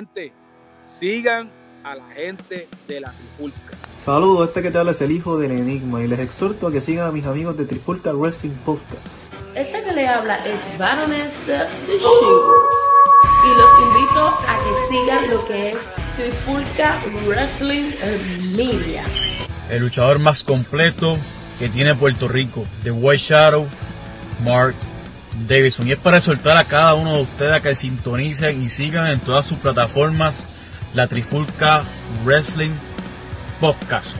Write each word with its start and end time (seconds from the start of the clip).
gente, 0.00 0.32
sigan 0.78 1.50
a 1.84 1.94
la 1.94 2.08
gente 2.12 2.66
de 2.88 3.00
la 3.00 3.12
Trifulca. 3.12 3.76
Saludos, 4.02 4.48
este 4.48 4.62
que 4.62 4.70
te 4.70 4.78
habla 4.78 4.92
es 4.92 5.00
el 5.02 5.10
hijo 5.10 5.38
del 5.38 5.50
Enigma 5.50 6.02
y 6.02 6.06
les 6.06 6.18
exhorto 6.20 6.68
a 6.68 6.72
que 6.72 6.80
sigan 6.80 7.06
a 7.06 7.12
mis 7.12 7.26
amigos 7.26 7.58
de 7.58 7.66
Trifulca 7.66 8.12
Wrestling 8.12 8.56
Podcast. 8.64 9.06
Este 9.54 9.82
que 9.82 9.92
le 9.92 10.08
habla 10.08 10.36
es 10.46 10.78
Baroness 10.78 11.34
de 11.46 11.58
The 11.86 11.98
Show 11.98 12.52
y 13.44 13.58
los 13.58 13.70
invito 13.82 14.26
a 14.26 14.58
que 14.64 14.88
sigan 14.88 15.30
lo 15.30 15.46
que 15.46 15.70
es 15.72 15.78
Trifulca 16.16 16.98
Wrestling 17.26 17.92
Media. 18.56 19.04
El 19.68 19.82
luchador 19.82 20.18
más 20.18 20.42
completo 20.42 21.18
que 21.58 21.68
tiene 21.68 21.94
Puerto 21.94 22.26
Rico, 22.26 22.64
The 22.84 22.90
White 22.90 23.22
Shadow, 23.22 23.66
Mark 24.44 24.74
Davidson. 25.46 25.86
Y 25.86 25.92
es 25.92 25.98
para 25.98 26.18
exhortar 26.18 26.56
a 26.56 26.64
cada 26.64 26.94
uno 26.94 27.16
de 27.16 27.22
ustedes 27.22 27.52
a 27.52 27.60
que 27.60 27.74
sintonicen 27.74 28.62
y 28.62 28.70
sigan 28.70 29.06
en 29.08 29.20
todas 29.20 29.46
sus 29.46 29.58
plataformas 29.58 30.34
la 30.94 31.06
Trifulca 31.06 31.84
Wrestling 32.24 32.72
Podcast. 33.60 34.16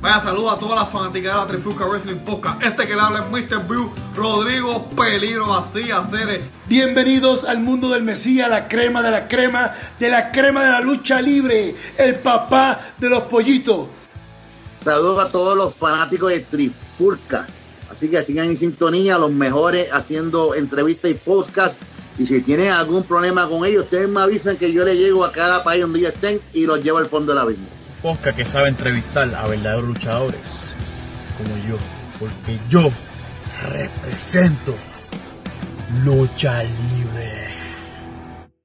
Vaya 0.00 0.20
saludo 0.20 0.50
a 0.50 0.58
todas 0.58 0.78
las 0.78 0.90
fanáticas 0.90 1.32
de 1.32 1.40
la 1.40 1.46
Trifulca 1.46 1.86
Wrestling 1.86 2.18
Podcast. 2.18 2.62
Este 2.62 2.86
que 2.86 2.94
le 2.94 3.00
habla 3.00 3.20
es 3.20 3.30
Mr. 3.30 3.66
View, 3.66 3.90
Rodrigo 4.14 4.90
Peligro, 4.90 5.54
así 5.54 5.90
hacer. 5.90 6.42
Bienvenidos 6.68 7.44
al 7.44 7.60
mundo 7.60 7.88
del 7.88 8.02
Mesías, 8.02 8.50
la 8.50 8.68
crema 8.68 9.00
de 9.00 9.10
la 9.10 9.28
crema, 9.28 9.72
de 9.98 10.10
la 10.10 10.30
crema 10.30 10.62
de 10.62 10.72
la 10.72 10.80
lucha 10.80 11.22
libre, 11.22 11.74
el 11.96 12.16
papá 12.16 12.78
de 12.98 13.08
los 13.08 13.22
pollitos. 13.24 13.86
Saludos 14.76 15.24
a 15.24 15.28
todos 15.28 15.56
los 15.56 15.74
fanáticos 15.74 16.30
de 16.30 16.40
Trifulca. 16.40 17.46
Así 17.94 18.08
que 18.08 18.24
sigan 18.24 18.46
en 18.46 18.56
sintonía, 18.56 19.18
los 19.18 19.30
mejores 19.30 19.86
haciendo 19.92 20.56
entrevistas 20.56 21.12
y 21.12 21.14
podcast. 21.14 21.80
Y 22.18 22.26
si 22.26 22.40
tienen 22.40 22.72
algún 22.72 23.04
problema 23.04 23.48
con 23.48 23.64
ellos, 23.64 23.84
ustedes 23.84 24.08
me 24.08 24.20
avisan 24.20 24.56
que 24.56 24.72
yo 24.72 24.84
le 24.84 24.96
llego 24.96 25.24
a 25.24 25.30
cada 25.30 25.62
país 25.62 25.82
donde 25.82 26.00
ellos 26.00 26.12
estén 26.12 26.40
y 26.52 26.66
los 26.66 26.82
llevo 26.82 26.98
al 26.98 27.06
fondo 27.06 27.32
del 27.32 27.42
abismo. 27.42 27.66
Podcast 28.02 28.36
que 28.36 28.44
sabe 28.44 28.68
entrevistar 28.68 29.32
a 29.32 29.46
verdaderos 29.46 29.84
luchadores 29.84 30.40
como 31.38 31.56
yo. 31.68 31.76
Porque 32.18 32.58
yo 32.68 32.90
represento 33.70 34.74
lucha 36.04 36.64
libre. 36.64 37.30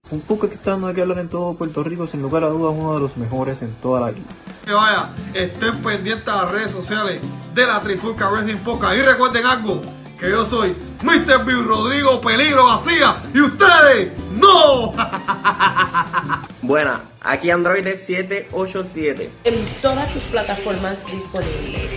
Un 0.09 0.22
poco 0.22 0.50
que 0.50 0.56
está 0.56 0.72
dando 0.72 0.92
que 0.92 1.04
hablar 1.04 1.20
en 1.20 1.30
todo 1.30 1.54
Puerto 1.54 1.84
Rico, 1.84 2.08
sin 2.08 2.23
lugar 2.23 2.44
a 2.45 2.50
dudas, 2.50 2.73
uno 2.76 2.95
de 2.95 3.00
los 3.00 3.16
mejores 3.16 3.61
en 3.61 3.76
toda 3.76 4.02
la 4.02 4.09
isla. 4.09 4.23
Que 4.70 4.75
vaya, 4.75 5.09
estén 5.34 5.81
pendientes 5.81 6.28
a 6.28 6.44
las 6.44 6.52
redes 6.52 6.72
sociales 6.72 7.20
de 7.56 7.66
la 7.66 7.81
Trifulca 7.81 8.30
Wrestling 8.30 8.58
Podcast. 8.58 8.98
Y 9.00 9.02
recuerden 9.02 9.44
algo, 9.48 9.81
que 10.20 10.30
yo 10.30 10.45
soy 10.45 10.76
Mr. 11.02 11.44
View, 11.44 11.64
Rodrigo 11.64 12.22
Peligro 12.22 12.66
Vacía 12.66 13.17
y 13.34 13.42
ustedes 13.42 14.11
no. 14.36 14.92
Buena, 16.61 17.02
aquí 17.22 17.50
Android 17.50 17.84
787. 17.84 19.31
En 19.45 19.66
todas 19.81 20.08
sus 20.11 20.22
plataformas 20.26 21.04
disponibles. 21.08 21.89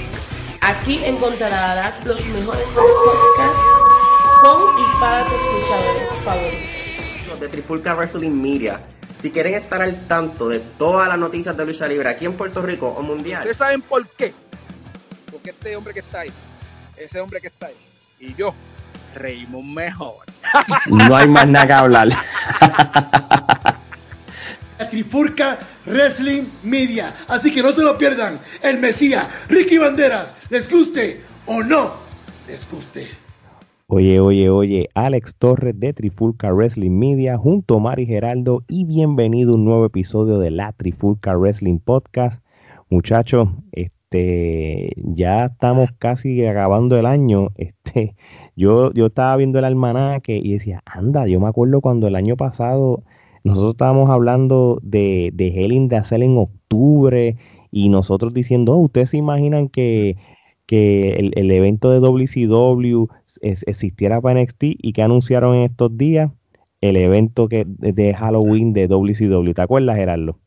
Aquí 0.63 1.05
encontrarás 1.05 2.03
los 2.07 2.25
mejores 2.25 2.69
podcasts 2.69 3.63
con 4.41 4.81
y 4.81 4.99
para 4.99 5.27
tus 5.27 5.35
luchadores 5.35 6.09
favoritos. 6.25 7.39
de 7.39 7.49
Trifulca 7.51 7.95
Wrestling 7.95 8.31
Media. 8.31 8.81
Si 9.23 9.31
quieren 9.31 9.55
estar 9.55 9.81
al 9.81 10.09
tanto 10.09 10.49
de 10.49 10.59
todas 10.59 11.09
las 11.09 11.17
noticias 11.17 11.57
de 11.57 11.65
lucha 11.65 11.87
libre 11.87 12.09
aquí 12.09 12.25
en 12.25 12.33
Puerto 12.33 12.61
Rico 12.61 12.89
o 12.89 13.03
mundial, 13.03 13.43
¿Ustedes 13.43 13.57
saben 13.57 13.81
por 13.81 14.05
qué? 14.09 14.35
Porque 15.31 15.51
este 15.51 15.77
hombre 15.77 15.95
que 15.95 16.01
está 16.01 16.21
ahí, 16.21 16.33
ese 16.97 17.21
hombre 17.21 17.41
que 17.41 17.47
está 17.47 17.69
ahí, 17.69 17.77
y 18.19 18.35
yo 18.35 18.53
reímos 19.15 19.65
mejor. 19.65 20.27
No 20.87 21.17
hay 21.17 21.29
más 21.29 21.47
nada 21.47 21.67
que 21.69 21.73
hablar. 21.73 22.09
La 24.79 24.89
Trifurca 24.91 25.59
Wrestling 25.87 26.45
Media. 26.65 27.15
Así 27.29 27.55
que 27.55 27.63
no 27.63 27.71
se 27.73 27.83
lo 27.83 27.97
pierdan. 27.97 28.41
El 28.61 28.79
Mesías, 28.79 29.27
Ricky 29.49 29.79
Banderas, 29.79 30.35
les 30.51 30.69
guste 30.69 31.25
o 31.47 31.63
no 31.63 31.95
les 32.49 32.69
guste. 32.69 33.22
Oye, 33.95 34.21
oye, 34.21 34.49
oye, 34.49 34.89
Alex 34.95 35.37
Torres 35.37 35.79
de 35.79 35.93
Trifulca 35.93 36.51
Wrestling 36.51 36.99
Media 36.99 37.37
junto 37.37 37.77
a 37.77 37.79
Mari 37.79 38.07
Geraldo 38.07 38.65
y 38.67 38.87
bienvenido 38.87 39.53
a 39.53 39.57
un 39.57 39.67
nuevo 39.67 39.85
episodio 39.85 40.39
de 40.39 40.51
la 40.51 40.73
Trifulca 40.73 41.37
Wrestling 41.37 41.79
Podcast. 41.79 42.43
Muchachos, 42.89 43.51
este, 43.73 44.95
ya 44.97 45.45
estamos 45.45 45.91
casi 45.99 46.43
acabando 46.47 46.99
el 46.99 47.05
año. 47.05 47.51
Este, 47.59 48.17
yo, 48.57 48.95
yo 48.95 49.09
estaba 49.09 49.37
viendo 49.37 49.59
el 49.59 49.67
almanaque 49.67 50.41
y 50.43 50.55
decía, 50.55 50.83
anda, 50.87 51.27
yo 51.27 51.39
me 51.39 51.49
acuerdo 51.49 51.83
cuando 51.83 52.07
el 52.07 52.17
año 52.17 52.35
pasado 52.39 53.03
nosotros 53.45 53.75
estábamos 53.75 54.09
hablando 54.09 54.79
de, 54.83 55.33
de 55.35 55.49
in 55.49 55.91
the 55.91 56.03
Cell 56.03 56.23
en 56.23 56.39
octubre 56.39 57.37
y 57.71 57.91
nosotros 57.91 58.33
diciendo, 58.33 58.73
oh, 58.73 58.79
ustedes 58.79 59.11
se 59.11 59.19
imaginan 59.19 59.69
que, 59.69 60.17
que 60.67 61.15
el, 61.15 61.33
el 61.37 61.51
evento 61.51 61.91
de 61.91 62.01
WCW 62.01 63.07
es- 63.41 63.65
existiera 63.67 64.21
para 64.21 64.41
NXT 64.41 64.63
y 64.79 64.93
que 64.93 65.03
anunciaron 65.03 65.55
en 65.57 65.63
estos 65.63 65.97
días 65.97 66.31
el 66.81 66.97
evento 66.97 67.49
que 67.49 67.65
de 67.67 68.15
Halloween 68.15 68.73
de 68.73 68.89
WCW. 68.89 69.53
¿Te 69.53 69.63
acuerdas, 69.63 69.97
Gerardo? 69.97 70.39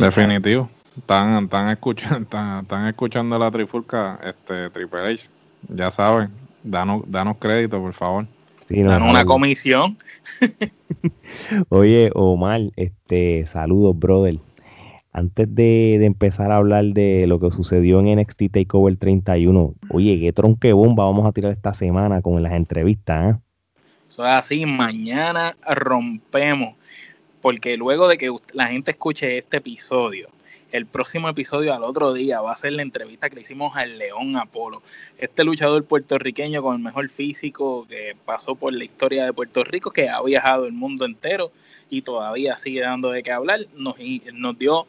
Definitivo. 0.00 0.68
Están, 0.96 1.44
están, 1.44 1.68
escuchando, 1.70 2.18
están, 2.22 2.62
están 2.62 2.86
escuchando 2.88 3.38
la 3.38 3.50
trifulca 3.50 4.18
este, 4.24 4.70
Triple 4.70 5.00
H. 5.14 5.28
Ya 5.68 5.90
saben, 5.90 6.30
danos, 6.62 7.02
danos 7.06 7.36
crédito, 7.38 7.80
por 7.80 7.92
favor. 7.94 8.26
Sí, 8.66 8.82
no, 8.82 8.90
Dan 8.90 9.02
una 9.02 9.24
comisión. 9.24 9.96
Oye, 11.68 12.10
Omar, 12.14 12.60
este, 12.76 13.46
saludos, 13.46 13.98
brother. 13.98 14.38
Antes 15.12 15.52
de, 15.54 16.04
empezar 16.04 16.52
a 16.52 16.56
hablar 16.56 16.84
de 16.84 17.26
lo 17.26 17.40
que 17.40 17.50
sucedió 17.50 18.00
en 18.00 18.20
NXT 18.20 18.50
Takeover 18.52 18.96
31, 18.96 19.74
oye, 19.90 20.20
qué 20.20 20.32
tronque 20.32 20.72
bomba 20.72 21.04
vamos 21.04 21.26
a 21.26 21.32
tirar 21.32 21.52
esta 21.52 21.74
semana 21.74 22.22
con 22.22 22.42
las 22.42 22.52
entrevistas, 22.52 23.16
¿ah? 23.16 23.40
Eso 24.08 24.22
es 24.22 24.30
así, 24.30 24.64
mañana 24.64 25.56
rompemos. 25.66 26.76
Porque 27.42 27.76
luego 27.76 28.08
de 28.08 28.16
que 28.16 28.34
la 28.52 28.66
gente 28.68 28.90
escuche 28.92 29.38
este 29.38 29.58
episodio, 29.58 30.28
el 30.72 30.86
próximo 30.86 31.28
episodio 31.28 31.74
al 31.74 31.84
otro 31.84 32.12
día 32.12 32.40
va 32.40 32.52
a 32.52 32.56
ser 32.56 32.72
la 32.72 32.82
entrevista 32.82 33.28
que 33.28 33.36
le 33.36 33.42
hicimos 33.42 33.76
al 33.76 33.98
León 33.98 34.36
Apolo. 34.36 34.82
Este 35.18 35.44
luchador 35.44 35.84
puertorriqueño 35.84 36.62
con 36.62 36.76
el 36.76 36.82
mejor 36.82 37.08
físico 37.08 37.86
que 37.88 38.16
pasó 38.24 38.54
por 38.54 38.74
la 38.74 38.84
historia 38.84 39.24
de 39.24 39.32
Puerto 39.32 39.64
Rico, 39.64 39.90
que 39.90 40.08
ha 40.08 40.20
viajado 40.22 40.66
el 40.66 40.72
mundo 40.72 41.04
entero 41.04 41.52
y 41.90 42.02
todavía 42.02 42.58
sigue 42.58 42.80
dando 42.80 43.10
de 43.10 43.22
qué 43.22 43.32
hablar, 43.32 43.60
nos, 43.76 43.96
nos 44.34 44.58
dio 44.58 44.86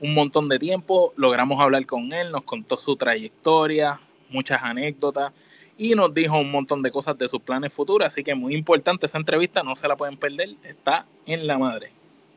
un 0.00 0.14
montón 0.14 0.48
de 0.48 0.58
tiempo, 0.58 1.12
logramos 1.16 1.60
hablar 1.60 1.84
con 1.86 2.12
él, 2.12 2.32
nos 2.32 2.42
contó 2.42 2.76
su 2.76 2.96
trayectoria, 2.96 4.00
muchas 4.30 4.62
anécdotas 4.62 5.32
y 5.76 5.94
nos 5.94 6.12
dijo 6.12 6.38
un 6.38 6.50
montón 6.50 6.82
de 6.82 6.90
cosas 6.90 7.16
de 7.16 7.28
sus 7.28 7.40
planes 7.40 7.72
futuros, 7.72 8.06
así 8.06 8.22
que 8.22 8.34
muy 8.34 8.54
importante 8.54 9.06
esa 9.06 9.18
entrevista, 9.18 9.62
no 9.62 9.76
se 9.76 9.88
la 9.88 9.96
pueden 9.96 10.16
perder, 10.16 10.50
está 10.62 11.06
en 11.26 11.46
la 11.46 11.58
madre. 11.58 11.90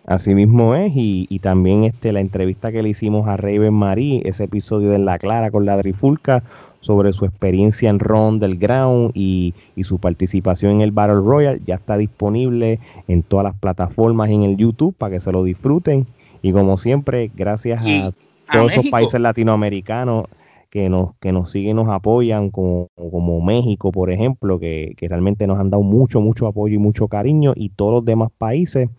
Así 0.06 0.36
mismo 0.36 0.76
es, 0.76 0.92
y, 0.96 1.28
y 1.30 1.40
también 1.40 1.86
este, 1.86 2.12
la 2.12 2.20
entrevista 2.20 2.72
que 2.74 2.84
le 2.84 2.90
hicimos 2.90 3.28
a 3.28 3.38
Raven 3.38 3.74
Marie, 3.74 4.22
ese 4.26 4.46
episodio 4.46 4.90
de 4.90 5.00
La 5.00 5.18
Clara 5.18 5.50
con 5.50 5.66
la 5.66 5.78
Trifulca, 5.78 6.44
sobre 6.82 7.14
su 7.14 7.24
experiencia 7.24 7.90
en 7.90 8.00
Ron 8.00 8.40
del 8.40 8.58
Ground 8.58 9.12
y, 9.14 9.54
y 9.78 9.84
su 9.84 10.00
participación 10.00 10.74
en 10.74 10.82
el 10.82 10.92
Battle 10.92 11.22
Royale, 11.24 11.62
ya 11.66 11.76
está 11.76 11.98
disponible 11.98 12.80
en 13.08 13.24
todas 13.24 13.46
las 13.46 13.56
plataformas 13.56 14.30
y 14.30 14.34
en 14.34 14.44
el 14.44 14.58
YouTube 14.58 14.94
para 14.94 15.16
que 15.16 15.22
se 15.22 15.32
lo 15.32 15.46
disfruten. 15.46 16.06
Y 16.44 16.52
como 16.52 16.78
siempre, 16.78 17.32
gracias 17.36 17.82
a 17.82 18.08
a 18.48 18.54
todos 18.54 18.66
esos 18.74 18.84
México. 18.84 18.92
países 18.92 19.20
latinoamericanos 19.22 20.26
que 20.70 20.90
nos, 20.90 21.16
que 21.20 21.32
nos 21.32 21.50
siguen, 21.50 21.78
nos 21.78 21.88
apoyan, 21.90 22.50
como, 22.52 22.88
como 23.12 23.42
México, 23.42 23.92
por 23.92 24.12
ejemplo, 24.12 24.60
que, 24.60 24.94
que 24.98 25.08
realmente 25.08 25.48
nos 25.48 25.60
han 25.60 25.70
dado 25.72 25.82
mucho, 25.84 26.20
mucho 26.22 26.46
apoyo 26.48 26.76
y 26.76 26.80
mucho 26.80 27.08
cariño, 27.08 27.54
y 27.56 27.70
todos 27.70 27.94
los 27.94 28.06
demás 28.06 28.30
países. 28.38 28.90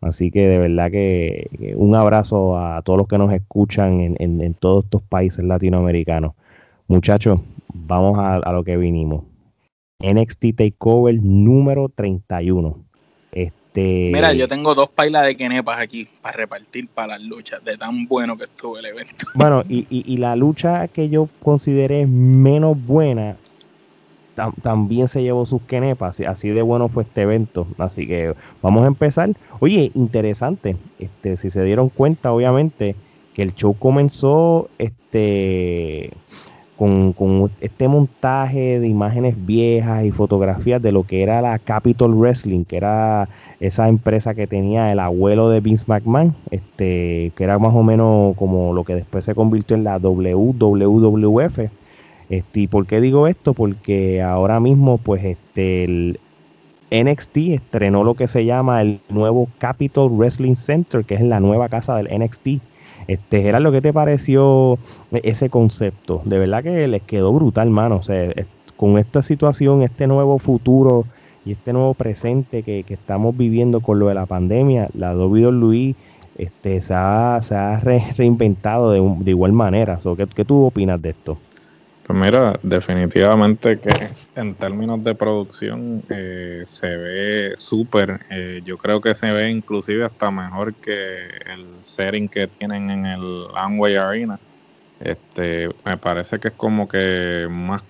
Así 0.00 0.30
que 0.30 0.46
de 0.46 0.58
verdad 0.58 0.90
que, 0.90 1.48
que 1.58 1.74
un 1.76 1.94
abrazo 1.94 2.56
a 2.56 2.80
todos 2.82 2.98
los 2.98 3.08
que 3.08 3.18
nos 3.18 3.32
escuchan 3.32 4.00
en, 4.00 4.16
en- 4.18 4.40
en 4.40 4.54
todos 4.54 4.84
estos 4.84 5.02
países 5.02 5.44
latinoamericanos. 5.44 6.32
Muchachos, 6.88 7.40
vamos 7.72 8.18
a, 8.18 8.36
a 8.36 8.52
lo 8.52 8.64
que 8.64 8.76
vinimos. 8.76 9.24
NXT 10.02 10.56
Takeover 10.56 11.20
número 11.22 11.88
31. 11.90 12.76
Este, 13.72 14.10
Mira, 14.12 14.32
yo 14.32 14.48
tengo 14.48 14.74
dos 14.74 14.88
pailas 14.90 15.24
de 15.26 15.36
quenepas 15.36 15.78
aquí 15.78 16.08
para 16.20 16.36
repartir 16.36 16.88
para 16.88 17.18
las 17.18 17.22
luchas, 17.22 17.64
de 17.64 17.76
tan 17.78 18.06
bueno 18.08 18.36
que 18.36 18.44
estuvo 18.44 18.76
el 18.78 18.86
evento. 18.86 19.12
Bueno, 19.34 19.62
y, 19.68 19.86
y- 19.88 20.04
y 20.12 20.16
la 20.16 20.34
lucha 20.34 20.88
que 20.88 21.08
yo 21.08 21.28
consideré 21.42 22.04
menos 22.06 22.76
buena 22.84 23.36
tam- 24.36 24.54
también 24.60 25.06
se 25.06 25.22
llevó 25.22 25.46
sus 25.46 25.62
quenepas. 25.62 26.16
Así, 26.16 26.24
así 26.24 26.48
de 26.48 26.62
bueno 26.62 26.88
fue 26.88 27.04
este 27.04 27.22
evento. 27.22 27.66
Así 27.78 28.08
que 28.08 28.34
vamos 28.60 28.82
a 28.82 28.86
empezar. 28.88 29.30
Oye, 29.60 29.92
interesante. 29.94 30.76
Este, 30.98 31.36
si 31.36 31.48
se 31.50 31.62
dieron 31.62 31.90
cuenta, 31.90 32.32
obviamente, 32.32 32.96
que 33.34 33.42
el 33.42 33.54
show 33.54 33.76
comenzó 33.78 34.68
este 34.78 36.10
con, 36.80 37.50
este 37.60 37.88
montaje 37.88 38.80
de 38.80 38.88
imágenes 38.88 39.34
viejas 39.44 40.02
y 40.02 40.12
fotografías 40.12 40.80
de 40.80 40.92
lo 40.92 41.02
que 41.02 41.22
era 41.22 41.42
la 41.42 41.58
Capitol 41.58 42.14
Wrestling, 42.14 42.64
que 42.64 42.78
era 42.78 43.28
esa 43.60 43.90
empresa 43.90 44.34
que 44.34 44.46
tenía 44.46 44.90
el 44.90 44.98
abuelo 44.98 45.50
de 45.50 45.60
Vince 45.60 45.84
McMahon, 45.86 46.34
este, 46.50 47.32
que 47.36 47.44
era 47.44 47.58
más 47.58 47.74
o 47.74 47.82
menos 47.82 48.34
como 48.34 48.72
lo 48.72 48.84
que 48.84 48.94
después 48.94 49.26
se 49.26 49.34
convirtió 49.34 49.76
en 49.76 49.84
la 49.84 49.98
WWF. 49.98 51.58
Este, 52.30 52.60
¿Y 52.60 52.66
por 52.66 52.86
qué 52.86 53.02
digo 53.02 53.26
esto? 53.26 53.52
Porque 53.52 54.22
ahora 54.22 54.58
mismo, 54.58 54.96
pues, 54.96 55.22
este, 55.22 55.84
el 55.84 56.20
NXT 56.90 57.36
estrenó 57.36 58.04
lo 58.04 58.14
que 58.14 58.26
se 58.26 58.46
llama 58.46 58.80
el 58.80 59.00
nuevo 59.10 59.48
Capitol 59.58 60.10
Wrestling 60.12 60.54
Center, 60.54 61.04
que 61.04 61.16
es 61.16 61.20
la 61.20 61.40
nueva 61.40 61.68
casa 61.68 61.94
del 61.96 62.08
NXT. 62.08 62.62
Este, 63.10 63.42
Gerardo, 63.42 63.72
¿qué 63.72 63.80
te 63.80 63.92
pareció 63.92 64.78
ese 65.10 65.50
concepto? 65.50 66.22
De 66.24 66.38
verdad 66.38 66.62
que 66.62 66.86
les 66.86 67.02
quedó 67.02 67.32
brutal, 67.32 67.68
mano. 67.68 67.96
O 67.96 68.02
sea, 68.02 68.32
con 68.76 68.98
esta 68.98 69.20
situación, 69.20 69.82
este 69.82 70.06
nuevo 70.06 70.38
futuro 70.38 71.06
y 71.44 71.50
este 71.50 71.72
nuevo 71.72 71.94
presente 71.94 72.62
que, 72.62 72.84
estamos 72.88 73.36
viviendo 73.36 73.80
con 73.80 73.98
lo 73.98 74.06
de 74.06 74.14
la 74.14 74.26
pandemia, 74.26 74.90
la 74.94 75.16
WWE 75.16 75.96
este, 76.38 76.82
se 76.82 76.94
ha, 76.94 77.40
se 77.42 77.56
ha 77.56 77.80
reinventado 77.80 78.92
de, 78.92 79.00
de, 79.24 79.30
igual 79.32 79.54
manera. 79.54 79.98
¿qué, 80.16 80.28
¿Qué 80.28 80.44
tú 80.44 80.66
opinas 80.66 81.02
de 81.02 81.10
esto? 81.10 81.36
Pues 82.10 82.22
mira, 82.22 82.58
definitivamente 82.64 83.78
que 83.78 84.08
en 84.34 84.56
términos 84.56 85.04
de 85.04 85.14
producción 85.14 86.02
eh, 86.10 86.62
se 86.64 86.88
ve 86.88 87.52
súper. 87.56 88.18
Eh, 88.30 88.62
yo 88.64 88.78
creo 88.78 89.00
que 89.00 89.14
se 89.14 89.30
ve 89.30 89.48
inclusive 89.48 90.06
hasta 90.06 90.28
mejor 90.28 90.74
que 90.74 91.28
el 91.46 91.66
setting 91.82 92.28
que 92.28 92.48
tienen 92.48 92.90
en 92.90 93.06
el 93.06 93.46
Amway 93.54 93.94
Arena. 93.94 94.40
Este, 94.98 95.68
me 95.84 95.96
parece 95.98 96.40
que 96.40 96.48
es 96.48 96.54
como 96.54 96.88
que 96.88 97.46
más 97.48 97.84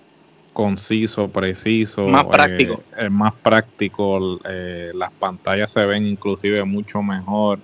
conciso, 0.53 1.27
preciso, 1.27 2.07
más 2.07 2.25
práctico. 2.25 2.79
Eh, 2.97 3.09
más 3.09 3.33
práctico. 3.41 4.39
las 4.93 5.11
pantallas 5.13 5.71
se 5.71 5.83
ven 5.83 6.05
inclusive 6.05 6.63
mucho 6.63 7.01
mejor 7.01 7.57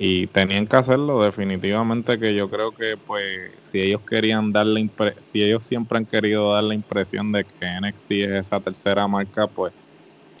y 0.00 0.28
tenían 0.28 0.68
que 0.68 0.76
hacerlo 0.76 1.24
definitivamente 1.24 2.20
que 2.20 2.32
yo 2.32 2.48
creo 2.48 2.70
que 2.70 2.96
pues 2.96 3.50
si 3.62 3.80
ellos 3.80 4.00
querían 4.02 4.52
dar 4.52 4.66
la 4.66 4.80
si 5.22 5.42
ellos 5.42 5.66
siempre 5.66 5.98
han 5.98 6.06
querido 6.06 6.52
dar 6.52 6.62
la 6.62 6.74
impresión 6.74 7.32
de 7.32 7.44
que 7.44 7.66
NXT 7.80 8.10
es 8.12 8.46
esa 8.46 8.60
tercera 8.60 9.08
marca 9.08 9.48
pues 9.48 9.72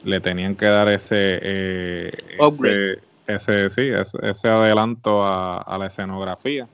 le 0.04 0.20
tenían 0.20 0.54
que 0.54 0.66
dar 0.66 0.88
ese 0.88 1.40
eh, 1.42 2.12
ese, 2.38 2.98
ese, 3.26 3.70
sí 3.70 3.90
ese, 4.22 4.48
adelanto 4.48 5.26
a, 5.26 5.76
la 5.76 5.86
escenografía 5.86 6.68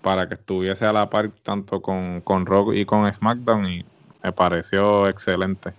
para 0.00 0.26
que 0.26 0.34
estuviese 0.36 0.86
a 0.86 0.94
la 0.94 1.10
par 1.10 1.30
tanto 1.42 1.82
con, 1.82 2.22
con 2.22 2.46
Rock 2.46 2.72
y 2.74 2.86
con 2.86 3.12
SmackDown 3.12 3.66
y 3.68 3.84
me 4.22 4.32
pareció 4.32 5.08
excelente 5.08 5.74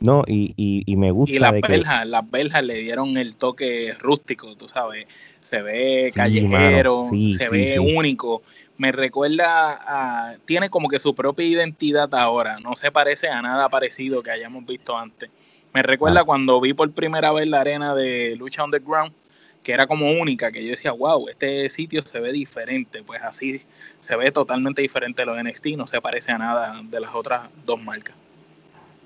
no, 0.00 0.22
y, 0.26 0.54
y, 0.56 0.96
me 0.96 1.10
gusta. 1.10 1.34
Y 1.34 1.38
las 1.40 1.60
beljas, 1.60 2.06
las 2.06 2.30
beljas 2.30 2.62
le 2.62 2.74
dieron 2.74 3.16
el 3.16 3.34
toque 3.34 3.96
rústico, 3.98 4.54
tú 4.54 4.68
sabes. 4.68 5.06
Se 5.40 5.60
ve 5.60 6.12
callejero, 6.14 7.04
se 7.04 7.48
ve 7.48 7.78
único. 7.80 8.42
Me 8.76 8.92
recuerda 8.92 9.78
a. 9.80 10.36
Tiene 10.44 10.70
como 10.70 10.88
que 10.88 11.00
su 11.00 11.14
propia 11.14 11.46
identidad 11.46 12.14
ahora. 12.14 12.60
No 12.60 12.76
se 12.76 12.92
parece 12.92 13.28
a 13.28 13.42
nada 13.42 13.68
parecido 13.68 14.22
que 14.22 14.30
hayamos 14.30 14.64
visto 14.66 14.96
antes. 14.96 15.30
Me 15.74 15.82
recuerda 15.82 16.20
ah. 16.20 16.24
cuando 16.24 16.60
vi 16.60 16.74
por 16.74 16.90
primera 16.92 17.32
vez 17.32 17.48
la 17.48 17.60
arena 17.60 17.94
de 17.94 18.36
Lucha 18.36 18.64
Underground, 18.64 19.12
que 19.64 19.72
era 19.72 19.88
como 19.88 20.12
única, 20.12 20.52
que 20.52 20.62
yo 20.64 20.70
decía, 20.70 20.92
wow, 20.92 21.28
este 21.28 21.68
sitio 21.70 22.02
se 22.02 22.20
ve 22.20 22.30
diferente. 22.30 23.02
Pues 23.02 23.20
así 23.22 23.62
se 23.98 24.16
ve 24.16 24.30
totalmente 24.30 24.80
diferente 24.80 25.22
de 25.22 25.26
los 25.26 25.42
NXT, 25.42 25.66
no 25.76 25.88
se 25.88 26.00
parece 26.00 26.30
a 26.30 26.38
nada 26.38 26.80
de 26.84 27.00
las 27.00 27.12
otras 27.16 27.48
dos 27.66 27.82
marcas. 27.82 28.14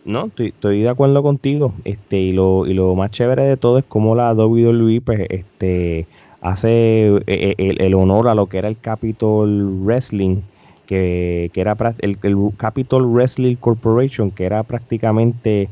No, 0.04 0.30
estoy, 0.36 0.82
de 0.82 0.88
acuerdo 0.88 1.22
contigo. 1.22 1.74
Este, 1.84 2.18
y 2.18 2.32
lo, 2.32 2.66
y 2.66 2.74
lo 2.74 2.94
más 2.94 3.10
chévere 3.10 3.44
de 3.44 3.56
todo 3.56 3.78
es 3.78 3.84
cómo 3.84 4.14
la 4.14 4.32
WWE 4.32 5.00
pues, 5.00 5.26
este, 5.28 6.06
hace 6.40 7.06
eh, 7.26 7.54
eh, 7.56 7.76
el, 7.78 7.94
honor 7.94 8.28
a 8.28 8.34
lo 8.34 8.46
que 8.46 8.58
era 8.58 8.68
el 8.68 8.78
Capitol 8.78 9.80
Wrestling, 9.84 10.38
que, 10.86 11.50
era 11.54 11.76
el, 12.00 12.18
el 12.22 12.36
Capitol 12.56 13.06
Wrestling 13.06 13.56
Corporation, 13.56 14.30
que 14.30 14.44
era 14.44 14.62
prácticamente 14.64 15.68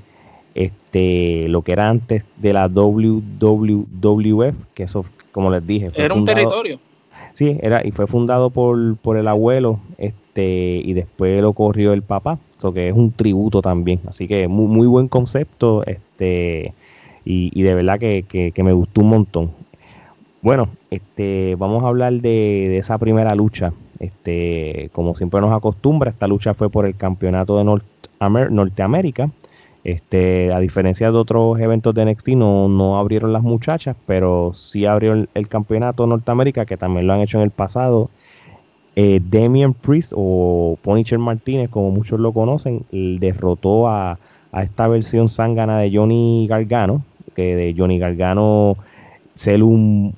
este 0.55 1.47
lo 1.49 1.63
que 1.63 1.73
era 1.73 1.89
antes 1.89 2.25
de 2.37 2.53
la 2.53 2.69
WWF, 2.69 4.55
que 4.75 4.85
eso, 4.85 5.05
como 5.33 5.51
les 5.51 5.67
dije, 5.67 5.91
era 5.97 6.15
un 6.15 6.25
territorio. 6.25 6.79
Sí, 7.35 7.59
era, 7.63 7.87
y 7.87 7.91
fue 7.91 8.07
fundado 8.07 8.51
por, 8.51 8.97
por 8.97 9.17
el 9.17 9.29
abuelo, 9.29 9.81
este, 9.99 10.81
y 10.85 10.93
después 10.93 11.41
lo 11.43 11.53
corrió 11.53 11.93
el 11.93 12.03
papá 12.03 12.39
que 12.73 12.89
es 12.89 12.95
un 12.95 13.13
tributo 13.13 13.63
también. 13.63 14.01
Así 14.07 14.29
que 14.29 14.47
muy, 14.49 14.67
muy 14.67 14.87
buen 14.87 15.09
concepto, 15.09 15.85
este, 15.87 16.75
y, 17.25 17.63
de 17.63 17.75
verdad 17.75 17.99
que, 17.99 18.53
me 18.63 18.73
gustó 18.73 19.01
un 19.03 19.09
montón. 19.09 19.51
Bueno, 20.43 20.69
este, 20.91 21.55
vamos 21.59 21.85
a 21.85 21.89
hablar 21.89 22.13
de, 22.15 22.79
esa 22.79 22.97
primera 22.99 23.35
lucha. 23.35 23.73
Este, 23.99 24.89
como 24.93 25.15
siempre 25.15 25.41
nos 25.41 25.53
acostumbra, 25.53 26.11
esta 26.11 26.27
lucha 26.27 26.55
fue 26.55 26.71
por 26.71 26.87
el 26.87 26.97
campeonato 26.97 27.59
de 27.59 27.81
Norteamérica. 28.51 29.31
Este, 29.83 30.53
a 30.53 30.61
diferencia 30.61 31.11
de 31.11 31.17
otros 31.17 31.59
eventos 31.59 31.95
de 31.95 32.05
NXT, 32.05 32.29
no, 32.31 32.69
no 32.69 32.99
abrieron 32.99 33.33
las 33.33 33.43
muchachas, 33.43 33.97
pero 34.07 34.53
sí 34.53 34.85
abrió 34.85 35.15
el, 35.15 35.29
el 35.35 35.49
campeonato 35.49 36.07
Norteamérica, 36.07 36.67
que 36.67 36.77
también 36.77 37.07
lo 37.07 37.15
han 37.15 37.21
hecho 37.21 37.39
en 37.39 37.45
el 37.45 37.51
pasado 37.51 38.11
eh, 38.97 39.21
Damian 39.23 39.73
Priest 39.75 40.13
o 40.17 40.79
Punisher 40.83 41.19
Martínez, 41.19 41.71
como 41.71 41.91
muchos 41.91 42.19
lo 42.21 42.33
conocen, 42.33 42.85
derrotó 42.91 43.89
a, 43.89 44.19
esta 44.53 44.89
versión 44.89 45.29
zángana 45.29 45.79
de 45.79 45.97
Johnny 45.97 46.47
Gargano, 46.49 47.05
que 47.35 47.55
de 47.55 47.75
Johnny 47.77 47.99
Gargano 47.99 48.77
ser 49.35 49.63
un, 49.63 50.15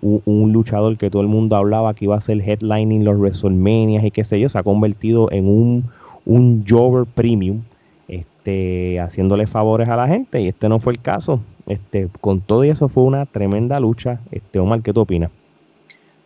luchador 0.52 0.96
que 0.96 1.10
todo 1.10 1.22
el 1.22 1.28
mundo 1.28 1.54
hablaba 1.54 1.94
que 1.94 2.06
iba 2.06 2.16
a 2.16 2.20
ser 2.20 2.40
headlining 2.40 3.04
los 3.04 3.18
WrestleMania 3.18 4.04
y 4.04 4.10
qué 4.10 4.24
sé 4.24 4.40
yo, 4.40 4.48
se 4.48 4.58
ha 4.58 4.62
convertido 4.62 5.30
en 5.30 5.46
un, 5.46 5.84
un 6.24 6.64
Jover 6.66 7.06
Premium, 7.06 7.60
este, 8.08 8.98
haciéndole 9.00 9.46
favores 9.46 9.88
a 9.88 9.96
la 9.96 10.08
gente 10.08 10.40
y 10.40 10.48
este 10.48 10.68
no 10.68 10.80
fue 10.80 10.94
el 10.94 11.00
caso. 11.00 11.40
Este, 11.66 12.08
con 12.20 12.40
todo 12.40 12.64
eso 12.64 12.88
fue 12.88 13.04
una 13.04 13.26
tremenda 13.26 13.78
lucha. 13.78 14.18
Este, 14.32 14.58
Omar, 14.58 14.82
¿qué 14.82 14.92
tú 14.92 15.00
opinas? 15.00 15.30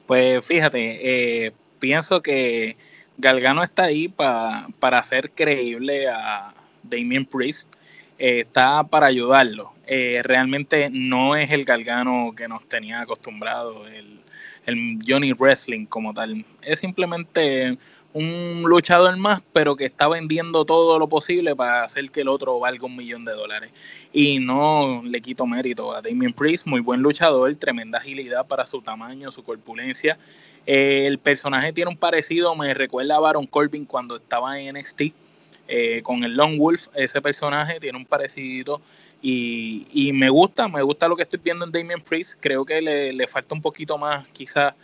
Pues 0.07 0.47
fíjate, 0.47 1.47
eh, 1.47 1.53
pienso 1.79 2.23
que 2.23 2.77
Galgano 3.19 3.63
está 3.63 3.85
ahí 3.85 4.09
para 4.09 4.99
hacer 4.99 5.31
creíble 5.31 6.09
a 6.09 6.55
Damien 6.83 7.25
Priest. 7.25 7.73
Eh, 8.19 8.41
está 8.41 8.83
para 8.85 9.07
ayudarlo. 9.07 9.73
Eh, 9.87 10.21
realmente 10.25 10.89
no 10.91 11.37
es 11.37 11.51
el 11.51 11.65
Galgano 11.65 12.35
que 12.37 12.49
nos 12.49 12.67
tenía 12.69 13.03
acostumbrado, 13.03 13.87
el, 13.87 14.21
el 14.65 14.99
Johnny 15.07 15.33
Wrestling 15.33 15.87
como 15.87 16.13
tal. 16.15 16.45
Es 16.63 16.81
simplemente 16.81 17.79
un 18.17 18.63
luchador 18.63 19.15
más, 19.19 19.43
pero 19.53 19.77
que 19.77 19.85
está 19.85 20.09
vendiendo 20.09 20.65
todo 20.65 20.99
lo 20.99 21.07
posible 21.07 21.55
para 21.55 21.85
hacer 21.85 22.11
que 22.11 22.23
el 22.23 22.29
otro 22.29 22.59
valga 22.59 22.87
un 22.87 22.97
millón 22.97 23.27
de 23.27 23.33
dólares. 23.33 23.71
Y 24.13 24.39
no 24.39 25.03
le 25.05 25.21
quito 25.21 25.47
mérito 25.47 25.95
a 25.95 26.01
Damien 26.01 26.33
Priest, 26.33 26.67
muy 26.67 26.81
buen 26.81 27.03
luchador, 27.03 27.55
tremenda 27.57 27.99
agilidad 27.99 28.47
para 28.47 28.67
su 28.67 28.81
tamaño, 28.81 29.31
su 29.31 29.45
corpulencia. 29.45 30.19
Eh, 30.67 31.07
el 31.07 31.19
personaje 31.19 31.73
tiene 31.73 31.91
un 31.91 31.97
parecido, 31.97 32.55
me 32.57 32.75
recuerda 32.75 33.17
a 33.17 33.21
Baron 33.21 33.47
Corbin 33.47 33.85
cuando 33.85 34.17
estaba 34.17 34.59
en 34.59 34.77
NXT. 34.77 35.03
Eh, 35.69 36.01
con 36.03 36.23
el 36.23 36.35
Long 36.35 36.59
Wolf, 36.59 36.87
ese 36.95 37.21
personaje 37.21 37.81
tiene 37.81 37.99
un 37.99 38.07
parecido 38.07 38.81
y, 39.21 40.11
me 40.15 40.31
gusta, 40.31 40.69
me 40.69 40.83
gusta 40.83 41.09
lo 41.09 41.17
que 41.17 41.25
estoy 41.25 41.41
viendo 41.43 41.65
en 41.65 41.73
Damien 41.73 42.01
Priest. 42.01 42.39
Creo 42.41 42.65
que 42.65 42.81
le, 42.81 43.13
le 43.13 43.27
falta 43.27 43.55
un 43.55 43.63
poquito 43.63 43.99
más, 43.99 44.27
quizás 44.29 44.75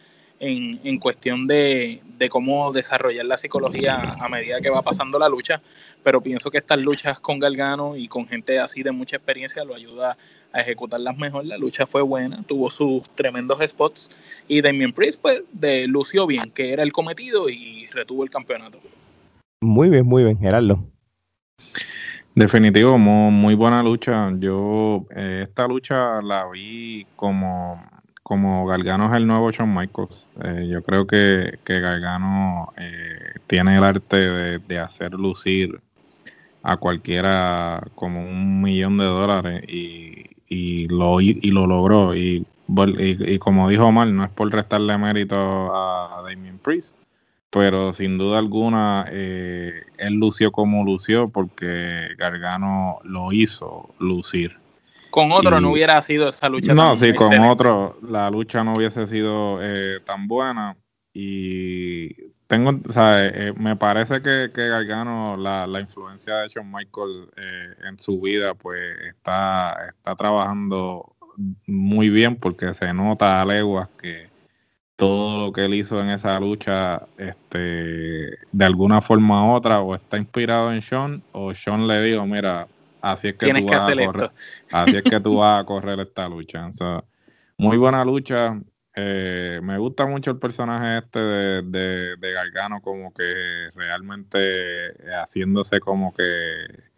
en, 0.42 0.98
cuestión 0.98 1.46
de, 1.46 2.00
cómo 2.28 2.72
desarrollar 2.72 3.24
la 3.26 3.36
psicología 3.36 4.16
a 4.18 4.28
medida 4.28 4.60
que 4.60 4.70
va 4.70 4.82
pasando 4.82 5.18
la 5.18 5.28
lucha, 5.28 5.62
pero 6.02 6.20
pienso 6.20 6.50
que 6.50 6.58
estas 6.58 6.78
luchas 6.78 7.20
con 7.20 7.38
Galgano 7.38 7.96
y 7.96 8.08
con 8.08 8.26
gente 8.26 8.58
así 8.58 8.82
de 8.82 8.90
mucha 8.90 9.16
experiencia 9.16 9.64
lo 9.64 9.74
ayuda 9.74 10.16
a 10.52 10.60
ejecutarlas 10.60 11.16
mejor. 11.16 11.46
La 11.46 11.56
lucha 11.56 11.86
fue 11.86 12.02
buena, 12.02 12.42
tuvo 12.42 12.70
sus 12.70 13.08
tremendos 13.14 13.60
spots 13.64 14.10
y 14.48 14.60
Damien 14.60 14.92
Priest 14.92 15.20
pues 15.20 15.42
de 15.52 15.86
lució 15.86 16.26
bien, 16.26 16.50
que 16.50 16.72
era 16.72 16.82
el 16.82 16.92
cometido 16.92 17.48
y 17.48 17.86
retuvo 17.92 18.24
el 18.24 18.30
campeonato. 18.30 18.80
Muy 19.60 19.90
bien, 19.90 20.04
muy 20.04 20.24
bien, 20.24 20.38
Gerardo. 20.38 20.84
Definitivo, 22.34 22.98
muy, 22.98 23.54
buena 23.54 23.82
lucha. 23.82 24.32
Yo 24.38 25.06
eh, 25.14 25.44
esta 25.48 25.68
lucha 25.68 26.20
la 26.22 26.48
vi 26.50 27.06
como 27.14 27.80
como 28.22 28.66
Gargano 28.66 29.06
es 29.06 29.16
el 29.16 29.26
nuevo 29.26 29.50
Shawn 29.50 29.74
Michaels, 29.74 30.28
eh, 30.44 30.68
yo 30.70 30.82
creo 30.82 31.06
que, 31.06 31.58
que 31.64 31.80
Gargano 31.80 32.72
eh, 32.76 33.34
tiene 33.46 33.76
el 33.76 33.84
arte 33.84 34.60
de, 34.60 34.78
hacer 34.78 35.12
lucir 35.14 35.80
a 36.62 36.76
cualquiera 36.76 37.82
como 37.94 38.20
un 38.20 38.62
millón 38.62 38.98
de 38.98 39.04
dólares 39.04 39.64
y, 39.68 40.30
y 40.48 40.88
lo, 40.88 41.20
y 41.20 41.50
lo 41.50 41.66
logró. 41.66 42.14
Y, 42.14 42.46
y, 42.98 43.38
como 43.38 43.68
dijo 43.68 43.86
Omar, 43.86 44.08
no 44.08 44.24
es 44.24 44.30
por 44.30 44.50
restarle 44.50 44.96
mérito 44.98 45.36
a 45.36 46.22
Damien 46.22 46.58
Priest, 46.58 46.96
pero 47.50 47.92
sin 47.92 48.18
duda 48.18 48.38
alguna 48.38 49.04
eh, 49.10 49.82
él 49.98 50.14
lució 50.14 50.52
como 50.52 50.84
lució 50.84 51.28
porque 51.28 52.14
Gargano 52.16 52.98
lo 53.04 53.32
hizo 53.32 53.94
lucir. 53.98 54.61
Con 55.12 55.30
otro 55.30 55.60
no 55.60 55.70
hubiera 55.70 56.02
sido 56.02 56.28
esa 56.28 56.48
lucha. 56.48 56.74
No, 56.74 56.96
sí, 56.96 57.12
con 57.14 57.38
otro 57.44 57.98
la 58.02 58.28
lucha 58.30 58.64
no 58.64 58.72
hubiese 58.74 59.06
sido 59.06 59.58
eh, 59.62 60.00
tan 60.04 60.26
buena 60.26 60.76
y 61.12 62.32
tengo, 62.48 62.80
o 62.88 62.92
sea, 62.92 63.26
eh, 63.26 63.52
me 63.56 63.76
parece 63.76 64.20
que, 64.20 64.50
que 64.52 64.68
Gargano, 64.68 65.36
la, 65.36 65.66
la, 65.66 65.80
influencia 65.80 66.38
de 66.38 66.48
Shawn 66.48 66.70
Michael 66.70 67.28
en 67.88 67.98
su 67.98 68.20
vida, 68.20 68.54
pues 68.54 68.80
está, 69.06 69.76
está 69.88 70.16
trabajando 70.16 71.14
muy 71.66 72.10
bien 72.10 72.36
porque 72.36 72.74
se 72.74 72.92
nota 72.92 73.40
a 73.40 73.44
leguas 73.44 73.88
que 74.00 74.32
todo 74.96 75.46
lo 75.46 75.52
que 75.52 75.64
él 75.64 75.74
hizo 75.74 76.00
en 76.00 76.10
esa 76.10 76.38
lucha, 76.38 77.06
este, 77.18 77.58
de 78.52 78.64
alguna 78.64 79.00
forma 79.00 79.48
u 79.48 79.56
otra, 79.56 79.80
o 79.80 79.94
está 79.94 80.16
inspirado 80.16 80.72
en 80.72 80.82
Sean, 80.82 81.22
o 81.32 81.52
Sean 81.54 81.88
le 81.88 82.00
dijo, 82.02 82.24
mira, 82.24 82.68
así 83.02 83.28
es 83.28 83.34
que 83.34 83.52
tú 83.52 83.66
vas 83.66 83.86
a 83.86 83.94
correr, 83.94 84.30
así 84.72 84.96
es 84.96 85.02
que 85.02 85.20
tú 85.20 85.36
vas 85.36 85.60
a 85.60 85.66
correr 85.66 86.00
esta 86.00 86.28
lucha. 86.28 86.70
muy 87.58 87.76
buena 87.76 88.04
lucha. 88.04 88.58
Eh, 88.94 89.60
me 89.62 89.78
gusta 89.78 90.06
mucho 90.06 90.32
el 90.32 90.38
personaje 90.38 90.98
este 90.98 91.18
de, 91.18 91.62
de, 91.62 92.16
de 92.16 92.32
Gargano, 92.32 92.80
como 92.82 93.12
que 93.12 93.68
realmente 93.74 94.94
haciéndose 95.22 95.80
como 95.80 96.14
que 96.14 96.92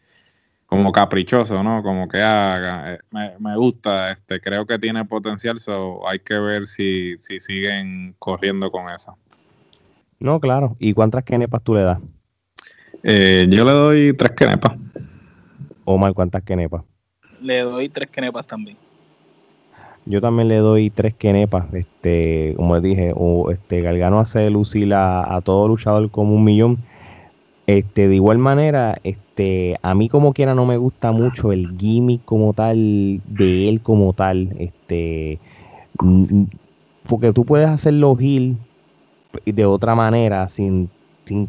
como 0.74 0.90
caprichoso, 0.90 1.62
¿no? 1.62 1.82
Como 1.82 2.08
que 2.08 2.20
haga, 2.20 2.98
ah, 3.12 3.30
me, 3.38 3.56
gusta, 3.56 4.10
este, 4.10 4.40
creo 4.40 4.66
que 4.66 4.78
tiene 4.78 5.04
potencial, 5.04 5.60
so 5.60 6.06
hay 6.08 6.18
que 6.18 6.36
ver 6.36 6.66
si, 6.66 7.16
si 7.20 7.38
siguen 7.38 8.16
corriendo 8.18 8.72
con 8.72 8.90
eso. 8.90 9.16
No, 10.18 10.40
claro. 10.40 10.76
¿Y 10.80 10.92
cuántas 10.92 11.22
kenepas 11.22 11.62
tú 11.62 11.74
le 11.74 11.82
das? 11.82 11.98
Eh, 13.04 13.46
yo 13.48 13.64
le 13.64 13.72
doy 13.72 14.16
tres 14.16 14.32
kenepas. 14.32 14.72
Omar, 15.84 16.14
¿cuántas 16.14 16.42
kenepas? 16.42 16.84
Le 17.40 17.60
doy 17.60 17.88
tres 17.88 18.08
kenepas 18.10 18.46
también. 18.46 18.76
Yo 20.06 20.20
también 20.20 20.48
le 20.48 20.56
doy 20.58 20.90
tres 20.90 21.14
kenepas. 21.14 21.72
Este, 21.72 22.54
como 22.56 22.80
dije, 22.80 23.12
o, 23.16 23.50
este 23.50 23.80
Galgano 23.80 24.20
hace 24.20 24.50
lucir 24.50 24.92
a, 24.94 25.34
a 25.34 25.40
todo 25.40 25.68
luchador 25.68 26.10
como 26.10 26.34
un 26.34 26.44
millón 26.44 26.78
este, 27.66 28.08
de 28.08 28.14
igual 28.14 28.38
manera, 28.38 28.98
este, 29.04 29.78
a 29.80 29.94
mí 29.94 30.10
como 30.10 30.34
quiera 30.34 30.54
no 30.54 30.66
me 30.66 30.76
gusta 30.76 31.12
mucho 31.12 31.50
el 31.50 31.74
gimmick 31.78 32.22
como 32.24 32.52
tal, 32.52 33.22
de 33.26 33.68
él 33.70 33.80
como 33.80 34.12
tal, 34.12 34.54
este, 34.58 35.38
porque 37.06 37.32
tú 37.32 37.46
puedes 37.46 37.68
hacerlo 37.68 38.16
heel 38.18 38.58
de 39.46 39.64
otra 39.64 39.94
manera, 39.94 40.48
sin, 40.50 40.90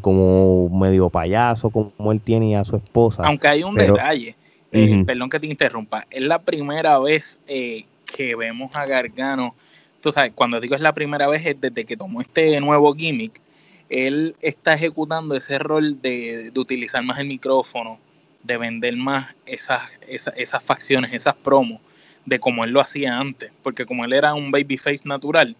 como 0.01 0.69
medio 0.69 1.09
payaso 1.09 1.69
como 1.69 2.11
él 2.11 2.21
tiene 2.21 2.57
a 2.57 2.63
su 2.63 2.75
esposa. 2.77 3.23
Aunque 3.25 3.47
hay 3.47 3.63
un 3.63 3.75
detalle, 3.75 4.35
eh, 4.71 5.03
perdón 5.05 5.29
que 5.29 5.39
te 5.39 5.47
interrumpa, 5.47 6.05
es 6.09 6.21
la 6.21 6.39
primera 6.39 6.99
vez 6.99 7.39
eh, 7.47 7.85
que 8.05 8.35
vemos 8.35 8.71
a 8.73 8.85
Gargano, 8.85 9.55
tú 10.01 10.11
sabes, 10.11 10.33
cuando 10.35 10.59
digo 10.59 10.75
es 10.75 10.81
la 10.81 10.93
primera 10.93 11.27
vez 11.27 11.45
es 11.45 11.59
desde 11.59 11.85
que 11.85 11.97
tomó 11.97 12.21
este 12.21 12.59
nuevo 12.61 12.93
gimmick, 12.93 13.41
él 13.89 14.35
está 14.41 14.73
ejecutando 14.73 15.35
ese 15.35 15.59
rol 15.59 16.01
de, 16.01 16.51
utilizar 16.55 17.03
más 17.03 17.19
el 17.19 17.27
micrófono, 17.27 17.99
de 18.43 18.57
vender 18.57 18.95
más 18.95 19.35
esas, 19.45 19.81
esas, 20.07 20.63
facciones, 20.63 21.13
esas 21.13 21.35
promos, 21.35 21.81
de 22.25 22.39
como 22.39 22.63
él 22.63 22.71
lo 22.71 22.79
hacía 22.79 23.17
antes, 23.17 23.51
porque 23.63 23.85
como 23.85 24.05
él 24.05 24.13
era 24.13 24.33
un 24.33 24.51
babyface 24.51 25.01
natural, 25.05 25.55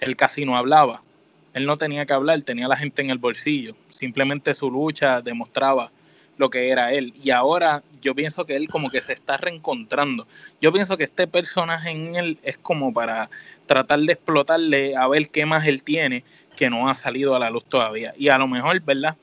él 0.00 0.16
casi 0.16 0.44
no 0.44 0.56
hablaba, 0.56 1.02
él 1.54 1.66
no 1.66 1.78
tenía 1.78 2.04
que 2.04 2.12
hablar, 2.12 2.42
tenía 2.42 2.68
la 2.68 2.76
gente 2.76 3.00
en 3.02 3.10
el 3.10 3.18
bolsillo, 3.18 3.74
simplemente 3.90 4.54
su 4.54 4.70
lucha 4.70 5.22
demostraba 5.22 5.90
lo 6.36 6.50
que 6.50 6.68
era 6.68 6.92
él. 6.92 7.14
Y 7.22 7.30
ahora 7.30 7.82
yo 8.02 8.14
pienso 8.14 8.44
que 8.44 8.56
él 8.56 8.68
como 8.68 8.90
que 8.90 9.00
se 9.00 9.12
está 9.12 9.36
reencontrando. 9.36 10.26
Yo 10.60 10.72
pienso 10.72 10.96
que 10.96 11.04
este 11.04 11.26
personaje 11.26 11.90
en 11.90 12.16
él 12.16 12.38
es 12.42 12.58
como 12.58 12.92
para 12.92 13.30
tratar 13.66 14.00
de 14.00 14.12
explotarle 14.12 14.96
a 14.96 15.06
ver 15.08 15.30
qué 15.30 15.46
más 15.46 15.66
él 15.66 15.82
tiene 15.82 16.24
que 16.56 16.70
no 16.70 16.88
ha 16.88 16.94
salido 16.94 17.34
a 17.34 17.38
la 17.38 17.50
luz 17.50 17.64
todavía. 17.64 18.14
Y 18.16 18.28
a 18.28 18.38
lo 18.38 18.46
mejor, 18.46 18.80
¿verdad? 18.80 19.16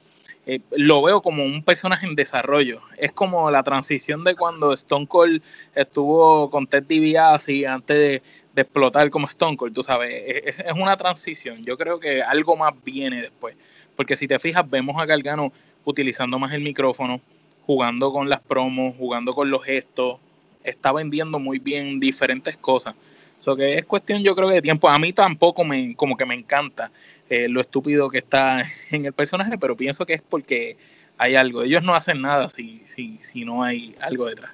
Eh, 0.48 0.60
lo 0.72 1.04
veo 1.04 1.22
como 1.22 1.46
un 1.46 1.64
personaje 1.64 2.08
en 2.08 2.16
desarrollo. 2.16 2.82
Es 2.98 3.12
como 3.12 3.52
la 3.52 3.64
transición 3.64 4.24
de 4.24 4.36
cuando 4.36 4.74
Stone 4.74 5.08
Cold 5.08 5.42
estuvo 5.76 6.50
con 6.50 6.66
Ted 6.66 6.84
DiBiase 6.84 7.68
antes 7.68 7.98
de, 7.98 8.24
explotar 8.56 9.10
como 9.10 9.28
Stone 9.28 9.58
Cold, 9.58 9.74
tú 9.74 9.84
sabes. 9.84 10.24
Es, 10.46 10.60
es, 10.60 10.74
una 10.74 10.98
transición. 10.98 11.64
Yo 11.64 11.78
creo 11.78 12.00
que 12.00 12.22
algo 12.22 12.56
más 12.58 12.74
viene 12.84 13.22
después. 13.22 13.56
Porque 13.96 14.16
si 14.16 14.28
te 14.28 14.40
fijas, 14.40 14.70
vemos 14.70 15.02
a 15.02 15.06
Gargano 15.06 15.52
utilizando 15.86 16.40
más 16.40 16.54
el 16.54 16.62
micrófono, 16.62 17.22
jugando 17.66 18.12
con 18.12 18.30
las 18.30 18.42
promos, 18.42 18.96
jugando 18.98 19.34
con 19.34 19.50
los 19.50 19.64
gestos. 19.64 20.20
Está 20.64 20.92
vendiendo 20.92 21.40
muy 21.40 21.60
bien 21.60 22.00
diferentes 22.00 22.58
cosas. 22.58 22.96
So 23.38 23.56
que 23.56 23.76
es 23.76 23.86
cuestión, 23.86 24.24
yo 24.24 24.36
creo 24.36 24.50
que 24.50 24.56
de 24.56 24.62
tiempo. 24.62 24.88
A 24.88 25.00
mí 25.00 25.14
tampoco 25.14 25.64
me, 25.64 25.96
como 25.96 26.16
que 26.16 26.26
me 26.26 26.36
encanta 26.36 26.92
eh, 27.30 27.48
lo 27.48 27.62
estúpido 27.62 28.10
que 28.10 28.20
está 28.20 28.64
en 28.92 29.06
el 29.06 29.14
personaje, 29.14 29.58
pero 29.58 29.76
pienso 29.76 30.06
que 30.06 30.14
es 30.14 30.22
porque 30.22 30.78
hay 31.18 31.36
algo. 31.36 31.64
Ellos 31.64 31.84
no 31.84 31.96
hacen 31.96 32.22
nada 32.22 32.50
si, 32.50 32.84
si, 32.88 33.20
si 33.24 33.46
no 33.46 33.64
hay 33.64 33.96
algo 34.00 34.28
detrás. 34.28 34.52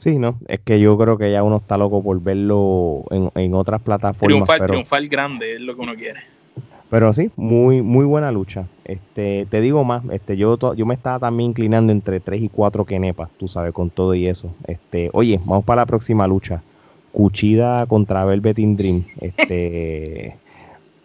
Sí, 0.00 0.18
no, 0.18 0.38
es 0.48 0.60
que 0.60 0.80
yo 0.80 0.96
creo 0.96 1.18
que 1.18 1.30
ya 1.30 1.42
uno 1.42 1.58
está 1.58 1.76
loco 1.76 2.02
por 2.02 2.22
verlo 2.22 3.04
en, 3.10 3.30
en 3.34 3.54
otras 3.54 3.82
plataformas. 3.82 4.28
Triunfar, 4.28 4.58
pero, 4.58 4.72
triunfar 4.72 5.06
grande 5.08 5.54
es 5.56 5.60
lo 5.60 5.76
que 5.76 5.80
uno 5.82 5.94
quiere. 5.94 6.20
Pero 6.88 7.12
sí, 7.12 7.30
muy 7.36 7.82
muy 7.82 8.06
buena 8.06 8.32
lucha. 8.32 8.66
Este, 8.86 9.46
te 9.50 9.60
digo 9.60 9.84
más, 9.84 10.02
este, 10.10 10.38
yo 10.38 10.56
yo 10.74 10.86
me 10.86 10.94
estaba 10.94 11.18
también 11.18 11.50
inclinando 11.50 11.92
entre 11.92 12.18
3 12.18 12.42
y 12.42 12.48
4 12.48 12.86
kenepas, 12.86 13.28
tú 13.36 13.46
sabes, 13.46 13.74
con 13.74 13.90
todo 13.90 14.14
y 14.14 14.26
eso. 14.26 14.50
Este, 14.66 15.10
oye, 15.12 15.38
vamos 15.44 15.64
para 15.64 15.82
la 15.82 15.86
próxima 15.86 16.26
lucha. 16.26 16.62
Cuchida 17.12 17.84
contra 17.86 18.24
Velvet 18.24 18.56
Dream. 18.56 19.04
Este, 19.20 20.34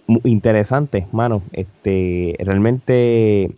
interesante, 0.24 1.06
mano. 1.12 1.42
Este, 1.52 2.36
realmente 2.40 3.52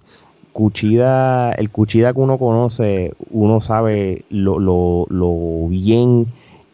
Cuchida, 0.57 1.51
el 1.51 1.69
Cuchida 1.69 2.13
que 2.13 2.19
uno 2.19 2.39
conoce, 2.39 3.13
uno 3.29 3.61
sabe 3.61 4.25
lo, 4.31 4.57
lo, 4.57 5.05
lo 5.07 5.67
bien 5.69 6.25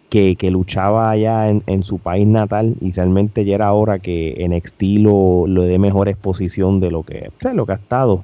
que, 0.10 0.38
luchaba 0.50 1.12
allá 1.12 1.50
en, 1.50 1.84
su 1.84 2.00
país 2.00 2.26
natal 2.26 2.76
y 2.80 2.94
realmente 2.94 3.44
ya 3.44 3.56
era 3.56 3.74
hora 3.74 4.00
que 4.00 4.36
en 4.38 4.54
estilo 4.54 5.44
lo 5.50 5.64
dé 5.64 5.80
mejor 5.80 6.08
exposición 6.08 6.80
de 6.80 6.92
lo 6.92 7.04
que, 7.04 7.30
lo 7.54 7.66
que 7.66 7.74
ha 7.74 7.76
estado. 7.76 8.24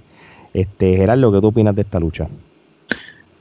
Este, 0.54 0.96
Gerardo, 0.96 1.30
¿qué 1.30 1.42
tú 1.42 1.48
opinas 1.48 1.76
de 1.76 1.82
esta 1.82 2.00
lucha? 2.00 2.30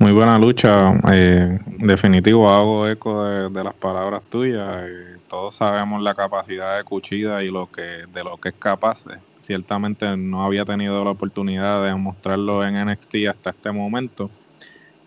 Muy 0.01 0.11
buena 0.11 0.41
lucha. 0.41 0.99
Eh, 1.13 1.57
definitivo, 1.79 2.51
hago 2.51 2.89
eco 2.89 3.23
de, 3.23 3.63
las 3.63 3.75
palabras 3.75 4.23
tuyas. 4.29 4.67
Eh, 4.89 5.19
todos 5.29 5.55
sabemos 5.55 6.03
la 6.03 6.17
capacidad 6.17 6.79
de 6.79 6.83
Cuchida 6.83 7.45
y 7.45 7.49
lo 7.49 7.71
que 7.71 8.07
de 8.13 8.25
lo 8.25 8.39
que 8.39 8.49
es 8.49 8.55
capaz. 8.59 9.05
Ciertamente 9.49 10.15
no 10.17 10.45
había 10.45 10.65
tenido 10.65 11.03
la 11.03 11.11
oportunidad 11.11 11.83
de 11.83 11.95
mostrarlo 11.95 12.63
en 12.63 12.87
NXT 12.87 13.15
hasta 13.31 13.51
este 13.51 13.73
momento. 13.73 14.31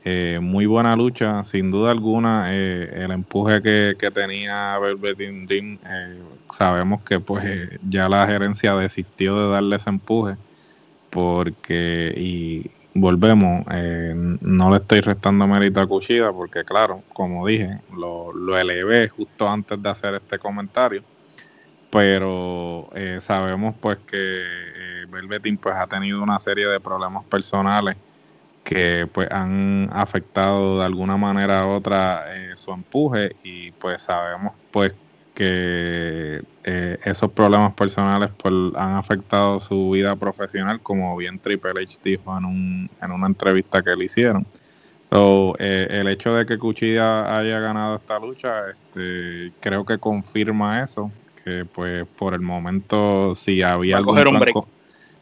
Eh, 0.03 0.39
muy 0.41 0.65
buena 0.65 0.95
lucha, 0.95 1.43
sin 1.43 1.69
duda 1.69 1.91
alguna. 1.91 2.51
el 2.51 3.11
empuje 3.11 3.61
que, 3.61 3.95
que 3.99 4.09
tenía 4.09 4.79
Velvet 4.79 5.15
Dream, 5.47 5.77
sabemos 6.49 7.03
que 7.03 7.19
pues 7.19 7.69
ya 7.87 8.09
la 8.09 8.25
gerencia 8.25 8.75
desistió 8.75 9.39
de 9.39 9.51
darle 9.51 9.75
ese 9.75 9.91
empuje 9.91 10.35
porque 11.11 12.11
y 12.17 12.71
volvemos, 12.93 13.65
eh, 13.71 14.13
no 14.15 14.71
le 14.71 14.77
estoy 14.77 15.01
restando 15.01 15.47
mérito 15.47 15.79
a 15.79 15.87
Cuchida 15.87 16.33
porque 16.33 16.63
claro, 16.63 17.03
como 17.13 17.45
dije, 17.45 17.79
lo, 17.95 18.33
lo 18.33 18.57
elevé 18.57 19.07
justo 19.09 19.47
antes 19.47 19.81
de 19.81 19.89
hacer 19.89 20.15
este 20.15 20.39
comentario, 20.39 21.03
pero 21.91 22.89
eh, 22.95 23.19
sabemos 23.21 23.75
pues 23.79 23.99
que 24.07 24.17
eh, 24.17 25.05
pues 25.61 25.75
ha 25.75 25.87
tenido 25.87 26.23
una 26.23 26.39
serie 26.39 26.67
de 26.67 26.79
problemas 26.79 27.25
personales 27.25 27.97
que 28.63 29.07
pues 29.11 29.29
han 29.31 29.89
afectado 29.91 30.79
de 30.79 30.85
alguna 30.85 31.17
manera 31.17 31.65
u 31.65 31.71
otra 31.71 32.25
su 32.55 32.71
empuje 32.71 33.35
y 33.43 33.71
pues 33.71 34.03
sabemos 34.03 34.53
pues 34.71 34.93
que 35.33 36.43
eh, 36.63 36.97
esos 37.03 37.31
problemas 37.31 37.73
personales 37.73 38.31
pues, 38.37 38.53
han 38.75 38.95
afectado 38.95 39.59
su 39.59 39.91
vida 39.91 40.15
profesional, 40.15 40.81
como 40.81 41.15
bien 41.17 41.39
Triple 41.39 41.71
H 41.81 41.99
dijo 42.03 42.37
en, 42.37 42.45
un, 42.45 42.89
en 43.01 43.11
una 43.11 43.27
entrevista 43.27 43.81
que 43.81 43.95
le 43.95 44.05
hicieron. 44.05 44.45
So, 45.09 45.55
eh, 45.59 45.87
el 45.89 46.07
hecho 46.07 46.33
de 46.33 46.45
que 46.45 46.57
Cuchilla 46.57 47.37
haya 47.37 47.59
ganado 47.59 47.97
esta 47.97 48.19
lucha, 48.19 48.69
este, 48.69 49.51
creo 49.59 49.85
que 49.85 49.97
confirma 49.97 50.83
eso, 50.83 51.11
que 51.43 51.65
pues 51.65 52.05
por 52.17 52.33
el 52.33 52.41
momento 52.41 53.35
si 53.35 53.61
había 53.61 53.97
algún 53.97 54.15
plan 54.15 54.53
con, 54.53 54.65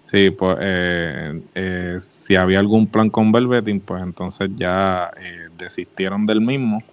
sí, 0.05 0.29
pues, 0.31 0.57
eh, 0.61 1.99
si 2.01 2.35
había 2.35 2.59
algún 2.59 2.87
plan 2.87 3.09
con 3.09 3.31
Velvetin, 3.31 3.79
pues 3.79 4.03
entonces 4.03 4.49
ya 4.55 5.11
desistieron 5.57 6.25
del 6.25 6.41
mismo. 6.41 6.83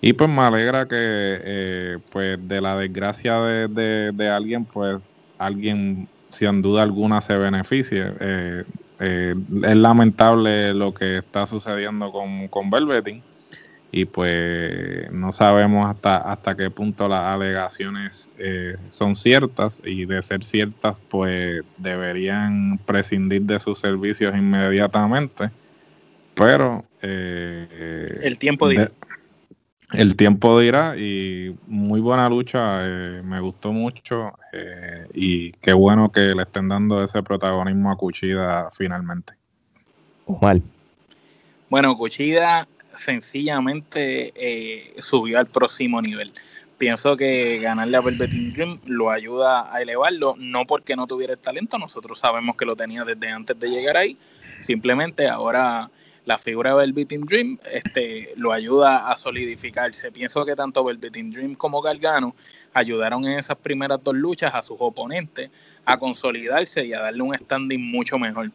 Y 0.00 0.12
pues 0.12 0.30
me 0.30 0.42
alegra 0.42 0.86
que 0.86 0.96
eh, 0.96 1.98
pues 2.10 2.38
de 2.46 2.60
la 2.60 2.76
desgracia 2.76 3.40
de, 3.40 4.12
de, 4.12 4.28
alguien, 4.28 4.64
pues 4.64 5.02
alguien 5.38 6.08
sin 6.30 6.62
duda 6.62 6.82
alguna 6.82 7.20
se 7.20 7.36
beneficie. 7.36 8.12
Eh, 8.20 8.64
eh, 9.00 9.34
es 9.64 9.76
lamentable 9.76 10.72
lo 10.74 10.94
que 10.94 11.18
está 11.18 11.46
sucediendo 11.46 12.12
con, 12.12 12.48
con 12.48 12.70
Velveteen 12.70 13.22
y 13.90 14.04
pues 14.04 15.10
no 15.10 15.32
sabemos 15.32 15.88
hasta, 15.88 16.18
hasta 16.18 16.54
qué 16.54 16.70
punto 16.70 17.08
las 17.08 17.22
alegaciones 17.22 18.30
eh, 18.38 18.76
son 18.90 19.14
ciertas 19.14 19.80
y 19.82 20.04
de 20.04 20.22
ser 20.22 20.44
ciertas 20.44 21.00
pues 21.08 21.62
deberían 21.78 22.78
prescindir 22.84 23.42
de 23.42 23.58
sus 23.58 23.78
servicios 23.78 24.34
inmediatamente 24.36 25.50
pero 26.34 26.84
eh, 27.00 28.20
el 28.22 28.38
tiempo 28.38 28.68
dirá. 28.68 28.90
el 29.92 30.16
tiempo 30.16 30.60
dirá 30.60 30.94
y 30.96 31.56
muy 31.66 32.00
buena 32.00 32.28
lucha 32.28 32.80
eh, 32.82 33.22
me 33.24 33.40
gustó 33.40 33.72
mucho 33.72 34.32
y 35.14 35.52
qué 35.52 35.72
bueno 35.72 36.12
que 36.12 36.20
le 36.20 36.42
estén 36.42 36.68
dando 36.68 37.02
ese 37.02 37.22
protagonismo 37.22 37.90
a 37.90 37.96
Cuchida 37.96 38.70
finalmente. 38.72 39.32
Mal 40.40 40.62
bueno 41.70 41.96
Cuchida 41.96 42.66
sencillamente 42.98 44.32
eh, 44.34 44.94
subió 45.00 45.38
al 45.38 45.46
próximo 45.46 46.02
nivel. 46.02 46.32
Pienso 46.76 47.16
que 47.16 47.58
ganarle 47.58 47.96
a 47.96 48.00
Velveteen 48.00 48.52
Dream 48.52 48.80
lo 48.86 49.10
ayuda 49.10 49.74
a 49.74 49.82
elevarlo, 49.82 50.34
no 50.38 50.64
porque 50.66 50.94
no 50.94 51.06
tuviera 51.06 51.32
el 51.32 51.38
talento, 51.38 51.78
nosotros 51.78 52.20
sabemos 52.20 52.56
que 52.56 52.64
lo 52.64 52.76
tenía 52.76 53.04
desde 53.04 53.28
antes 53.28 53.58
de 53.58 53.68
llegar 53.68 53.96
ahí, 53.96 54.16
simplemente 54.60 55.26
ahora 55.26 55.90
la 56.24 56.38
figura 56.38 56.70
de 56.70 56.76
Velveteen 56.76 57.22
Dream 57.22 57.58
este, 57.72 58.32
lo 58.36 58.52
ayuda 58.52 59.10
a 59.10 59.16
solidificarse. 59.16 60.12
Pienso 60.12 60.44
que 60.44 60.54
tanto 60.54 60.84
Velveteen 60.84 61.30
Dream 61.30 61.54
como 61.54 61.80
Gargano 61.80 62.36
ayudaron 62.74 63.24
en 63.24 63.38
esas 63.38 63.56
primeras 63.56 64.04
dos 64.04 64.14
luchas 64.14 64.54
a 64.54 64.62
sus 64.62 64.76
oponentes 64.78 65.50
a 65.86 65.98
consolidarse 65.98 66.84
y 66.84 66.92
a 66.92 67.00
darle 67.00 67.22
un 67.22 67.34
standing 67.34 67.80
mucho 67.80 68.18
mejor. 68.18 68.50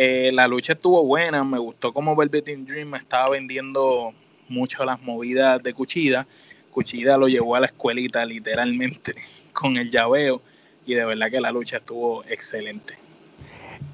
Eh, 0.00 0.30
la 0.32 0.46
lucha 0.46 0.74
estuvo 0.74 1.04
buena, 1.04 1.42
me 1.42 1.58
gustó 1.58 1.92
como 1.92 2.14
Velveteen 2.14 2.64
Dream 2.64 2.94
estaba 2.94 3.30
vendiendo 3.30 4.12
mucho 4.48 4.84
las 4.84 5.02
movidas 5.02 5.60
de 5.60 5.74
Cuchida. 5.74 6.24
Cuchida 6.70 7.16
lo 7.16 7.26
llevó 7.26 7.56
a 7.56 7.60
la 7.60 7.66
escuelita 7.66 8.24
literalmente 8.24 9.16
con 9.52 9.76
el 9.76 9.90
llaveo 9.90 10.40
y 10.86 10.94
de 10.94 11.04
verdad 11.04 11.32
que 11.32 11.40
la 11.40 11.50
lucha 11.50 11.78
estuvo 11.78 12.22
excelente. 12.26 12.94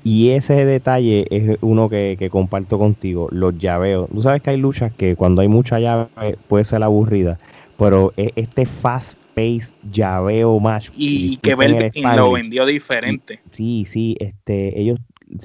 Y 0.03 0.33
ese 0.33 0.67
detalle 0.67 1.27
es 1.31 1.57
uno 1.63 1.89
que, 1.89 2.29
comparto 2.31 2.79
contigo, 2.79 3.29
los 3.31 3.57
llaveos. 3.57 4.11
Tú 4.11 4.23
sabes 4.23 4.43
que 4.43 4.51
hay 4.51 4.59
luchas 4.59 4.93
que 4.93 5.17
cuando 5.17 5.41
hay 5.41 5.49
mucha 5.49 5.81
llave 5.81 6.37
puede 6.49 6.65
ser 6.65 6.83
aburrida, 6.83 7.39
pero 7.79 8.13
e, 8.19 8.31
este 8.37 8.67
fast 8.67 9.17
pace 9.35 9.73
llaveo 9.91 10.61
match 10.61 10.91
y, 10.95 11.39
que 11.39 11.55
Velveteen 11.55 12.15
lo 12.15 12.33
vendió 12.33 12.67
diferente. 12.67 13.41
Sí, 13.53 13.87
sí, 13.89 14.17
este 14.21 14.79
ellos 14.79 14.99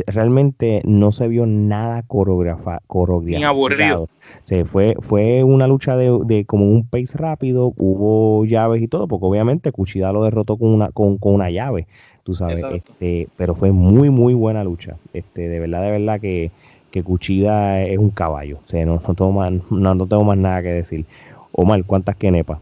realmente 0.07 0.81
no 0.85 1.11
se 1.11 1.27
vio 1.27 1.45
nada 1.45 2.03
coreografa, 2.03 2.81
coreografiado. 2.87 3.39
Ni 3.39 3.45
aburrido. 3.45 4.09
Se 4.43 4.65
fue, 4.65 4.95
fue 4.99 5.43
una 5.43 5.67
lucha 5.67 5.95
de, 5.95 6.45
como 6.45 6.65
un 6.65 6.85
pace 6.87 7.17
rápido, 7.17 7.73
hubo 7.77 8.45
llaves 8.45 8.81
y 8.81 8.87
todo, 8.87 9.07
porque 9.07 9.25
obviamente 9.25 9.71
Cuchida 9.71 10.11
lo 10.11 10.23
derrotó 10.23 10.57
con 10.57 10.69
una, 10.69 10.91
con, 10.91 11.17
una 11.21 11.49
llave, 11.49 11.87
tú 12.23 12.35
sabes, 12.35 12.61
este, 12.73 13.27
pero 13.37 13.55
fue 13.55 13.71
muy, 13.71 14.09
muy 14.09 14.33
buena 14.33 14.63
lucha. 14.63 14.97
Este, 15.13 15.47
de 15.47 15.59
verdad, 15.59 15.83
de 15.83 15.91
verdad 15.91 16.19
que, 16.19 16.51
que 16.91 17.03
Cuchida 17.03 17.81
es 17.83 17.97
un 17.97 18.09
caballo. 18.09 18.59
O 18.63 18.67
sea, 18.67 18.85
no, 18.85 19.01
no, 19.05 19.15
tengo 19.15 19.31
más, 19.31 19.51
no, 19.71 20.07
tengo 20.07 20.23
más 20.23 20.37
nada 20.37 20.61
que 20.61 20.69
decir. 20.69 21.05
Omar, 21.51 21.83
¿cuántas 21.85 22.15
quenepas? 22.15 22.59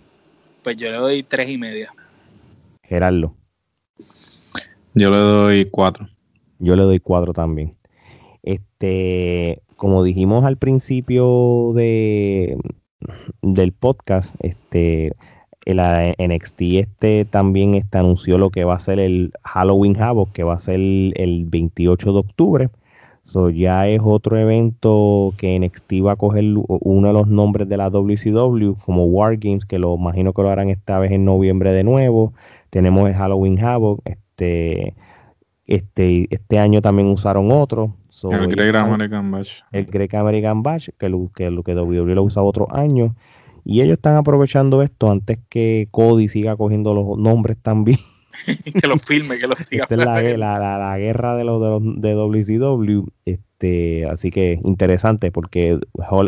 Pues 0.64 0.78
yo 0.78 0.92
le 0.92 0.98
doy 0.98 1.24
tres 1.24 1.50
y 1.50 1.58
media. 1.58 1.94
Gerardo. 2.84 3.34
Yo 4.94 5.12
le 5.12 5.18
doy 5.18 5.66
cuatro. 5.66 6.08
Yo 6.60 6.76
le 6.76 6.84
doy 6.84 7.00
cuatro 7.00 7.34
también. 7.34 7.76
Este, 8.44 9.62
como 9.76 10.04
dijimos 10.04 10.46
al 10.46 10.58
principio 10.58 11.72
de, 11.76 12.58
del 13.42 13.74
podcast, 13.74 14.36
este, 14.40 15.14
el 15.66 15.81
NXT 16.18 16.62
este 16.62 17.25
también 17.25 17.75
este, 17.75 17.98
anunció 17.98 18.38
lo 18.38 18.50
que 18.51 18.64
va 18.64 18.75
a 18.75 18.79
ser 18.79 19.00
el 19.00 19.34
Halloween 19.44 20.01
Havoc, 20.01 20.31
que 20.31 20.44
va 20.44 20.53
a 20.53 20.60
ser 20.60 20.75
el, 20.75 21.46
28 21.50 22.14
de 22.14 22.20
octubre. 22.20 22.70
So, 23.24 23.50
ya 23.50 23.90
es 23.90 24.00
otro 24.01 24.38
evento 24.40 25.34
que 25.38 25.60
NXT 25.60 25.94
va 26.05 26.14
a 26.14 26.16
coger 26.16 26.46
uno 26.68 27.08
de 27.10 27.14
los 27.14 27.27
nombres 27.27 27.68
de 27.68 27.75
la 27.75 27.90
WCW, 27.90 28.75
como 28.86 29.05
War 29.05 29.36
Games, 29.38 29.66
que 29.66 29.79
lo 29.79 29.96
imagino 29.96 30.31
que 30.31 30.42
lo 30.42 30.50
harán 30.50 30.70
esta 30.70 30.98
vez 31.00 31.12
en 31.12 31.25
noviembre 31.25 31.74
de 31.74 31.84
nuevo. 31.84 32.34
Tenemos 32.70 33.10
el 33.10 33.16
Halloween 33.16 33.60
Havoc. 33.60 34.01
Este, 34.05 34.96
este, 35.68 36.27
este 36.34 36.60
año 36.60 36.82
también 36.82 37.10
usaron 37.10 37.51
otro. 37.51 37.96
el 38.32 38.48
Great 38.48 38.75
American 38.75 39.30
Bash. 39.30 39.60
El 39.72 39.86
Great 39.86 40.14
American 40.16 40.64
Bash, 40.64 40.90
que 40.98 41.10
lo 41.10 41.30
que, 41.36 41.51
lo 41.51 41.64
que 41.64 41.75
WWE 41.75 42.16
lo 42.16 42.24
usa 42.24 42.42
otro 42.42 42.68
año. 42.74 43.16
Y 43.66 43.82
ellos 43.82 43.98
están 43.98 44.16
aprovechando 44.16 44.82
esto 44.82 45.12
antes 45.12 45.40
que 45.50 45.90
Cody 45.92 46.30
siga 46.30 46.56
cogiendo 46.56 46.94
los 46.94 47.18
nombres 47.18 47.58
también. 47.62 48.00
que 48.82 48.88
los 48.88 49.01
filme, 49.01 49.38
que 49.38 49.48
los 49.48 49.60
siga. 49.60 49.84
Esta 49.84 50.22
es 50.22 50.38
la, 50.38 50.58
la, 50.58 50.77
la, 50.77 50.98
guerra 50.98 51.36
de 51.36 51.44
los, 51.44 51.62
de 51.62 51.68
los 51.68 52.01
de 52.01 52.14
WCW. 52.14 53.08
Este, 53.25 54.06
así 54.06 54.32
que 54.32 54.62
interesante 54.64 55.32
porque 55.32 55.77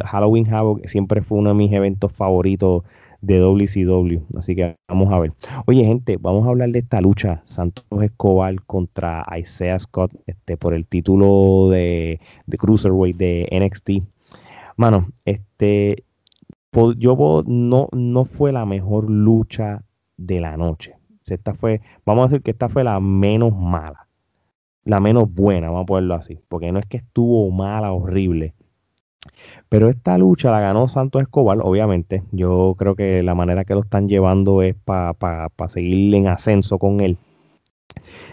Halloween 0.04 0.54
Havoc 0.54 0.86
siempre 0.86 1.22
fue 1.22 1.38
uno 1.38 1.52
de 1.52 1.56
mis 1.56 1.72
eventos 1.72 2.12
favoritos 2.12 2.84
de 3.22 3.40
WCW. 3.40 4.22
Así 4.38 4.56
que 4.56 4.76
vamos 4.88 5.12
a 5.12 5.20
ver. 5.20 5.34
Oye, 5.66 5.84
gente, 5.84 6.18
vamos 6.18 6.46
a 6.46 6.50
hablar 6.50 6.70
de 6.70 6.80
esta 6.80 7.02
lucha. 7.02 7.42
Santos 7.46 7.86
Escobar 8.02 8.56
contra 8.66 9.26
Isaiah 9.38 9.80
Scott 9.80 10.12
este, 10.26 10.58
por 10.58 10.74
el 10.74 10.86
título 10.86 11.70
de, 11.70 12.20
de 12.46 12.58
Cruiserweight 12.58 13.18
de 13.18 13.48
NXT. 13.52 14.04
Mano, 14.78 15.08
este, 15.26 16.06
yo 16.98 17.44
no, 17.46 17.90
no 17.92 18.26
fue 18.26 18.52
la 18.52 18.66
mejor 18.66 19.10
lucha 19.10 19.84
de 20.18 20.40
la 20.40 20.58
noche. 20.58 20.96
Esta 21.28 21.54
fue, 21.54 21.82
vamos 22.06 22.24
a 22.24 22.28
decir 22.30 22.42
que 22.42 22.52
esta 22.52 22.70
fue 22.70 22.84
la 22.84 23.00
menos 23.00 23.56
mala. 23.56 24.08
La 24.84 25.00
menos 25.00 25.32
buena, 25.32 25.68
vamos 25.68 25.84
a 25.84 25.86
ponerlo 25.86 26.16
así. 26.16 26.40
Porque 26.48 26.72
no 26.72 26.80
es 26.80 26.88
que 26.88 26.98
estuvo 26.98 27.52
mala, 27.52 27.92
horrible 27.92 28.56
pero 29.70 29.90
esta 29.90 30.18
lucha 30.18 30.52
la 30.52 30.60
ganó 30.60 30.88
Santos 30.88 31.22
Escobar, 31.22 31.60
obviamente. 31.62 32.24
Yo 32.32 32.76
creo 32.78 32.96
que 32.96 33.22
la 33.24 33.36
manera 33.36 33.66
que 33.66 33.76
lo 33.76 33.82
están 33.82 34.08
llevando 34.08 34.62
es 34.62 34.76
para 34.76 35.50
seguir 35.68 36.14
en 36.16 36.28
ascenso 36.28 36.80
con 36.80 37.02
él. 37.02 37.18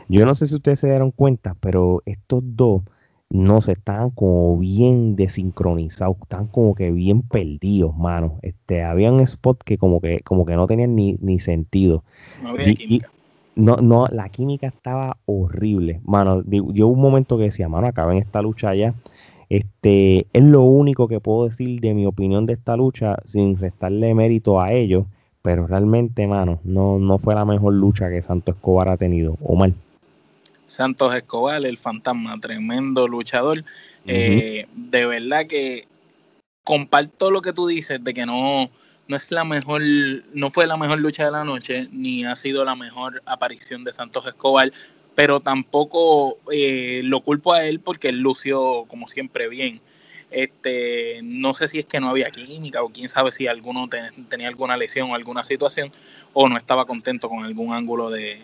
Yo 0.08 0.24
no 0.24 0.34
sé 0.34 0.46
si 0.46 0.54
ustedes 0.54 0.80
se 0.80 0.88
dieron 0.88 1.10
cuenta, 1.10 1.56
pero 1.60 2.02
estos 2.06 2.42
dos 2.42 2.82
no 3.28 3.60
se 3.60 3.72
están 3.72 4.10
como 4.10 4.56
bien 4.56 5.16
desincronizados, 5.16 6.16
están 6.22 6.46
como 6.46 6.74
que 6.74 6.92
bien 6.92 7.22
perdidos, 7.22 7.96
mano. 7.96 8.38
Este, 8.42 8.82
había 8.84 9.12
un 9.12 9.20
spot 9.20 9.62
que 9.64 9.78
como 9.78 10.00
que, 10.00 10.20
como 10.20 10.46
que 10.46 10.54
no 10.54 10.66
tenían 10.66 10.94
ni, 10.94 11.14
ni 11.20 11.40
sentido. 11.40 12.04
No 12.40 12.50
había 12.50 12.72
química. 12.74 13.10
no, 13.56 13.76
no, 13.76 14.06
la 14.06 14.28
química 14.28 14.68
estaba 14.68 15.18
horrible, 15.26 16.00
mano. 16.04 16.44
Yo 16.46 16.86
un 16.86 17.00
momento 17.00 17.36
que 17.36 17.44
decía, 17.44 17.68
mano, 17.68 17.88
acaben 17.88 18.18
esta 18.18 18.40
lucha 18.42 18.74
ya 18.74 18.94
este, 19.48 20.26
es 20.32 20.42
lo 20.42 20.62
único 20.62 21.08
que 21.08 21.20
puedo 21.20 21.48
decir 21.48 21.80
de 21.80 21.94
mi 21.94 22.06
opinión 22.06 22.46
de 22.46 22.54
esta 22.54 22.76
lucha 22.76 23.16
sin 23.24 23.58
restarle 23.58 24.14
mérito 24.14 24.60
a 24.60 24.72
ellos, 24.72 25.06
pero 25.42 25.66
realmente, 25.66 26.26
mano, 26.26 26.60
no, 26.64 26.98
no 26.98 27.18
fue 27.18 27.34
la 27.34 27.44
mejor 27.44 27.74
lucha 27.74 28.10
que 28.10 28.22
Santos 28.22 28.56
Escobar 28.56 28.88
ha 28.88 28.96
tenido. 28.96 29.36
Omar. 29.42 29.72
Santos 30.66 31.14
Escobar, 31.14 31.64
el 31.64 31.78
fantasma, 31.78 32.38
tremendo 32.40 33.06
luchador. 33.06 33.64
Eh, 34.08 34.66
de 34.74 35.06
verdad 35.06 35.46
que 35.46 35.86
comparto 36.64 37.30
lo 37.30 37.42
que 37.42 37.52
tú 37.52 37.66
dices 37.68 38.02
de 38.02 38.12
que 38.12 38.26
no, 38.26 38.68
no 39.08 39.16
es 39.16 39.30
la 39.30 39.44
mejor, 39.44 39.82
no 40.34 40.50
fue 40.50 40.66
la 40.66 40.76
mejor 40.76 40.98
lucha 40.98 41.24
de 41.24 41.30
la 41.30 41.44
noche, 41.44 41.88
ni 41.92 42.24
ha 42.24 42.34
sido 42.36 42.64
la 42.64 42.74
mejor 42.74 43.22
aparición 43.24 43.84
de 43.84 43.92
Santos 43.92 44.26
Escobar, 44.26 44.72
pero 45.16 45.40
tampoco 45.40 46.38
eh, 46.52 47.00
lo 47.02 47.22
culpo 47.22 47.54
a 47.54 47.64
él 47.64 47.80
porque 47.80 48.10
él 48.10 48.20
lució 48.20 48.84
como 48.86 49.08
siempre 49.08 49.48
bien. 49.48 49.80
Este, 50.30 51.20
no 51.22 51.54
sé 51.54 51.68
si 51.68 51.78
es 51.78 51.86
que 51.86 52.00
no 52.00 52.10
había 52.10 52.30
química 52.30 52.82
o 52.82 52.90
quién 52.90 53.08
sabe 53.08 53.32
si 53.32 53.46
alguno 53.46 53.88
tenía 54.28 54.48
alguna 54.48 54.76
lesión 54.76 55.10
o 55.10 55.14
alguna 55.14 55.42
situación 55.42 55.90
o 56.34 56.48
no 56.48 56.58
estaba 56.58 56.84
contento 56.84 57.28
con 57.30 57.44
algún 57.44 57.72
ángulo 57.72 58.10
de, 58.10 58.40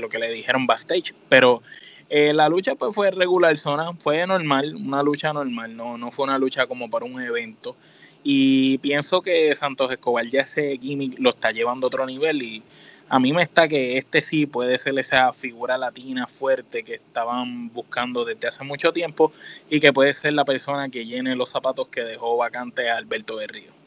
lo 0.00 0.08
que 0.08 0.20
le 0.20 0.30
dijeron 0.30 0.68
backstage. 0.68 1.14
Pero 1.28 1.62
eh, 2.08 2.32
la 2.32 2.48
lucha 2.48 2.76
pues 2.76 2.94
fue 2.94 3.10
regular 3.10 3.58
zona, 3.58 3.92
fue 3.94 4.24
normal, 4.24 4.76
una 4.76 5.02
lucha 5.02 5.32
normal, 5.32 5.76
no, 5.76 5.98
no 5.98 6.12
fue 6.12 6.26
una 6.26 6.38
lucha 6.38 6.68
como 6.68 6.88
para 6.88 7.06
un 7.06 7.20
evento. 7.20 7.74
Y 8.22 8.78
pienso 8.78 9.20
que 9.20 9.52
Santos 9.56 9.90
Escobar 9.90 10.28
ya 10.28 10.42
ese 10.42 10.78
gimmick 10.78 11.18
lo 11.18 11.30
está 11.30 11.50
llevando 11.50 11.86
a 11.86 11.88
otro 11.88 12.06
nivel 12.06 12.42
y 12.42 12.62
a 13.08 13.18
mí 13.18 13.32
me 13.32 13.42
está 13.42 13.68
que 13.68 13.96
este 13.96 14.22
sí 14.22 14.46
puede 14.46 14.78
ser 14.78 14.98
esa 14.98 15.32
figura 15.32 15.78
latina 15.78 16.26
fuerte 16.26 16.82
que 16.82 16.94
estaban 16.94 17.72
buscando 17.72 18.24
desde 18.24 18.48
hace 18.48 18.64
mucho 18.64 18.92
tiempo 18.92 19.32
y 19.70 19.80
que 19.80 19.92
puede 19.92 20.12
ser 20.14 20.34
la 20.34 20.44
persona 20.44 20.88
que 20.88 21.06
llene 21.06 21.34
los 21.34 21.50
zapatos 21.50 21.88
que 21.88 22.02
dejó 22.02 22.36
vacante 22.36 22.90
a 22.90 22.96
Alberto 22.96 23.36
de 23.36 23.46
Río. 23.46 23.78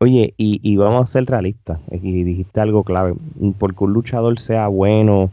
Oye, 0.00 0.32
y, 0.36 0.76
vamos 0.76 1.02
a 1.02 1.12
ser 1.12 1.24
realistas, 1.24 1.80
y 1.90 2.22
dijiste 2.22 2.60
algo 2.60 2.84
clave, 2.84 3.14
porque 3.58 3.82
un 3.82 3.92
luchador 3.92 4.38
sea 4.38 4.68
bueno 4.68 5.32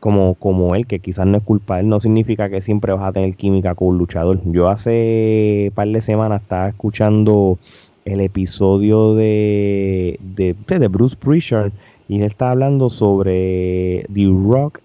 como, 0.00 0.34
como 0.34 0.74
él, 0.74 0.86
que 0.86 1.00
quizás 1.00 1.26
no 1.26 1.38
es 1.38 1.42
culpa 1.42 1.80
él, 1.80 1.88
no 1.88 1.98
significa 1.98 2.50
que 2.50 2.60
siempre 2.60 2.92
vas 2.92 3.08
a 3.08 3.12
tener 3.12 3.34
química 3.36 3.74
con 3.74 3.88
un 3.88 3.98
luchador. 3.98 4.40
Yo 4.44 4.68
hace 4.68 5.72
par 5.74 5.88
de 5.88 6.02
semanas 6.02 6.42
estaba 6.42 6.68
escuchando 6.68 7.58
el 8.04 8.20
episodio 8.20 9.14
de, 9.14 10.18
de, 10.20 10.54
de 10.66 10.88
Bruce 10.88 11.16
Prichard 11.16 11.72
y 12.12 12.16
él 12.16 12.24
está 12.24 12.50
hablando 12.50 12.90
sobre 12.90 14.04
The 14.12 14.26
Rock 14.26 14.80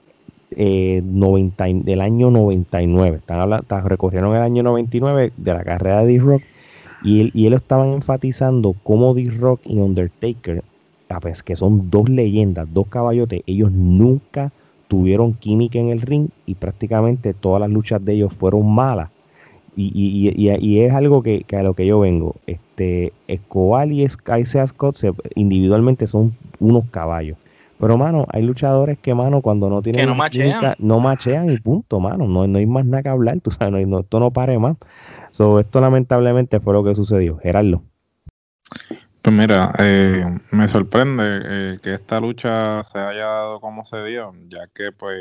eh, 0.52 1.02
90, 1.04 1.66
del 1.84 2.00
año 2.00 2.32
99. 2.32 3.18
Están 3.18 3.42
hablando, 3.42 3.82
recorrieron 3.82 4.34
el 4.34 4.42
año 4.42 4.64
99 4.64 5.34
de 5.36 5.54
la 5.54 5.66
carrera 5.66 6.04
de 6.04 6.14
D-Rock 6.14 6.42
y 7.04 7.20
él, 7.20 7.32
y 7.34 7.48
él 7.48 7.54
estaban 7.54 7.90
enfatizando 7.90 8.76
cómo 8.82 9.14
D-Rock 9.14 9.60
y 9.66 9.78
Undertaker, 9.80 10.64
pues, 11.22 11.44
que 11.44 11.58
son 11.58 11.90
dos 11.90 12.08
leyendas, 12.08 12.74
dos 12.74 12.88
caballotes, 12.88 13.42
ellos 13.46 13.74
nunca 13.74 14.54
tuvieron 14.88 15.34
química 15.34 15.80
en 15.80 15.90
el 15.90 16.00
ring 16.00 16.30
y 16.46 16.56
prácticamente 16.56 17.34
todas 17.34 17.60
las 17.60 17.70
luchas 17.70 18.06
de 18.06 18.14
ellos 18.14 18.32
fueron 18.32 18.74
malas. 18.74 19.10
Y, 19.80 19.92
y, 19.94 20.30
y, 20.50 20.56
y 20.60 20.82
es 20.82 20.92
algo 20.92 21.22
que, 21.22 21.44
que, 21.44 21.56
a 21.56 21.62
lo 21.64 21.76
que 21.76 21.86
yo 21.86 22.00
vengo. 22.00 22.36
Este, 22.48 23.14
Escobar 23.28 23.92
y 23.92 24.04
Isaiah 24.04 24.66
Scott 24.66 24.96
se, 24.96 25.14
individualmente 25.36 26.08
son 26.08 26.36
unos 26.60 26.86
caballos. 26.90 27.38
Pero, 27.80 27.96
mano, 27.96 28.26
hay 28.30 28.42
luchadores 28.42 28.98
que, 28.98 29.14
mano, 29.14 29.42
cuando 29.42 29.70
no 29.70 29.84
tienen. 29.84 30.02
Que 30.02 30.08
no 30.08 30.16
machean. 30.16 30.76
no 30.80 31.00
machean 31.00 31.50
y 31.52 31.58
punto, 31.60 32.00
mano. 32.00 32.28
No, 32.28 32.48
no 32.48 32.58
hay 32.58 32.66
más 32.66 32.86
nada 32.88 33.04
que 33.04 33.10
hablar, 33.10 33.40
tú 33.40 33.52
sabes, 33.52 33.72
no, 33.72 33.80
no- 33.86 34.00
esto 34.00 34.20
no 34.20 34.32
pare 34.32 34.58
más. 34.58 34.78
So, 35.30 35.60
esto 35.60 35.80
lamentablemente 35.80 36.60
fue 36.60 36.74
lo 36.74 36.84
que 36.84 36.96
sucedió. 36.96 37.38
Gerardo. 37.38 37.84
Pues 39.28 39.36
mira, 39.36 39.74
eh, 39.78 40.26
me 40.52 40.70
sorprende 40.70 41.42
eh, 41.44 41.80
que 41.84 41.96
esta 41.96 42.22
lucha 42.22 42.82
se 42.86 42.98
haya 42.98 43.26
dado 43.26 43.60
como 43.60 43.84
se 43.84 44.02
dio, 44.06 44.34
ya 44.48 44.70
que 44.74 44.94
pues 44.94 45.20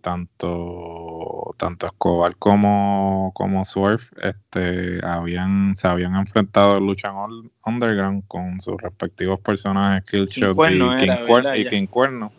tanto 0.00 1.54
tanto 1.58 1.86
Escobar 1.86 2.34
como 2.36 3.30
como 3.34 3.62
Swerve 3.66 4.04
este 4.22 5.04
habían 5.04 5.76
se 5.76 5.86
habían 5.86 6.16
enfrentado 6.16 6.78
en 6.78 6.86
lucha 6.86 7.08
en 7.08 7.50
underground 7.66 8.24
con 8.26 8.58
sus 8.62 8.80
respectivos 8.80 9.38
personajes 9.40 10.02
Killshot 10.10 10.56
y 10.70 10.78
King, 10.78 11.10
y. 11.54 11.66
King 11.66 11.86
Cuerno 11.88 12.32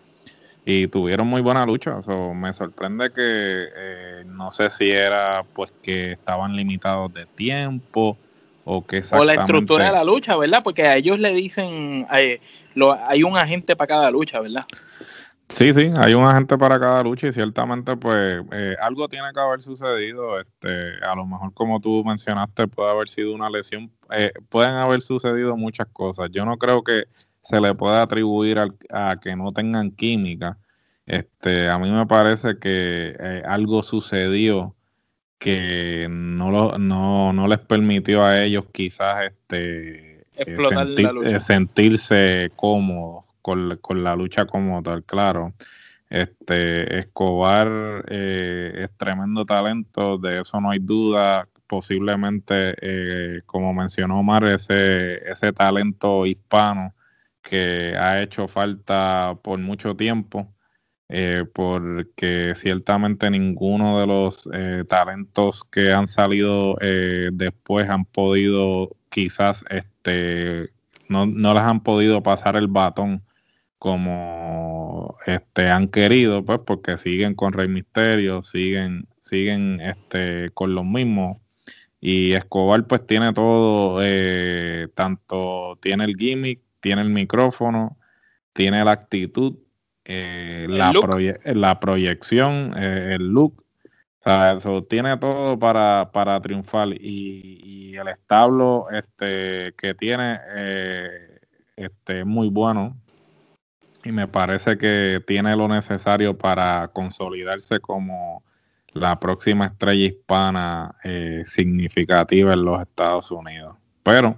y 0.66 0.88
tuvieron 0.88 1.28
muy 1.28 1.42
buena 1.42 1.64
lucha. 1.64 2.02
So, 2.02 2.34
me 2.34 2.54
sorprende 2.54 3.12
que 3.12 3.22
eh, 3.22 4.24
no 4.26 4.50
sé 4.50 4.72
si 4.72 4.90
era 4.90 5.44
pues 5.54 5.72
que 5.84 6.14
estaban 6.14 6.56
limitados 6.56 7.14
de 7.14 7.28
tiempo 7.28 8.18
o 9.20 9.26
la 9.26 9.34
estructura 9.44 9.84
de 9.86 9.92
la 9.98 10.04
lucha, 10.04 10.36
¿verdad? 10.38 10.62
Porque 10.64 10.84
a 10.84 10.96
ellos 10.96 11.20
le 11.20 11.34
dicen, 11.34 12.06
eh, 12.16 12.40
lo- 12.76 12.94
hay 12.94 13.24
un 13.24 13.38
agente 13.38 13.76
para 13.76 13.88
cada 13.88 14.12
lucha, 14.12 14.40
¿verdad? 14.40 14.66
Sí, 15.50 15.72
sí, 15.74 15.92
hay 15.98 16.14
un 16.16 16.24
agente 16.26 16.58
para 16.58 16.80
cada 16.80 17.04
lucha 17.04 17.28
y 17.28 17.32
ciertamente 17.32 17.96
pues 17.96 18.44
eh, 18.52 18.76
algo 18.82 19.08
tiene 19.08 19.28
que 19.34 19.40
haber 19.40 19.62
sucedido. 19.62 20.40
Este, 20.40 20.96
a 21.06 21.14
lo 21.16 21.26
mejor 21.28 21.54
como 21.54 21.80
tú 21.80 22.04
mencionaste 22.04 22.68
puede 22.68 22.90
haber 22.90 23.08
sido 23.08 23.34
una 23.36 23.50
lesión, 23.52 23.92
eh, 24.10 24.32
pueden 24.50 24.72
haber 24.74 25.02
sucedido 25.04 25.56
muchas 25.56 25.88
cosas. 25.94 26.30
Yo 26.32 26.44
no 26.46 26.58
creo 26.58 26.84
que 26.84 27.04
se 27.44 27.60
le 27.62 27.76
pueda 27.76 28.02
atribuir 28.02 28.58
al- 28.58 28.76
a 28.90 29.18
que 29.22 29.36
no 29.36 29.52
tengan 29.52 29.92
química. 29.92 30.58
Este, 31.06 31.70
a 31.70 31.78
mí 31.78 31.92
me 31.92 32.08
parece 32.08 32.58
que 32.58 33.16
eh, 33.20 33.44
algo 33.46 33.84
sucedió 33.84 34.74
que 35.44 36.08
no, 36.10 36.50
lo, 36.52 36.78
no, 36.78 37.34
no 37.34 37.48
les 37.48 37.60
permitió 37.60 38.24
a 38.24 38.42
ellos 38.42 38.66
quizás 38.72 39.26
este, 39.26 40.22
eh, 40.38 40.56
la 40.58 40.70
sentir- 40.70 41.12
lucha. 41.14 41.36
eh, 41.36 41.40
sentirse 41.42 42.52
cómodos 42.56 43.26
con, 43.42 43.78
con 43.82 44.04
la 44.04 44.16
lucha 44.16 44.46
como 44.46 44.82
tal, 44.82 45.04
claro. 45.04 45.54
Este 46.10 47.00
Escobar 47.00 48.06
eh, 48.08 48.86
es 48.86 48.98
tremendo 48.98 49.46
talento, 49.46 50.18
de 50.18 50.42
eso 50.42 50.62
no 50.62 50.70
hay 50.72 50.80
duda. 50.80 51.48
Posiblemente, 51.68 52.76
eh, 52.82 53.42
como 53.46 53.74
mencionó 53.74 54.20
Omar, 54.20 54.44
ese, 54.46 55.30
ese 55.30 55.52
talento 55.54 56.26
hispano 56.26 56.94
que 57.42 57.96
ha 57.98 58.22
hecho 58.22 58.48
falta 58.48 59.36
por 59.42 59.58
mucho 59.60 59.96
tiempo, 59.96 60.48
eh, 61.10 61.46
porque 61.54 62.54
ciertamente 62.56 63.30
ninguno 63.30 64.00
de 64.00 64.08
los 64.08 64.50
eh, 64.54 64.84
talentos 64.88 65.64
que 65.66 65.92
han 65.94 66.08
salido 66.08 66.78
eh, 66.82 67.30
después 67.34 67.90
han 67.90 68.06
podido, 68.06 68.96
quizás, 69.10 69.64
este, 69.70 70.72
no, 71.10 71.26
no 71.26 71.54
les 71.54 71.64
han 71.64 71.82
podido 71.84 72.24
pasar 72.24 72.56
el 72.56 72.68
batón 72.68 73.24
como 73.84 75.18
este 75.26 75.70
han 75.70 75.90
querido, 75.90 76.46
pues, 76.46 76.60
porque 76.66 76.98
siguen 76.98 77.36
con 77.36 77.52
Rey 77.54 77.68
Misterio, 77.68 78.42
siguen, 78.44 79.08
siguen 79.22 79.82
este 79.82 80.52
con 80.54 80.74
los 80.74 80.86
mismos. 80.86 81.38
Y 82.00 82.34
Escobar 82.34 82.86
pues 82.88 83.06
tiene 83.08 83.34
todo, 83.34 84.00
eh, 84.02 84.88
tanto 84.96 85.78
tiene 85.82 86.06
el 86.06 86.16
gimmick, 86.18 86.62
tiene 86.82 87.02
el 87.02 87.10
micrófono, 87.10 87.98
tiene 88.54 88.84
la 88.86 88.92
actitud, 88.92 89.56
eh, 90.06 90.66
la, 90.70 90.92
proye- 90.92 91.40
la 91.54 91.80
proyección, 91.80 92.74
eh, 92.78 93.16
el 93.16 93.28
look, 93.30 93.64
o 94.20 94.24
sea, 94.24 94.54
eso 94.54 94.84
tiene 94.84 95.18
todo 95.18 95.58
para, 95.60 96.10
para 96.14 96.40
triunfar 96.42 96.90
y, 96.90 97.60
y 97.92 97.96
el 97.98 98.08
establo 98.08 98.88
este, 98.92 99.74
que 99.78 99.94
tiene 99.94 100.40
eh, 100.56 101.40
este, 101.76 102.20
es 102.22 102.26
muy 102.26 102.50
bueno 102.50 102.96
y 104.06 104.12
me 104.12 104.28
parece 104.28 104.78
que 104.78 105.22
tiene 105.26 105.56
lo 105.56 105.68
necesario 105.68 106.38
para 106.38 106.90
consolidarse 106.90 107.80
como 107.80 108.44
la 108.94 109.20
próxima 109.20 109.66
estrella 109.68 110.06
hispana 110.06 110.96
eh, 111.04 111.44
significativa 111.46 112.54
en 112.54 112.64
los 112.64 112.82
Estados 112.82 113.32
Unidos. 113.32 113.76
Pero 114.04 114.38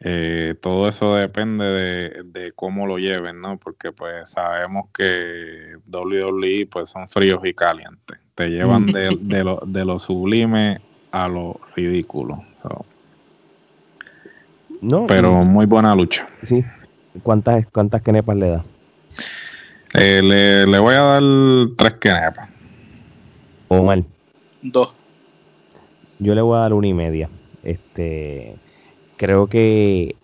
eh, 0.00 0.54
todo 0.60 0.88
eso 0.88 1.14
depende 1.16 1.64
de, 1.64 2.22
de 2.24 2.52
cómo 2.52 2.86
lo 2.86 2.98
lleven, 2.98 3.40
¿no? 3.40 3.58
Porque 3.58 3.92
pues 3.92 4.30
sabemos 4.30 4.88
que 4.94 5.76
WWE 5.90 6.66
pues 6.70 6.90
son 6.90 7.08
fríos 7.08 7.40
y 7.44 7.54
calientes. 7.54 8.18
Te 8.34 8.48
llevan 8.48 8.86
de, 8.86 9.16
de 9.20 9.42
lo, 9.44 9.62
de 9.66 9.84
lo 9.84 9.98
sublime 9.98 10.80
a 11.12 11.28
lo 11.28 11.58
ridículo. 11.74 12.44
So, 12.60 12.84
No, 14.82 15.06
pero 15.06 15.32
muy 15.44 15.66
buena 15.66 15.94
lucha. 15.94 16.26
sí. 16.42 16.64
¿Cuántas, 17.22 17.66
cuántas 17.68 18.02
kenepas 18.02 18.36
le 18.36 18.48
da? 18.50 18.64
Eh, 19.94 20.20
le, 20.22 20.66
le 20.66 20.78
voy 20.78 20.94
a 20.94 21.00
dar 21.00 21.22
tres 21.78 21.94
quenepas. 21.94 22.50
Omar. 23.68 24.02
Dos. 24.60 24.94
Yo 26.18 26.34
le 26.34 26.42
voy 26.42 26.58
a 26.58 26.60
dar 26.60 26.74
una 26.74 26.86
y 26.88 26.92
media. 26.92 27.30
Este, 27.62 28.56
creo 29.16 29.48
que, 29.48 30.18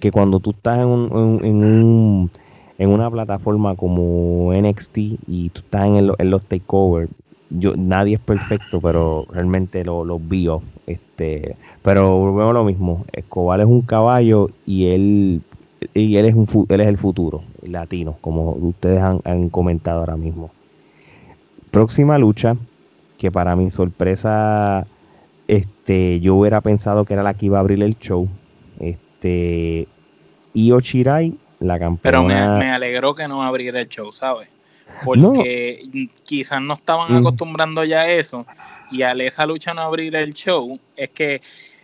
que 0.00 0.10
cuando 0.10 0.40
tú 0.40 0.50
estás 0.50 0.78
en, 0.80 0.86
un, 0.86 1.44
en, 1.44 1.56
un- 1.56 2.32
en 2.78 2.90
una 2.90 3.10
plataforma 3.10 3.74
como 3.76 4.52
NXT 4.52 5.18
y 5.26 5.50
tú 5.50 5.60
estás 5.62 5.86
en, 5.86 5.96
el- 5.96 6.12
en 6.18 6.30
los 6.30 6.46
takeovers, 6.46 7.10
yo, 7.50 7.74
nadie 7.76 8.16
es 8.16 8.20
perfecto, 8.20 8.80
pero 8.80 9.26
realmente 9.30 9.84
lo- 9.84 10.04
los 10.04 10.26
vi 10.26 10.48
off. 10.48 10.64
Este, 10.86 11.56
pero 11.82 12.16
volvemos 12.18 12.50
a 12.50 12.54
lo 12.54 12.64
mismo. 12.64 13.04
Escobar 13.12 13.60
es 13.60 13.66
un 13.66 13.82
caballo 13.82 14.48
y 14.64 14.86
él 14.88 15.42
y 15.94 16.16
él 16.16 16.26
es 16.26 16.34
un 16.34 16.46
él 16.68 16.80
es 16.80 16.86
el 16.88 16.98
futuro 16.98 17.44
latino, 17.62 18.18
como 18.20 18.52
ustedes 18.52 19.00
han 19.00 19.48
comentado 19.50 20.00
ahora 20.00 20.16
mismo. 20.16 20.54
Próxima 21.70 22.18
lucha, 22.18 22.56
que 23.16 23.30
para 23.30 23.56
mi 23.56 23.70
sorpresa, 23.70 24.88
este, 25.48 26.20
yo 26.20 26.36
hubiera 26.36 26.60
pensado 26.60 27.04
que 27.04 27.14
era 27.14 27.22
la 27.22 27.34
que 27.34 27.46
iba 27.46 27.56
a 27.58 27.60
abrir 27.60 27.82
el 27.82 27.98
show. 27.98 28.28
Este, 28.78 29.88
Io 30.52 30.78
Shirai, 30.78 31.34
la 31.58 31.78
Pero 31.78 32.22
me, 32.22 32.34
campeona. 32.34 32.58
me 32.58 32.70
alegró 32.70 33.14
que 33.14 33.26
no 33.26 33.42
abriera 33.42 33.80
el 33.80 33.88
show, 33.88 34.12
¿sabes? 34.12 34.48
Porque 35.04 36.08
quizás 36.24 36.60
no 36.62 36.74
estaban 36.74 37.14
acostumbrando 37.14 37.84
ya 37.84 38.02
a 38.02 38.10
eso 38.10 38.46
y 38.90 39.02
al 39.02 39.20
esa 39.20 39.46
lucha 39.46 39.74
no 39.74 39.82
abrir 39.82 40.16
el 40.16 40.32
show, 40.32 40.78
es 40.96 41.10
que 41.10 41.42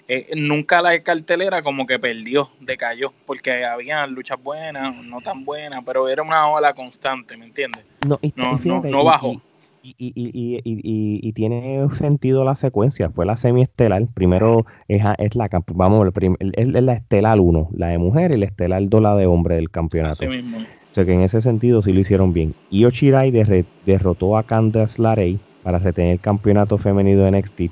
eh, 0.09 0.33
nunca 0.37 0.83
la 0.83 0.99
cartelera 1.03 1.63
como 1.63 1.87
que 1.87 1.99
perdió, 1.99 2.51
decayó, 2.61 3.13
porque 3.27 3.65
había 3.65 4.07
luchas 4.07 4.43
buenas, 4.43 4.95
no 5.05 5.21
tan 5.21 5.45
buenas, 5.45 5.83
pero 5.85 6.09
era 6.09 6.23
una 6.23 6.49
ola 6.49 6.75
constante, 6.75 7.37
¿me 7.37 7.47
entiendes? 7.47 7.85
No, 8.07 8.19
y, 8.21 8.33
No, 8.37 8.59
fíjate, 8.59 8.91
no, 8.91 8.99
no 8.99 9.05
bajó. 9.05 9.33
Y, 9.33 9.41
y, 9.85 9.95
y, 9.99 10.63
y, 10.65 11.21
y- 11.29 11.33
tiene 11.35 11.87
sentido 11.93 12.43
la 12.45 12.57
secuencia. 12.57 13.11
Fue 13.11 13.27
la 13.27 13.37
semiestelar. 13.37 14.07
Primero 14.15 14.65
es, 14.89 15.03
la 15.35 15.51
vamos, 15.75 16.09
es, 16.55 16.69
la 16.69 16.93
estelar 16.95 17.39
1, 17.39 17.69
la 17.77 17.89
de 17.89 17.99
mujer, 17.99 18.33
y 18.33 18.39
la 18.39 18.47
estelar 18.47 18.83
2, 18.89 19.03
la 19.03 19.15
de 19.15 19.27
hombre 19.27 19.57
del 19.57 19.71
campeonato. 19.71 20.27
Mismo. 20.27 20.59
O 20.59 20.95
sea 20.95 21.05
que 21.05 21.13
en 21.13 21.21
ese 21.21 21.41
sentido 21.43 21.83
sí 21.83 21.93
lo 21.93 22.01
hicieron 22.01 22.33
bien. 22.33 22.55
Io 22.71 22.89
Shirai 22.89 23.31
derre- 23.31 23.67
derrotó 23.85 24.39
a 24.39 24.45
Candice 24.45 25.03
LeRae 25.03 25.39
para 25.63 25.79
retener 25.79 26.13
el 26.13 26.21
campeonato 26.21 26.79
femenino 26.79 27.21
de 27.23 27.29
NXT. 27.33 27.63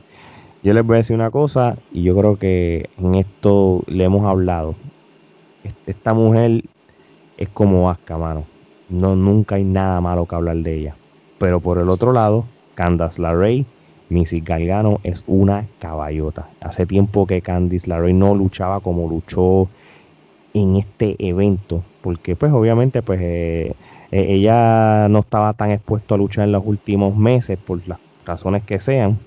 Yo 0.62 0.75
les 0.75 0.85
voy 0.85 0.94
a 0.94 0.96
decir 0.98 1.16
una 1.16 1.31
cosa, 1.31 1.77
y 1.92 2.03
yo 2.03 2.16
creo 2.16 2.37
que 2.37 2.90
en 2.98 3.14
esto 3.14 3.83
le 3.87 4.05
hemos 4.05 4.27
hablado. 4.27 4.75
Est- 5.64 5.88
Esta 5.88 6.12
mujer 6.12 6.62
es 7.38 7.48
como 7.48 7.88
Asuka, 7.90 8.18
mano. 8.18 8.44
no, 8.90 9.16
nunca 9.16 9.55
hay 9.55 9.64
nada 9.64 10.01
malo 10.03 10.27
que 10.27 10.35
hablar 10.35 10.57
de 10.57 10.75
ella. 10.75 10.96
Pero 11.42 11.59
por 11.59 11.78
el 11.78 11.88
otro 11.88 12.12
lado, 12.12 12.44
Candace 12.76 13.20
LaRey, 13.20 13.66
Missy 14.11 14.42
Galgano 14.42 15.00
es 15.02 15.24
una 15.26 15.66
caballota. 15.81 16.46
Hace 16.61 16.87
tiempo 16.87 17.26
que 17.26 17.42
Candice 17.42 17.88
LaRey 17.88 18.12
no 18.12 18.37
luchaba 18.37 18.78
como 18.78 19.09
luchó 19.09 19.68
en 20.55 20.76
este 20.76 21.16
evento, 21.18 21.83
porque 22.00 22.37
pues 22.37 22.52
obviamente 22.52 23.02
pues 23.02 23.18
eh, 23.20 23.74
eh, 24.12 24.26
ella 24.28 25.09
no 25.09 25.18
estaba 25.18 25.52
tan 25.55 25.72
expuesto 25.72 26.14
a 26.14 26.18
luchar 26.18 26.44
en 26.44 26.52
los 26.52 26.62
últimos 26.64 27.16
meses 27.16 27.59
por 27.59 27.81
las 27.88 27.98
razones 28.24 28.62
que 28.62 28.78
sean, 28.78 29.18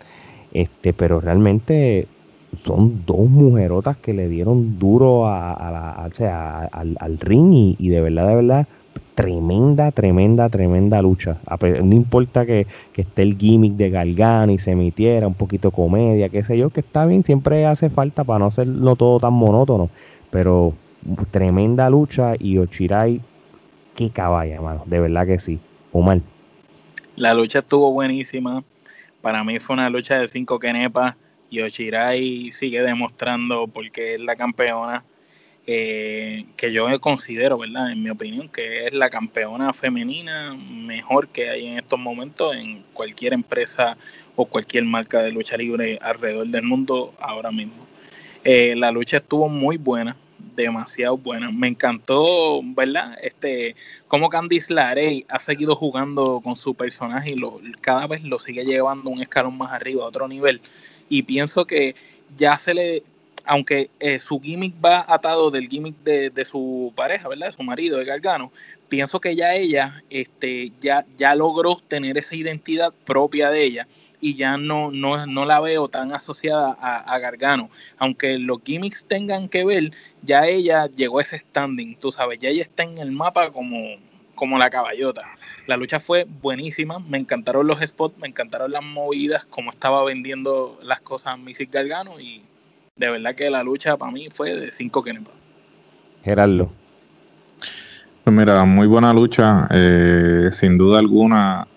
este, 0.54 0.94
pero 0.94 1.20
realmente 1.20 2.08
son 2.56 3.04
dos 3.06 3.28
mujerotas 3.28 3.98
que 3.98 4.14
le 4.14 4.30
dieron 4.30 4.80
duro 4.80 5.28
a, 5.28 5.70
la, 5.70 6.70
al, 6.72 6.96
al, 6.98 7.20
ring 7.20 7.54
y, 7.54 7.76
y, 7.78 7.90
de 7.90 8.00
verdad, 8.00 8.30
de 8.30 8.36
verdad, 8.36 8.68
tremenda, 9.16 9.92
tremenda, 9.92 10.50
tremenda 10.50 11.02
lucha. 11.02 11.38
No 11.62 11.96
importa 11.96 12.46
que, 12.46 12.68
que, 12.94 13.02
esté 13.02 13.24
el 13.24 13.38
gimmick 13.38 13.74
de 13.74 13.90
Galgano 13.90 14.52
y 14.52 14.60
se 14.60 14.72
emitiera 14.72 15.26
un 15.26 15.34
poquito 15.34 15.72
comedia, 15.72 16.30
qué 16.30 16.44
sé 16.44 16.58
yo, 16.58 16.70
que 16.70 16.82
está 16.82 17.06
bien, 17.06 17.24
siempre 17.24 17.66
hace 17.66 17.90
falta 17.90 18.24
para 18.24 18.40
no 18.40 18.48
hacerlo 18.48 18.96
todo 18.96 19.20
tan 19.20 19.34
monótono, 19.34 19.90
pero 20.30 20.74
tremenda 21.32 21.90
lucha 21.90 22.34
y 22.38 22.58
Ochirai, 22.58 23.22
qué 23.96 24.10
caballa, 24.10 24.56
hermano, 24.56 24.84
de 24.86 25.00
verdad 25.00 25.26
que 25.26 25.40
sí. 25.40 25.60
Omar. 25.92 26.20
La 27.16 27.34
lucha 27.34 27.60
estuvo 27.60 27.92
buenísima. 27.94 28.64
Para 29.22 29.44
mí 29.46 29.60
fue 29.60 29.76
una 29.76 29.90
lucha 29.90 30.20
de 30.20 30.28
cinco 30.28 30.60
kenepas 30.60 31.16
y 31.50 31.62
Ochirai 31.62 32.52
sigue 32.52 32.82
demostrando 32.82 33.68
porque 33.68 34.16
es 34.16 34.20
la 34.20 34.36
campeona 34.36 35.04
eh, 35.68 36.46
que 36.58 36.72
yo 36.72 36.88
considero, 37.02 37.58
¿verdad? 37.58 37.92
En 37.92 38.04
mi 38.04 38.12
opinión, 38.12 38.50
que 38.50 38.86
es 38.86 38.94
la 38.94 39.10
campeona 39.10 39.74
femenina 39.74 40.54
mejor 40.54 41.28
que 41.28 41.50
hay 41.50 41.66
en 41.66 41.80
estos 41.80 42.00
momentos 42.00 42.56
en 42.56 42.84
cualquier 42.94 43.34
empresa 43.34 43.98
o 44.36 44.46
cualquier 44.46 44.84
marca 44.84 45.24
de 45.24 45.32
lucha 45.32 45.58
libre 45.58 45.98
alrededor 46.02 46.48
del 46.48 46.64
mundo 46.64 47.14
ahora 47.20 47.52
mismo. 47.52 47.86
Eh, 48.44 48.76
la 48.78 48.92
lucha 48.92 49.18
estuvo 49.18 49.50
muy 49.50 49.78
buena, 49.78 50.16
demasiado 50.56 51.18
buena. 51.18 51.52
Me 51.52 51.68
encantó, 51.68 52.62
¿verdad? 52.64 53.18
Este, 53.24 53.76
cómo 54.08 54.30
Candice 54.30 54.72
LaRey 54.72 55.26
ha 55.30 55.40
seguido 55.40 55.76
jugando 55.76 56.42
con 56.44 56.56
su 56.56 56.76
personaje 56.76 57.32
y 57.32 57.36
lo, 57.36 57.60
cada 57.82 58.06
vez 58.06 58.24
lo 58.24 58.38
sigue 58.38 58.66
llevando 58.66 59.10
un 59.10 59.22
escalón 59.22 59.58
más 59.58 59.72
arriba, 59.72 60.04
a 60.04 60.08
otro 60.08 60.28
nivel. 60.28 60.62
Y 61.10 61.24
pienso 61.24 61.66
que 61.66 61.96
ya 62.38 62.56
se 62.60 62.76
le, 62.76 63.04
aunque 63.46 63.90
eh, 64.00 64.20
su 64.20 64.40
gimmick 64.40 64.74
va 64.84 65.06
atado 65.08 65.52
del 65.52 65.68
gimmick 65.68 65.96
de, 66.04 66.46
su 66.46 66.92
pareja, 66.96 67.28
¿verdad? 67.28 67.48
De 67.48 67.54
su 67.54 67.64
marido, 67.64 67.98
de 67.98 68.06
Gargano, 68.06 68.52
pienso 68.90 69.20
que 69.20 69.36
ya 69.36 69.54
ella 69.56 70.04
este, 70.10 70.72
ya, 70.80 71.06
ya 71.18 71.36
logró 71.36 71.78
tener 71.88 72.18
esa 72.18 72.36
identidad 72.36 72.94
propia 73.06 73.50
de 73.50 73.64
ella 73.64 73.88
y 74.22 74.36
ya 74.36 74.58
no, 74.58 74.92
no, 74.92 75.26
no 75.28 75.46
la 75.46 75.60
veo 75.60 75.88
tan 75.88 76.12
asociada 76.14 76.76
a, 76.80 77.20
Gargano. 77.20 77.70
Aunque 77.98 78.40
los 78.40 78.60
gimmicks 78.64 79.06
tengan 79.06 79.50
que 79.50 79.66
ver, 79.66 79.92
ya 80.24 80.48
ella 80.48 80.88
llegó 80.88 81.20
a 81.20 81.22
ese 81.22 81.40
standing, 81.40 81.96
tú 81.98 82.12
sabes, 82.12 82.40
ya 82.40 82.50
ella 82.50 82.64
está 82.64 82.84
en 82.84 82.98
el 82.98 83.12
mapa 83.12 83.52
como, 83.52 83.98
como 84.34 84.58
la 84.58 84.70
caballota. 84.70 85.30
La 85.68 85.78
lucha 85.78 86.00
fue 86.00 86.26
buenísima, 86.26 87.00
me 87.00 87.18
encantaron 87.18 87.68
los 87.68 87.82
spots, 87.82 88.18
me 88.18 88.28
encantaron 88.28 88.72
las 88.72 88.84
movidas, 88.84 89.46
como 89.46 89.72
estaba 89.72 90.04
vendiendo 90.04 90.80
las 90.82 91.02
cosas 91.02 91.38
Missy 91.38 91.66
Gargano 91.66 92.20
y 92.20 92.44
de 92.96 93.10
verdad 93.10 93.36
que 93.36 93.50
la 93.50 93.64
lucha 93.64 93.98
para 93.98 94.12
mí 94.12 94.30
fue 94.30 94.56
de 94.56 94.72
5 94.72 95.04
kenepas. 95.04 95.34
Gerardo. 96.24 96.70
Pues 98.24 98.36
mira, 98.36 98.66
muy 98.66 98.88
buena 98.88 99.14
lucha, 99.14 99.68
eh, 99.72 100.50
sin 100.52 100.78
duda 100.78 101.00
alguna 101.00 101.68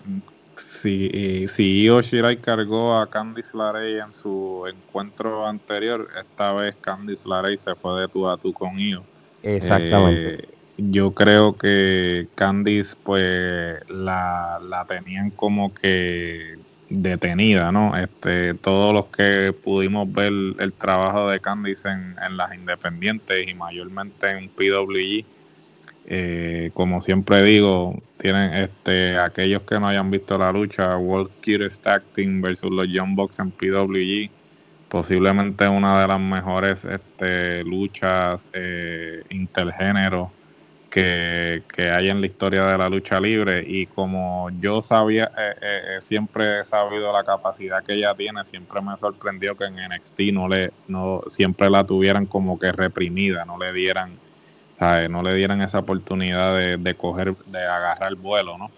si, 0.81 1.47
si 1.49 1.81
Io 1.81 2.01
Shirai 2.01 2.37
cargó 2.37 2.97
a 2.97 3.09
Candice 3.09 3.55
LaRey 3.55 3.99
en 3.99 4.13
su 4.13 4.65
encuentro 4.67 5.45
anterior, 5.45 6.07
esta 6.19 6.53
vez 6.53 6.75
Candice 6.79 7.27
LaRey 7.27 7.57
se 7.57 7.75
fue 7.75 8.01
de 8.01 8.07
tú 8.07 8.27
a 8.27 8.37
tú 8.37 8.53
con 8.53 8.79
Io. 8.79 9.03
Exactamente. 9.43 10.35
Eh, 10.35 10.49
yo 10.77 11.11
creo 11.11 11.57
que 11.57 12.29
Candice 12.35 12.95
pues 13.03 13.77
la, 13.89 14.59
la 14.63 14.85
tenían 14.85 15.31
como 15.31 15.73
que 15.73 16.57
detenida, 16.89 17.71
¿no? 17.71 17.95
Este, 17.95 18.55
todos 18.55 18.93
los 18.93 19.05
que 19.07 19.53
pudimos 19.53 20.11
ver 20.11 20.31
el 20.59 20.73
trabajo 20.73 21.29
de 21.29 21.39
Candice 21.39 21.89
en, 21.89 22.37
las 22.37 22.53
independientes 22.53 23.47
y 23.47 23.53
mayormente 23.53 24.29
en 24.31 24.49
PWG, 24.49 25.25
eh, 26.07 26.71
como 26.73 27.01
siempre 27.01 27.43
digo, 27.43 28.01
tienen 28.17 28.53
este 28.53 29.17
aquellos 29.19 29.61
que 29.63 29.79
no 29.79 29.87
hayan 29.87 30.09
visto 30.09 30.37
la 30.37 30.51
lucha, 30.51 30.97
World 30.97 31.29
Cutest 31.43 31.85
Team 32.15 32.41
versus 32.41 32.71
los 32.71 32.87
Young 32.87 33.15
Bucks 33.15 33.39
en 33.39 33.51
PWG, 33.51 34.31
posiblemente 34.89 35.67
una 35.67 36.01
de 36.01 36.07
las 36.07 36.19
mejores 36.19 36.85
este, 36.85 37.63
luchas 37.63 38.47
eh, 38.53 39.23
intergénero 39.29 40.31
que, 40.89 41.63
hay 41.77 42.09
en 42.09 42.21
la 42.21 42.27
historia 42.27 42.65
de 42.65 42.77
la 42.77 42.89
lucha 42.89 43.19
libre 43.19 43.63
y 43.65 43.85
como 43.85 44.49
yo 44.59 44.81
sabía, 44.81 45.31
eh, 45.37 45.55
eh, 45.61 45.97
siempre 46.01 46.61
he 46.61 46.65
sabido 46.65 47.13
la 47.13 47.23
capacidad 47.23 47.83
que 47.83 47.93
ella 47.93 48.13
tiene, 48.15 48.43
siempre 48.43 48.81
me 48.81 48.97
sorprendió 48.97 49.55
que 49.55 49.65
en 49.65 49.75
NXT 49.75 50.19
no 50.33 50.47
le, 50.47 50.71
no, 50.87 51.21
siempre 51.27 51.69
la 51.69 51.85
tuvieran 51.85 52.25
como 52.25 52.59
que 52.59 52.71
reprimida, 52.71 53.45
no 53.45 53.57
le 53.57 53.73
dieran 53.73 54.17
no 55.09 55.21
le 55.21 55.33
dieran 55.33 55.61
esa 55.61 55.79
oportunidad 55.79 56.55
de, 56.55 56.77
de 56.77 56.95
coger, 56.95 57.35
de 57.47 57.65
agarrar 57.65 58.09
el 58.09 58.15
vuelo, 58.15 58.57
¿no? 58.57 58.71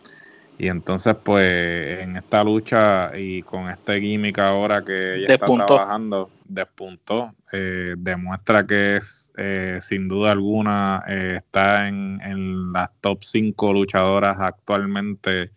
Y 0.61 0.67
entonces, 0.67 1.15
pues, 1.23 2.01
en 2.01 2.17
esta 2.17 2.43
lucha 2.43 3.17
y 3.17 3.41
con 3.41 3.67
este 3.69 3.99
gimmick 3.99 4.37
ahora 4.37 4.83
que 4.83 5.15
ella 5.15 5.33
está 5.33 5.47
trabajando, 5.47 6.29
despuntó, 6.45 7.33
eh, 7.51 7.95
demuestra 7.97 8.65
que 8.67 8.97
es, 8.97 9.20
eh, 9.37 9.79
sin 9.81 10.07
duda 10.07 10.31
alguna, 10.31 11.03
eh, 11.07 11.35
está 11.37 11.87
en, 11.87 12.19
en, 12.21 12.73
las 12.73 12.89
top 13.01 13.23
5 13.23 13.73
luchadoras 13.73 14.37
actualmente 14.39 15.51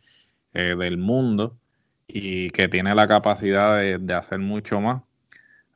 del 0.53 0.99
mundo 0.99 1.59
y 2.07 2.49
que 2.51 2.69
tiene 2.69 2.95
la 2.95 3.09
capacidad 3.09 3.79
de, 3.79 3.99
de 3.99 4.15
hacer 4.15 4.39
mucho 4.39 4.81
más. 4.81 5.03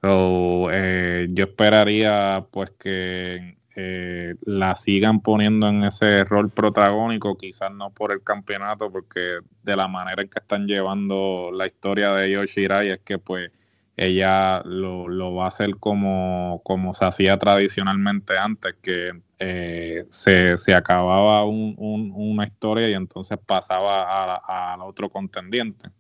yo 0.03 1.45
esperaría, 1.45 2.47
pues, 2.53 2.71
que 2.79 3.59
eh, 3.81 4.35
la 4.45 4.75
sigan 4.75 5.21
poniendo 5.21 5.69
en 5.69 5.85
ese 5.85 6.25
rol 6.25 6.51
protagónico, 6.51 7.39
quizás 7.39 7.71
no 7.73 7.91
por 7.91 8.11
el 8.11 8.25
campeonato, 8.25 8.91
porque 8.91 9.39
de 9.63 9.77
la 9.77 9.87
manera 9.87 10.21
en 10.21 10.29
que 10.29 10.41
están 10.41 10.67
llevando 10.67 11.53
la 11.55 11.69
historia 11.69 12.11
de 12.11 12.33
Yoshirai 12.33 12.91
es 12.91 12.99
que 13.03 13.19
pues 13.19 13.53
ella 13.99 14.63
lo, 14.65 15.35
va 15.35 15.47
a 15.47 15.49
hacer 15.49 15.77
como, 15.77 16.63
como 16.65 16.95
se 16.95 17.05
hacía 17.05 17.39
tradicionalmente 17.39 18.39
antes, 18.39 18.77
que 18.83 19.13
eh, 19.39 20.07
se, 20.11 20.75
acababa 20.75 21.45
una 21.45 22.47
historia 22.47 22.89
y 22.89 22.95
entonces 22.95 23.39
pasaba 23.45 24.37
al 24.73 24.81
otro 24.83 25.11
contendiente 25.11 25.91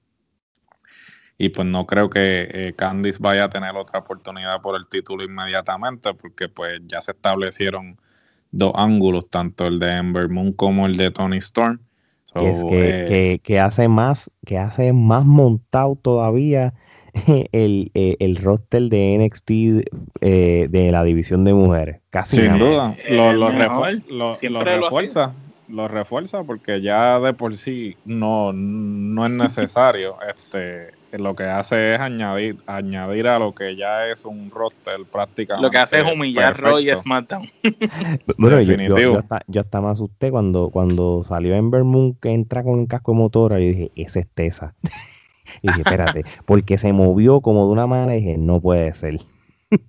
y 1.38 1.50
pues 1.50 1.66
no 1.66 1.86
creo 1.86 2.10
que 2.10 2.48
eh, 2.50 2.74
Candice 2.76 3.18
vaya 3.20 3.44
a 3.44 3.48
tener 3.48 3.76
otra 3.76 4.00
oportunidad 4.00 4.60
por 4.60 4.76
el 4.76 4.88
título 4.88 5.22
inmediatamente 5.22 6.12
porque 6.12 6.48
pues 6.48 6.80
ya 6.86 7.00
se 7.00 7.12
establecieron 7.12 7.96
dos 8.50 8.72
ángulos, 8.74 9.30
tanto 9.30 9.66
el 9.66 9.78
de 9.78 9.92
Ember 9.92 10.28
Moon 10.28 10.52
como 10.52 10.86
el 10.86 10.96
de 10.96 11.12
Tony 11.12 11.36
Storm. 11.36 11.78
es 12.34 12.64
eh, 12.70 13.38
que, 13.42 13.60
hace 13.60 13.86
más, 13.86 14.32
que 14.44 14.58
hace 14.58 14.92
más 14.92 15.24
montado 15.24 15.94
todavía 15.94 16.74
el, 17.52 17.90
eh, 17.94 18.16
el 18.20 18.36
roster 18.36 18.82
de 18.82 19.18
NXT 19.18 19.50
de 20.20 20.88
la 20.92 21.02
división 21.04 21.44
de 21.44 21.54
mujeres. 21.54 22.00
Casi 22.10 22.36
Sin 22.36 22.58
duda, 22.58 22.96
lo, 23.08 23.32
lo, 23.32 23.50
refuerza 23.50 25.34
lo 25.68 25.86
refuerza 25.86 26.42
porque 26.42 26.80
ya 26.80 27.20
de 27.20 27.34
por 27.34 27.54
sí 27.54 27.96
no, 28.04 28.52
no 28.52 29.26
es 29.26 29.32
necesario. 29.32 30.16
este 30.28 30.92
Lo 31.16 31.34
que 31.36 31.44
hace 31.44 31.94
es 31.94 32.00
añadir, 32.00 32.56
añadir 32.66 33.28
a 33.28 33.38
lo 33.38 33.54
que 33.54 33.76
ya 33.76 34.06
es 34.08 34.24
un 34.24 34.50
roster 34.50 35.00
prácticamente. 35.10 35.66
Lo 35.66 35.70
que 35.70 35.78
hace 35.78 36.00
es 36.00 36.12
humillar 36.12 36.58
Roy 36.58 36.94
SmackDown. 36.94 37.48
bueno, 38.38 38.60
yo, 38.60 38.74
yo, 38.74 39.18
hasta, 39.18 39.40
yo, 39.46 39.60
hasta, 39.60 39.80
me 39.80 39.88
asusté 39.88 40.30
cuando, 40.30 40.70
cuando 40.70 41.22
salió 41.22 41.54
Ember 41.54 41.84
Moon 41.84 42.14
que 42.14 42.30
entra 42.30 42.62
con 42.62 42.74
un 42.74 42.86
casco 42.86 43.12
de 43.12 43.18
motora 43.18 43.60
y 43.60 43.68
dije, 43.68 43.92
ese 43.94 44.20
es 44.20 44.28
Tessa. 44.28 44.74
Y 45.62 45.68
dije, 45.68 45.82
espérate, 45.82 46.24
porque 46.46 46.78
se 46.78 46.92
movió 46.92 47.40
como 47.40 47.66
de 47.66 47.72
una 47.72 47.86
manera 47.86 48.16
y 48.16 48.20
dije, 48.20 48.38
no 48.38 48.60
puede 48.60 48.92
ser. 48.94 49.20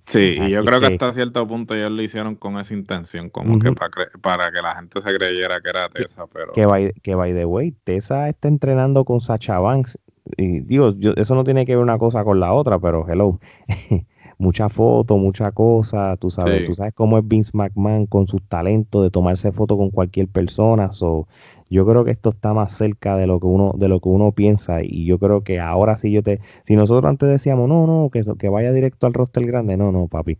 Sí, 0.06 0.36
y 0.38 0.50
yo 0.50 0.62
creo 0.62 0.78
que, 0.80 0.86
hasta 0.86 1.12
cierto 1.14 1.46
punto 1.48 1.74
ellos 1.74 1.90
lo 1.90 2.02
hicieron 2.02 2.34
con 2.34 2.58
esa 2.58 2.74
intención, 2.74 3.30
como 3.30 3.58
que 3.58 3.72
para, 4.20 4.52
que 4.52 4.60
la 4.60 4.74
gente 4.74 5.00
se 5.00 5.14
creyera 5.14 5.60
que 5.62 5.70
era 5.70 5.88
Tessa, 5.88 6.26
pero... 6.30 6.52
Que 6.52 6.66
by, 6.66 6.92
que 7.02 7.14
by 7.14 7.32
the 7.32 7.46
way, 7.46 7.72
Tessa 7.84 8.28
está 8.28 8.48
entrenando 8.48 9.06
con 9.06 9.22
Sacha 9.22 9.58
Banks, 9.58 9.98
y 10.36 10.60
digo, 10.60 10.92
yo, 10.98 11.12
eso 11.16 11.34
no 11.34 11.44
tiene 11.44 11.64
que 11.64 11.76
ver 11.76 11.82
una 11.82 11.98
cosa 11.98 12.24
con 12.24 12.40
la 12.40 12.52
otra, 12.52 12.78
pero 12.78 13.06
hello. 13.08 13.40
mucha 14.40 14.70
foto, 14.70 15.18
mucha 15.18 15.52
cosa, 15.52 16.16
tú 16.16 16.30
sabes, 16.30 16.60
Sí. 16.60 16.64
tú 16.66 16.74
sabes 16.74 16.94
cómo 16.94 17.18
es 17.18 17.28
Vince 17.28 17.50
McMahon 17.54 18.06
con 18.06 18.26
sus 18.26 18.42
talentos 18.48 19.02
de 19.02 19.10
tomarse 19.10 19.52
foto 19.52 19.76
con 19.76 19.90
cualquier 19.90 20.28
persona, 20.28 20.92
so, 20.92 21.28
yo 21.70 21.86
creo 21.86 22.04
que 22.04 22.10
esto 22.10 22.30
está 22.30 22.52
más 22.52 22.74
cerca 22.76 23.16
de 23.16 23.26
lo 23.26 23.38
que 23.40 23.46
uno, 23.46 23.72
de 23.78 23.88
lo 23.88 24.00
que 24.00 24.08
uno 24.08 24.32
piensa, 24.32 24.82
y 24.82 25.06
yo 25.06 25.18
creo 25.18 25.42
que 25.44 25.60
ahora 25.60 25.96
sí 25.96 26.10
yo 26.12 26.22
te, 26.22 26.40
si 26.66 26.76
nosotros 26.76 27.08
antes 27.08 27.28
decíamos, 27.28 27.68
no, 27.68 27.86
no, 27.86 28.10
que, 28.10 28.24
que 28.38 28.48
vaya 28.48 28.72
directo 28.72 29.06
al 29.06 29.14
roster 29.14 29.46
grande, 29.46 29.76
no, 29.76 29.92
no, 29.92 30.08
papi. 30.08 30.36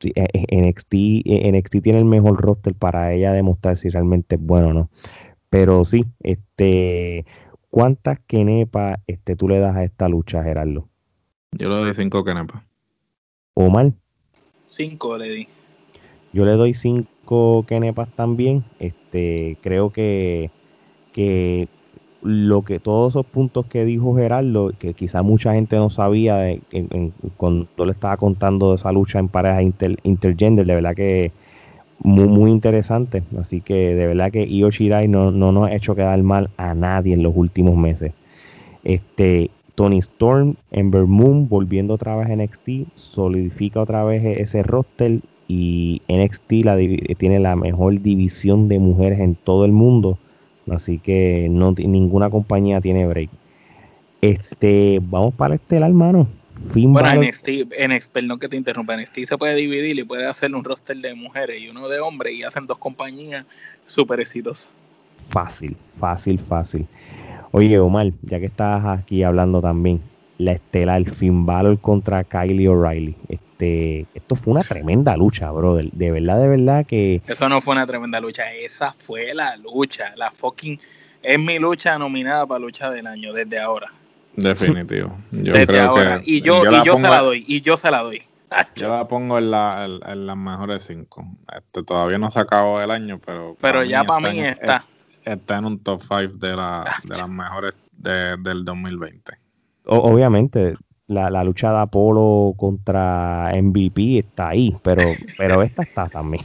Sí, 0.00 0.12
eh, 0.14 0.26
eh, 0.32 0.60
NXT, 0.62 0.94
eh, 1.24 1.52
NXT 1.52 1.82
tiene 1.82 1.98
el 2.00 2.04
mejor 2.04 2.40
roster 2.40 2.74
para 2.74 3.12
ella 3.14 3.32
demostrar 3.32 3.78
si 3.78 3.88
realmente 3.88 4.34
es 4.36 4.40
bueno 4.40 4.68
o 4.68 4.72
no. 4.72 4.90
Pero 5.50 5.84
sí, 5.84 6.04
este, 6.20 7.24
¿cuántas 7.70 8.18
kenepas 8.26 8.98
este, 9.06 9.36
tú 9.36 9.48
le 9.48 9.58
das 9.58 9.76
a 9.76 9.84
esta 9.84 10.08
lucha, 10.08 10.42
Gerardo? 10.42 10.88
Yo 11.52 11.68
le 11.68 11.76
doy 11.76 11.94
cinco 11.94 12.24
kenepas. 12.24 12.62
Omar, 13.54 13.92
Cinco 14.68 15.16
le 15.16 15.28
di. 15.30 15.48
yo 16.32 16.44
le 16.44 16.52
doy 16.52 16.74
cinco 16.74 17.08
kenepas 17.68 18.08
también. 18.14 18.64
Este, 18.78 19.56
creo 19.62 19.90
que, 19.90 20.50
que 21.12 21.68
lo 22.22 22.62
que 22.62 22.80
todos 22.80 23.12
esos 23.12 23.26
puntos 23.26 23.66
que 23.66 23.84
dijo 23.84 24.16
Gerardo, 24.16 24.72
que 24.78 24.94
quizá 24.94 25.22
mucha 25.22 25.54
gente 25.54 25.76
no 25.76 25.90
sabía 25.90 26.36
de- 26.38 26.62
en- 26.72 26.88
en- 26.92 27.12
cuando 27.36 27.68
le 27.84 27.92
estaba 27.92 28.16
contando 28.16 28.70
de 28.70 28.76
esa 28.76 28.92
lucha 28.92 29.18
en 29.18 29.28
pareja 29.28 29.62
inter- 29.62 29.98
intergender, 30.04 30.66
de 30.66 30.74
verdad 30.74 30.94
que 30.96 31.32
muy, 32.00 32.28
muy 32.28 32.50
interesante. 32.50 33.22
Así 33.38 33.60
que 33.60 33.94
de 33.94 34.06
verdad 34.06 34.30
que 34.32 34.46
Io 34.46 34.70
Shirai 34.70 35.08
no, 35.08 35.30
no 35.30 35.52
nos 35.52 35.68
ha 35.68 35.74
hecho 35.74 35.94
quedar 35.94 36.22
mal 36.22 36.50
a 36.56 36.74
nadie 36.74 37.14
en 37.14 37.22
los 37.22 37.34
últimos 37.36 37.76
meses. 37.76 38.12
Este, 38.84 39.50
Tony 39.74 39.98
Storm, 39.98 40.54
Ember 40.70 41.06
Moon, 41.06 41.48
volviendo 41.48 41.94
otra 41.94 42.16
vez 42.16 42.28
a 42.28 42.32
NXT, 42.32 42.86
solidifica 42.94 43.80
otra 43.80 44.04
vez 44.04 44.24
ese 44.24 44.62
roster 44.62 45.20
y 45.48 46.02
NXT 46.08 46.52
la 46.64 46.76
divi- 46.76 47.16
tiene 47.16 47.38
la 47.40 47.54
mejor 47.56 48.00
división 48.00 48.68
de 48.68 48.78
mujeres 48.78 49.20
en 49.20 49.34
todo 49.34 49.64
el 49.64 49.72
mundo. 49.72 50.18
Así 50.70 50.98
que 50.98 51.46
no 51.50 51.72
ninguna 51.72 52.28
compañía 52.30 52.80
tiene 52.80 53.06
break. 53.06 53.30
Este, 54.20 55.00
vamos 55.02 55.34
para 55.34 55.54
el 55.54 55.60
estelar, 55.60 55.90
hermano. 55.90 56.26
Finn 56.72 56.92
Bueno, 56.92 57.08
Balor- 57.08 57.24
NXT, 57.24 57.48
NXT, 57.78 58.12
perdón 58.12 58.38
que 58.38 58.48
te 58.48 58.56
interrumpa, 58.56 58.94
NXT 58.96 59.26
se 59.26 59.38
puede 59.38 59.54
dividir 59.54 59.98
y 59.98 60.04
puede 60.04 60.26
hacer 60.26 60.54
un 60.54 60.64
roster 60.64 60.96
de 60.96 61.14
mujeres 61.14 61.60
y 61.60 61.68
uno 61.68 61.86
de 61.88 62.00
hombres 62.00 62.34
y 62.34 62.42
hacen 62.42 62.66
dos 62.66 62.78
compañías 62.78 63.44
súper 63.86 64.20
exitosas. 64.20 64.68
Fácil, 65.28 65.76
fácil, 65.98 66.38
fácil. 66.38 66.86
Oye, 67.52 67.78
Omar, 67.78 68.10
ya 68.22 68.40
que 68.40 68.46
estás 68.46 68.84
aquí 68.86 69.22
hablando 69.22 69.60
también, 69.60 70.00
la 70.38 70.52
estelar 70.52 71.04
Finn 71.10 71.46
Balor 71.46 71.78
contra 71.78 72.24
Kylie 72.24 72.68
O'Reilly. 72.68 73.14
Este, 73.58 74.06
esto 74.14 74.36
fue 74.36 74.52
una 74.52 74.62
tremenda 74.62 75.16
lucha, 75.16 75.50
brother. 75.50 75.90
De 75.92 76.10
verdad, 76.10 76.38
de 76.40 76.48
verdad 76.48 76.84
que 76.86 77.22
Eso 77.26 77.48
no 77.48 77.60
fue 77.62 77.72
una 77.74 77.86
tremenda 77.86 78.20
lucha, 78.20 78.52
esa 78.52 78.94
fue 78.98 79.32
la 79.34 79.56
lucha, 79.56 80.12
la 80.16 80.30
fucking... 80.30 80.78
Es 81.22 81.38
mi 81.38 81.58
lucha 81.58 81.98
nominada 81.98 82.46
para 82.46 82.60
lucha 82.60 82.90
del 82.90 83.06
año 83.06 83.32
desde 83.32 83.58
ahora. 83.58 83.90
Definitivo. 84.36 85.16
Yo 85.32 85.54
desde 85.54 85.66
creo 85.66 85.88
ahora. 85.88 86.20
que 86.20 86.30
y 86.30 86.40
yo, 86.42 86.62
y 86.62 86.70
la 86.70 86.84
yo 86.84 86.96
se 86.98 87.08
la 87.08 87.20
doy, 87.22 87.44
y 87.48 87.62
yo 87.62 87.76
se 87.76 87.90
la 87.90 88.02
doy. 88.02 88.22
Yo 88.76 88.88
la 88.94 89.08
pongo 89.08 89.38
en, 89.38 89.50
la, 89.50 89.86
en, 89.86 90.08
en 90.08 90.26
las 90.26 90.36
mejores 90.36 90.84
cinco. 90.84 91.26
Este, 91.56 91.82
todavía 91.82 92.18
no 92.18 92.30
se 92.30 92.38
acabó 92.38 92.80
el 92.80 92.90
año, 92.92 93.18
pero. 93.24 93.56
Pero 93.60 93.82
ya 93.82 94.04
para 94.04 94.30
mí 94.30 94.38
está. 94.40 94.84
Está 95.24 95.58
en 95.58 95.64
un 95.64 95.78
top 95.80 96.02
5 96.02 96.34
de, 96.36 96.54
la, 96.54 96.84
de 97.02 97.08
las 97.18 97.28
mejores 97.28 97.76
de- 97.96 98.36
del 98.36 98.64
2020. 98.64 99.32
o- 99.86 99.96
obviamente 99.96 100.76
la, 101.08 101.30
la 101.30 101.44
lucha 101.44 101.72
de 101.72 101.78
Apolo 101.78 102.54
contra 102.56 103.52
MVP 103.54 104.18
está 104.18 104.48
ahí, 104.50 104.74
pero, 104.82 105.02
pero 105.38 105.62
esta 105.62 105.82
está 105.82 106.08
también. 106.08 106.44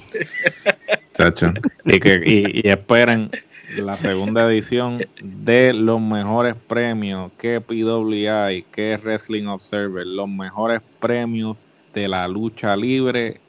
Chacho. 1.17 1.53
Y, 1.85 1.99
que, 1.99 2.21
y, 2.25 2.61
y 2.67 2.69
esperen 2.69 3.29
la 3.77 3.97
segunda 3.97 4.47
edición 4.51 4.99
de 5.23 5.73
los 5.73 5.99
mejores 6.01 6.55
premios 6.67 7.31
que 7.37 7.61
PWI, 7.61 8.65
que 8.71 8.97
Wrestling 8.97 9.47
Observer, 9.47 10.05
los 10.05 10.27
mejores 10.29 10.81
premios 10.99 11.67
de 11.93 12.07
la 12.07 12.27
lucha 12.27 12.75
libre, 12.75 13.39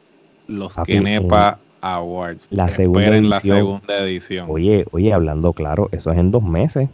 los 0.49 0.75
Papi, 0.75 0.93
Kenepa 0.95 1.59
Awards. 1.81 2.47
La 2.51 2.69
segunda 2.71 3.03
Esperen 3.05 3.29
la 3.31 3.37
edición. 3.37 3.57
segunda 3.59 3.99
edición. 3.99 4.47
Oye, 4.49 4.85
oye, 4.93 5.13
hablando 5.13 5.53
claro, 5.53 5.89
eso 5.93 6.11
es 6.13 6.19
en 6.19 6.31
dos 6.31 6.43
meses. 6.43 6.89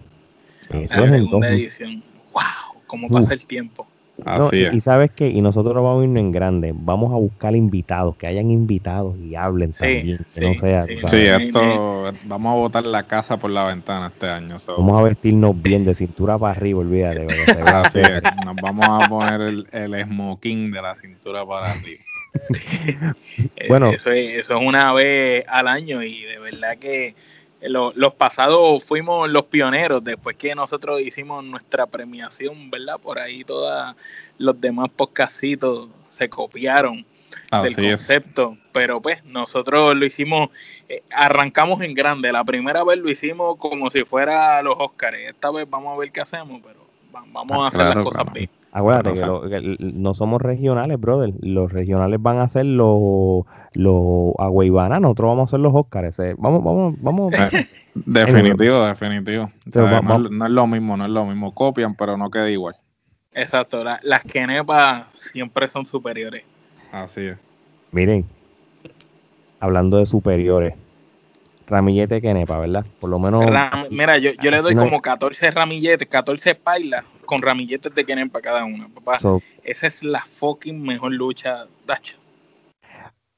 Eso 0.70 1.00
La 1.00 1.06
es 1.06 1.10
en 1.12 1.20
dos 1.20 1.28
segunda 1.30 1.50
meses. 1.50 1.80
edición. 1.80 2.02
¡Wow! 2.32 2.82
¿Cómo 2.86 3.08
pasa 3.10 3.34
el 3.34 3.44
tiempo? 3.46 3.86
No, 4.26 4.48
y, 4.52 4.66
y 4.76 4.80
sabes 4.80 5.10
qué, 5.14 5.28
y 5.28 5.40
nosotros 5.40 5.74
no 5.74 5.82
vamos 5.84 6.02
a 6.02 6.04
irnos 6.04 6.20
en 6.20 6.32
grande, 6.32 6.72
vamos 6.74 7.12
a 7.12 7.16
buscar 7.16 7.54
invitados, 7.54 8.16
que 8.16 8.26
hayan 8.26 8.50
invitados 8.50 9.16
y 9.18 9.36
hablen 9.36 9.72
Sí, 9.72 9.78
también, 9.80 10.18
que 10.18 10.24
sí, 10.28 10.40
no 10.40 10.54
sea, 10.60 10.82
sí, 10.84 10.94
tú 10.96 11.00
Sí, 11.08 11.26
sabes, 11.26 11.42
esto 11.46 12.12
vamos 12.24 12.50
a 12.52 12.54
botar 12.56 12.84
la 12.86 13.04
casa 13.04 13.36
por 13.36 13.50
la 13.50 13.64
ventana 13.64 14.08
este 14.08 14.26
año. 14.28 14.58
so. 14.58 14.76
vamos 14.76 14.98
a 15.00 15.04
vestirnos 15.04 15.60
bien 15.62 15.84
de 15.84 15.94
cintura 15.94 16.36
para 16.36 16.52
arriba, 16.52 16.80
olvídate. 16.80 17.26
Así 17.66 17.98
es, 18.00 18.22
nos 18.44 18.56
vamos 18.56 18.86
a 18.88 19.08
poner 19.08 19.40
el, 19.40 19.66
el 19.70 20.04
smoking 20.04 20.72
de 20.72 20.82
la 20.82 20.94
cintura 20.96 21.46
para 21.46 21.70
arriba. 21.72 21.98
Eh, 23.56 23.66
Bueno. 23.68 23.90
Eso 23.90 24.10
es, 24.10 24.38
eso 24.38 24.56
es 24.56 24.60
una 24.66 24.92
vez 24.92 25.44
al 25.48 25.68
año 25.68 26.02
y 26.02 26.22
de 26.22 26.38
verdad 26.38 26.76
que 26.78 27.14
lo- 27.60 27.92
los 27.94 28.14
pasados 28.14 28.84
fuimos 28.84 29.28
los 29.28 29.44
pioneros 29.44 30.02
después 30.04 30.36
que 30.36 30.54
nosotros 30.54 31.00
hicimos 31.00 31.44
nuestra 31.44 31.86
premiación, 31.86 32.70
¿verdad? 32.70 32.98
Por 33.00 33.18
ahí 33.18 33.44
todos 33.44 33.94
los 34.38 34.60
demás 34.60 34.88
podcastitos 34.94 35.88
se 36.10 36.28
copiaron 36.28 37.04
del 37.62 37.72
es. 37.72 37.76
concepto, 37.76 38.56
pero 38.72 39.00
pues 39.00 39.24
nosotros 39.24 39.94
lo 39.94 40.04
hicimos, 40.04 40.50
eh, 40.88 41.02
arrancamos 41.10 41.82
en 41.82 41.94
grande, 41.94 42.32
la 42.32 42.44
primera 42.44 42.84
vez 42.84 42.98
lo 42.98 43.10
hicimos 43.10 43.56
como 43.58 43.90
si 43.90 44.04
fuera 44.04 44.62
los 44.62 44.74
Óscares, 44.78 45.28
esta 45.30 45.50
vez 45.50 45.68
vamos 45.68 45.94
a 45.94 45.98
ver 45.98 46.10
qué 46.10 46.20
hacemos, 46.20 46.60
pero 46.64 46.87
vamos 47.32 47.56
Ah, 47.58 47.64
a 47.64 47.68
hacer 47.68 47.80
claro, 47.80 47.94
las 47.96 48.04
cosas 48.04 48.22
claro. 48.24 48.34
bien. 48.34 48.50
Acuérdate 48.70 49.14
que, 49.14 49.26
lo- 49.26 49.40
que 49.48 49.56
l- 49.56 49.76
no 49.80 50.14
somos 50.14 50.42
regionales, 50.42 51.00
brother. 51.00 51.32
Los 51.40 51.72
regionales 51.72 52.20
van 52.20 52.38
a 52.38 52.48
ser 52.48 52.66
los 52.66 53.44
los 53.72 54.32
Agüeybana, 54.38 55.00
nosotros 55.00 55.28
vamos 55.30 55.50
a 55.50 55.52
ser 55.52 55.60
los 55.60 55.74
Óscares. 55.74 56.18
eh. 56.20 56.34
Vamos, 56.38 56.62
vamos, 56.62 56.94
vamos. 57.00 57.32
Eh, 57.34 57.66
Definitivo, 57.94 58.84
definitivo. 58.84 59.50
So, 59.68 59.82
O 59.82 59.86
sea, 59.86 60.00
va- 60.00 60.00
no, 60.02 60.22
va- 60.24 60.28
no 60.30 60.46
es 60.46 60.52
lo 60.52 60.66
mismo, 60.66 60.96
no 60.96 61.04
es 61.04 61.10
lo 61.10 61.24
mismo. 61.24 61.54
Copian, 61.54 61.94
pero 61.96 62.16
no 62.16 62.30
queda 62.30 62.48
igual. 62.50 62.74
Exacto, 63.32 63.82
la- 63.82 64.00
las 64.02 64.22
Kenepas 64.22 65.06
siempre 65.14 65.68
son 65.68 65.84
superiores. 65.86 66.44
Así 66.92 67.22
es. 67.22 67.38
Miren, 67.92 68.24
hablando 69.60 69.96
de 69.98 70.06
superiores, 70.06 70.74
Ramillete 71.68 72.20
Kenepa, 72.20 72.58
¿verdad? 72.58 72.84
Por 73.00 73.10
lo 73.10 73.18
menos. 73.18 73.44
Ram- 73.46 73.86
mira, 73.90 74.18
yo, 74.18 74.30
yo 74.42 74.50
le 74.50 74.62
doy 74.62 74.74
como 74.74 75.00
14 75.00 75.50
ramilletes, 75.50 76.08
14 76.08 76.54
pailas 76.54 77.04
con 77.26 77.42
ramilletes 77.42 77.94
de 77.94 78.04
Kenepa 78.04 78.40
cada 78.40 78.64
una, 78.64 78.88
papá. 78.88 79.18
So- 79.20 79.42
Esa 79.62 79.86
es 79.86 80.02
la 80.02 80.20
fucking 80.24 80.82
mejor 80.82 81.12
lucha, 81.12 81.66
Dacho. 81.86 82.16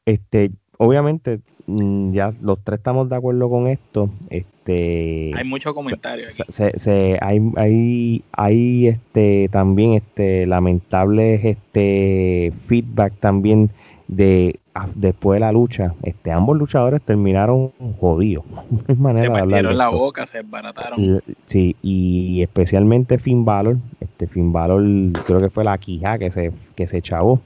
Este, 0.07 0.51
obviamente, 0.79 1.41
mm, 1.67 2.13
ya 2.13 2.31
los 2.41 2.63
tres 2.63 2.79
estamos 2.79 3.09
de 3.09 3.17
acuerdo 3.17 3.51
con 3.51 3.67
esto. 3.67 4.11
Este, 4.31 5.33
Hay 5.37 5.45
mucho 5.45 5.75
comentario 5.75 6.27
aquí. 6.27 6.35
se, 6.49 6.53
se- 6.71 6.79
se- 6.79 7.19
hay, 7.21 7.41
hay, 7.57 8.25
hay 8.33 8.87
este 8.89 9.49
también 9.51 9.95
este 9.95 10.47
lamentables 10.47 11.45
este 11.45 12.53
feedback 12.67 13.15
también 13.19 13.71
de 14.11 14.59
después 14.95 15.37
de 15.37 15.41
la 15.41 15.53
lucha. 15.53 15.95
Este, 16.03 16.33
ambos 16.33 16.57
luchadores 16.57 17.01
terminaron 17.03 17.73
jodidos. 18.01 18.45
No 19.01 19.17
Se 19.17 19.31
partieron 19.31 19.79
la 19.79 19.89
boca, 19.89 20.27
se 20.27 20.39
desbarataron. 20.39 21.23
Sí, 21.47 21.77
y 21.83 22.43
especialmente 22.43 23.19
Finn 23.19 23.45
Balor, 23.45 23.77
este 24.01 24.27
Finn 24.27 24.53
Balor 24.53 24.83
creo 25.25 25.41
que 25.41 25.49
fue 25.49 25.65
la 25.65 25.79
quija 25.79 26.19
que 26.19 26.31
se 26.31 26.53
que 26.75 26.87
se 26.87 27.03
chavó. 27.03 27.41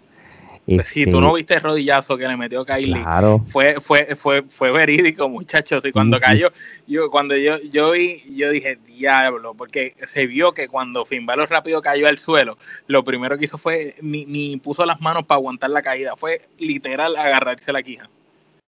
Pues 0.67 0.89
si 0.89 1.01
Este, 1.01 1.11
tú 1.11 1.21
no 1.21 1.35
viste 1.35 1.55
el 1.55 1.61
rodillazo 1.61 2.17
que 2.17 2.27
le 2.27 2.37
metió 2.39 2.65
Kylie, 2.65 3.03
Claro. 3.03 3.45
fue, 3.49 3.81
fue, 3.83 4.17
fue, 4.17 4.43
fue 4.49 4.71
verídico, 4.73 5.29
muchachos. 5.29 5.85
Y 5.85 5.93
cuando 5.93 6.17
sí. 6.17 6.23
cayó, 6.25 6.51
yo, 6.87 7.11
cuando 7.11 7.37
yo, 7.37 7.59
yo 7.71 7.91
vi, 7.91 8.23
yo 8.35 8.51
dije, 8.51 8.79
diablo, 8.87 9.55
porque 9.55 9.95
se 10.05 10.27
vio 10.27 10.53
que 10.53 10.69
cuando 10.69 11.05
Finn 11.05 11.27
Balor 11.27 11.51
rápido 11.51 11.83
cayó 11.83 12.09
al 12.09 12.19
suelo, 12.19 12.57
lo 12.87 13.05
primero 13.05 13.37
que 13.37 13.45
hizo 13.45 13.59
fue, 13.59 13.95
ni, 14.01 14.25
ni 14.25 14.57
puso 14.57 14.87
las 14.87 15.01
manos 15.03 15.25
para 15.25 15.37
aguantar 15.37 15.69
la 15.71 15.83
caída, 15.83 16.17
fue 16.17 16.49
literal 16.59 17.15
agarrarse 17.17 17.71
la 17.73 17.83
quija. 17.83 18.09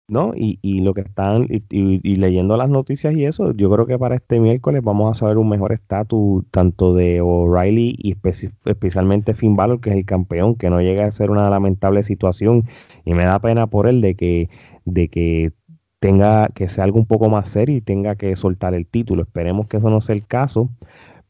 ¿No? 0.09 0.33
Y, 0.35 0.59
y 0.63 0.81
lo 0.81 0.95
que 0.95 1.03
están, 1.03 1.45
y, 1.51 1.63
y- 1.71 2.17
leyendo 2.17 2.57
las 2.57 2.71
noticias 2.71 3.15
y 3.15 3.25
eso, 3.25 3.53
yo 3.53 3.71
creo 3.71 3.87
que 3.87 3.99
para 3.99 4.17
este 4.17 4.41
miércoles 4.41 4.83
vamos 4.83 5.11
a 5.13 5.15
saber 5.21 5.39
un 5.39 5.49
mejor 5.51 5.73
estatus 5.73 6.45
tanto 6.51 6.95
de 6.95 7.21
O'Reilly 7.21 7.95
y 7.99 8.15
especi- 8.15 8.53
especialmente 8.65 9.35
Finn 9.35 9.57
Balor, 9.57 9.81
que 9.81 9.91
es 9.91 9.97
el 9.97 10.07
campeón, 10.07 10.55
que 10.57 10.71
no 10.71 10.81
llega 10.81 11.05
a 11.07 11.13
ser 11.13 11.31
una 11.31 11.51
lamentable 11.51 12.03
situación 12.05 12.65
y 13.05 13.15
me 13.15 13.25
da 13.25 13.39
pena 13.41 13.67
por 13.67 13.87
él 13.87 14.01
de 14.01 14.15
que, 14.17 14.49
de 14.87 15.09
que 15.09 15.53
tenga, 16.01 16.49
que 16.55 16.69
sea 16.69 16.85
algo 16.85 16.99
un 16.99 17.07
poco 17.07 17.29
más 17.29 17.51
serio 17.51 17.77
y 17.77 17.81
tenga 17.83 18.17
que 18.17 18.35
soltar 18.37 18.75
el 18.75 18.87
título. 18.87 19.23
Esperemos 19.23 19.67
que 19.69 19.77
eso 19.79 19.91
no 19.91 20.01
sea 20.01 20.15
el 20.15 20.27
caso. 20.27 20.71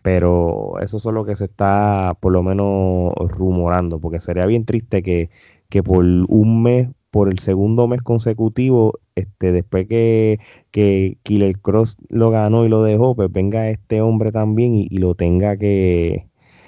pero 0.03 0.79
eso 0.81 0.97
es 0.97 1.05
lo 1.07 1.24
que 1.24 1.35
se 1.37 1.45
está 1.47 2.16
por 2.20 2.33
lo 2.33 2.43
menos 2.43 3.12
rumorando, 3.16 4.01
porque 4.01 4.20
sería 4.20 4.47
bien 4.47 4.64
triste 4.64 5.03
que, 5.03 5.31
que 5.68 5.83
por 5.83 6.05
un 6.05 6.62
mes, 6.62 6.89
por 7.11 7.29
el 7.29 7.39
segundo 7.39 7.89
mes 7.89 8.03
consecutivo, 8.03 8.99
este, 9.15 9.53
después 9.53 9.89
que, 9.89 10.41
que 10.71 11.19
Killer 11.23 11.59
Cross 11.59 11.97
lo 12.09 12.31
ganó 12.31 12.65
y 12.65 12.69
lo 12.69 12.83
dejó, 12.83 13.15
pues 13.15 13.33
venga 13.33 13.69
este 13.71 14.01
hombre 14.01 14.33
también 14.33 14.75
y, 14.75 14.89
y 14.91 14.99
lo 14.99 15.15
tenga 15.15 15.57
que, 15.57 16.27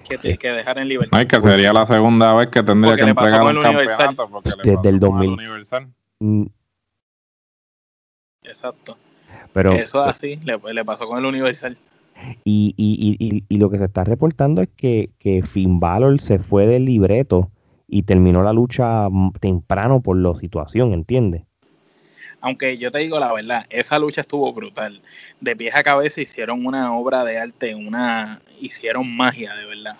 que, 0.08 0.18
te, 0.18 0.38
que 0.38 0.50
dejar 0.50 0.78
en 0.78 0.88
libertad. 0.88 1.18
Ay, 1.18 1.26
que 1.26 1.40
sería 1.40 1.72
la 1.72 1.86
segunda 1.86 2.34
vez 2.34 2.48
que 2.48 2.62
tendría 2.62 2.92
Porque 2.92 3.04
que 3.04 3.10
entregar 3.10 3.42
un 3.42 3.62
campeonato 3.62 4.28
porque 4.28 4.50
desde 4.64 4.88
el 4.88 5.00
con 5.00 5.10
2000. 5.10 5.30
Universal. 5.30 5.88
Mm, 6.20 6.46
Exacto. 8.42 8.96
Pero, 9.52 9.72
Eso 9.72 10.04
es 10.04 10.10
así, 10.10 10.36
le, 10.44 10.58
le 10.72 10.84
pasó 10.84 11.06
con 11.06 11.18
el 11.18 11.24
Universal. 11.24 11.76
Y, 12.44 12.74
y, 12.76 13.16
y, 13.18 13.36
y, 13.36 13.44
y 13.48 13.58
lo 13.58 13.70
que 13.70 13.78
se 13.78 13.84
está 13.84 14.04
reportando 14.04 14.62
es 14.62 14.68
que, 14.76 15.10
que 15.18 15.42
Finn 15.42 15.80
Balor 15.80 16.20
se 16.20 16.38
fue 16.38 16.66
del 16.66 16.84
libreto 16.84 17.50
y 17.90 18.04
terminó 18.04 18.42
la 18.42 18.52
lucha 18.52 19.08
temprano 19.40 20.00
por 20.00 20.16
la 20.16 20.34
situación, 20.34 20.92
¿entiendes? 20.92 21.42
Aunque 22.40 22.78
yo 22.78 22.90
te 22.90 23.00
digo 23.00 23.18
la 23.18 23.32
verdad, 23.32 23.66
esa 23.68 23.98
lucha 23.98 24.22
estuvo 24.22 24.52
brutal. 24.52 25.02
De 25.40 25.56
pies 25.56 25.74
a 25.74 25.82
cabeza 25.82 26.22
hicieron 26.22 26.64
una 26.64 26.94
obra 26.94 27.24
de 27.24 27.38
arte, 27.38 27.74
una 27.74 28.40
hicieron 28.60 29.14
magia, 29.14 29.54
de 29.54 29.66
verdad. 29.66 29.96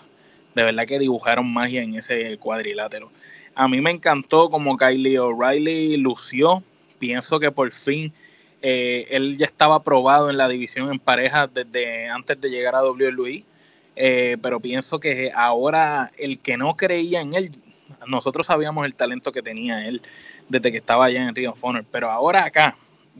De 0.55 0.63
verdad 0.63 0.85
que 0.85 0.99
dibujaron 0.99 1.51
magia 1.51 1.83
en 1.83 1.95
ese 1.95 2.37
cuadrilátero. 2.37 3.11
A 3.53 3.67
mí 3.67 3.79
me 3.81 3.91
encantó 3.91 4.49
como 4.49 4.77
Kylie 4.77 5.19
O'Reilly 5.19 5.97
lució. 5.97 6.63
Pienso 6.97 7.39
que 7.39 7.51
por 7.51 7.71
fin 7.71 8.11
eh, 8.61 9.07
él 9.11 9.37
ya 9.37 9.45
estaba 9.45 9.83
probado 9.83 10.29
en 10.29 10.37
la 10.37 10.47
división 10.47 10.91
en 10.91 10.99
parejas 10.99 11.49
desde 11.53 12.09
antes 12.09 12.39
de 12.39 12.49
llegar 12.49 12.75
a 12.75 12.83
WWE. 12.83 13.43
Eh, 13.95 14.37
pero 14.41 14.59
pienso 14.59 14.99
que 14.99 15.31
ahora 15.35 16.11
el 16.17 16.39
que 16.39 16.57
no 16.57 16.75
creía 16.75 17.21
en 17.21 17.33
él, 17.33 17.51
nosotros 18.07 18.47
sabíamos 18.47 18.85
el 18.85 18.95
talento 18.95 19.31
que 19.31 19.41
tenía 19.41 19.87
él 19.87 20.01
desde 20.49 20.71
que 20.71 20.77
estaba 20.77 21.05
allá 21.05 21.27
en 21.27 21.35
Ring 21.35 21.49
of 21.49 21.63
Honor, 21.63 21.85
pero 21.91 22.09
ahora 22.09 22.45
acá 22.45 22.77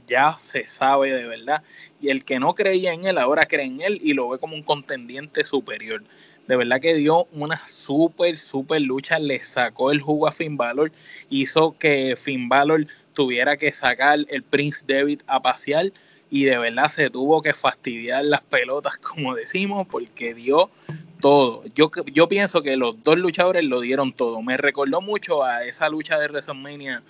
ya 0.08 0.38
se 0.40 0.68
sabe 0.68 1.14
de 1.14 1.26
verdad. 1.26 1.64
Y 2.00 2.10
el 2.10 2.24
que 2.24 2.40
no 2.40 2.56
creía 2.56 2.94
en 2.94 3.06
él, 3.06 3.18
ahora 3.18 3.46
cree 3.46 3.66
en 3.66 3.82
él 3.82 4.00
y 4.02 4.14
lo 4.14 4.30
ve 4.30 4.40
como 4.40 4.56
un 4.56 4.64
contendiente 4.64 5.46
superior. 5.46 6.04
De 6.48 6.56
verdad 6.56 6.82
que 6.82 6.96
dio 6.96 7.26
una 7.32 7.66
súper, 7.66 8.38
súper 8.38 8.82
lucha, 8.82 9.20
le 9.20 9.42
sacó 9.44 9.92
el 9.92 10.02
jugo 10.02 10.28
a 10.28 10.32
Finn 10.32 10.58
Balor, 10.58 10.92
hizo 11.30 11.78
que 11.78 12.16
Finn 12.18 12.50
Balor 12.50 12.88
tuviera 13.14 13.58
que 13.58 13.74
sacar 13.74 14.20
el 14.28 14.44
Prince 14.44 14.84
David 14.88 15.22
a 15.28 15.42
pasear 15.42 15.92
y 16.32 16.46
de 16.46 16.58
verdad 16.58 16.88
se 16.88 17.10
tuvo 17.10 17.42
que 17.42 17.54
fastidiar 17.54 18.24
las 18.24 18.42
pelotas, 18.42 18.98
como 18.98 19.36
decimos, 19.36 19.86
porque 19.88 20.34
dio 20.34 20.72
todo. 21.20 21.64
Yo, 21.76 21.92
yo 22.12 22.28
pienso 22.28 22.64
que 22.64 22.78
los 22.78 23.04
dos 23.04 23.18
luchadores 23.18 23.64
lo 23.66 23.82
dieron 23.82 24.14
todo. 24.14 24.42
Me 24.42 24.58
recordó 24.58 25.02
mucho 25.02 25.44
a 25.44 25.66
esa 25.66 25.90
lucha 25.90 26.18
de 26.18 26.28
WrestleMania 26.28 27.04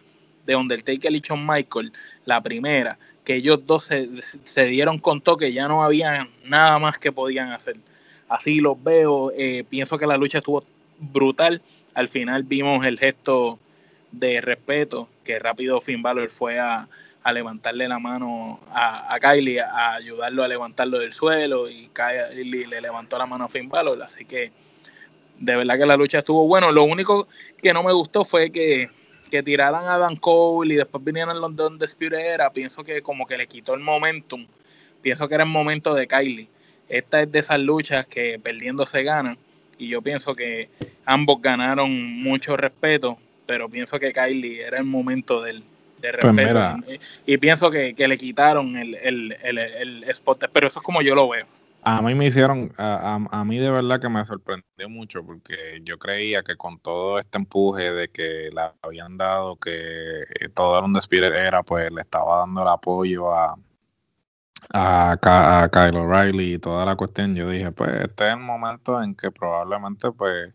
de 0.45 0.55
Undertaker 0.55 1.15
y 1.15 1.21
Shawn 1.21 1.45
Michael, 1.45 1.93
la 2.25 2.41
primera, 2.41 2.97
que 3.23 3.35
ellos 3.35 3.65
dos 3.67 3.83
se, 3.83 4.65
dieron 4.65 4.97
con 4.97 5.21
que 5.21 5.53
ya 5.53 5.67
no 5.67 5.83
había 5.83 6.27
nada 6.43 6.79
más 6.79 6.97
que 6.97 7.11
podían 7.11 7.51
hacer. 7.51 7.77
Así 8.27 8.59
los 8.59 8.81
veo, 8.83 9.31
eh, 9.37 9.63
pienso 9.69 9.99
que 9.99 10.07
la 10.07 10.17
lucha 10.17 10.39
estuvo 10.39 10.63
brutal. 10.97 11.61
Al 11.93 12.09
final 12.09 12.41
vimos 12.41 12.83
el 12.87 12.97
gesto 12.97 13.59
de 14.11 14.41
respeto 14.41 15.07
que 15.23 15.37
rápido 15.37 15.79
Finn 15.79 16.01
Balor 16.01 16.31
fue 16.31 16.59
a, 16.59 16.87
a 17.23 17.33
levantarle 17.33 17.87
la 17.87 17.99
mano 17.99 18.59
a, 18.71 19.13
a, 19.13 19.19
Kylie, 19.19 19.61
a 19.61 19.95
ayudarlo 19.95 20.43
a 20.43 20.47
levantarlo 20.47 20.99
del 20.99 21.13
suelo 21.13 21.69
y 21.69 21.89
Kylie 21.93 22.67
le 22.67 22.81
levantó 22.81 23.17
la 23.17 23.25
mano 23.25 23.45
a 23.45 23.49
Finn 23.49 23.69
Balor, 23.69 24.01
así 24.01 24.25
que 24.25 24.51
de 25.41 25.55
verdad 25.55 25.77
que 25.77 25.85
la 25.85 25.97
lucha 25.97 26.19
estuvo 26.19 26.47
bueno. 26.47 26.71
Lo 26.71 26.83
único 26.83 27.27
que 27.61 27.73
no 27.73 27.83
me 27.83 27.91
gustó 27.91 28.23
fue 28.23 28.51
que, 28.51 28.89
que 29.29 29.43
tiraran 29.43 29.85
a 29.87 29.97
Dan 29.97 30.15
Cole 30.15 30.73
y 30.73 30.77
después 30.77 31.03
vinieran 31.03 31.41
los 31.41 31.55
de 31.55 31.65
Undisputed 31.67 32.17
Era, 32.17 32.51
pienso 32.51 32.83
que 32.83 33.01
como 33.01 33.25
que 33.25 33.37
le 33.37 33.47
quitó 33.47 33.73
el 33.73 33.81
momentum, 33.81 34.45
pienso 35.01 35.27
que 35.27 35.35
era 35.35 35.43
el 35.43 35.49
momento 35.49 35.93
de 35.93 36.07
Kylie. 36.07 36.47
Esta 36.87 37.21
es 37.21 37.31
de 37.31 37.39
esas 37.39 37.59
luchas 37.59 38.05
que 38.07 38.39
perdiendo 38.39 38.85
se 38.85 39.03
ganan. 39.03 39.37
Y 39.77 39.87
yo 39.87 40.01
pienso 40.01 40.35
que 40.35 40.69
ambos 41.05 41.41
ganaron 41.41 41.91
mucho 42.21 42.55
respeto, 42.55 43.17
pero 43.45 43.67
pienso 43.67 43.97
que 43.97 44.13
Kylie 44.13 44.61
era 44.61 44.77
el 44.77 44.83
momento 44.83 45.41
del, 45.41 45.63
de 46.01 46.11
Pues 46.19 46.35
respeto. 46.35 46.77
y, 47.25 47.33
y 47.33 47.37
pienso 47.37 47.71
que, 47.71 47.95
que 47.95 48.07
le 48.07 48.17
quitaron 48.17 48.75
el, 48.77 48.95
el, 48.95 49.37
el, 49.43 49.57
el 49.59 50.03
spot, 50.05 50.45
pero 50.53 50.67
eso 50.67 50.79
es 50.79 50.83
como 50.83 51.01
yo 51.01 51.15
lo 51.15 51.29
veo. 51.29 51.47
A 51.83 52.01
mí 52.03 52.13
me 52.13 52.27
hicieron, 52.27 52.71
a, 52.77 53.15
a, 53.31 53.39
a 53.41 53.45
mí 53.45 53.57
de 53.57 53.71
verdad 53.71 53.99
que 53.99 54.07
me 54.09 54.23
sorprendió 54.23 54.87
mucho 54.89 55.25
porque 55.25 55.81
yo 55.83 55.97
creía 55.97 56.43
que 56.43 56.55
con 56.55 56.79
todo 56.79 57.17
este 57.19 57.39
empuje 57.39 57.91
de 57.91 58.09
que 58.09 58.49
le 58.53 58.61
habían 58.83 59.17
dado, 59.17 59.55
que 59.57 59.71
eh, 60.21 60.49
todo 60.53 60.77
el 60.77 60.85
Undisputed 60.85 61.33
era, 61.33 61.63
pues 61.63 61.91
le 61.91 62.01
estaba 62.01 62.39
dando 62.39 62.61
el 62.61 62.67
apoyo 62.67 63.33
a, 63.33 63.57
a, 64.73 65.63
a 65.63 65.69
Kyle 65.69 65.97
O'Reilly 65.97 66.53
y 66.55 66.59
toda 66.59 66.85
la 66.85 66.95
cuestión, 66.95 67.35
yo 67.35 67.49
dije, 67.49 67.71
pues 67.71 67.91
este 68.03 68.27
es 68.27 68.33
el 68.33 68.39
momento 68.39 69.01
en 69.01 69.15
que 69.15 69.31
probablemente 69.31 70.11
pues 70.11 70.53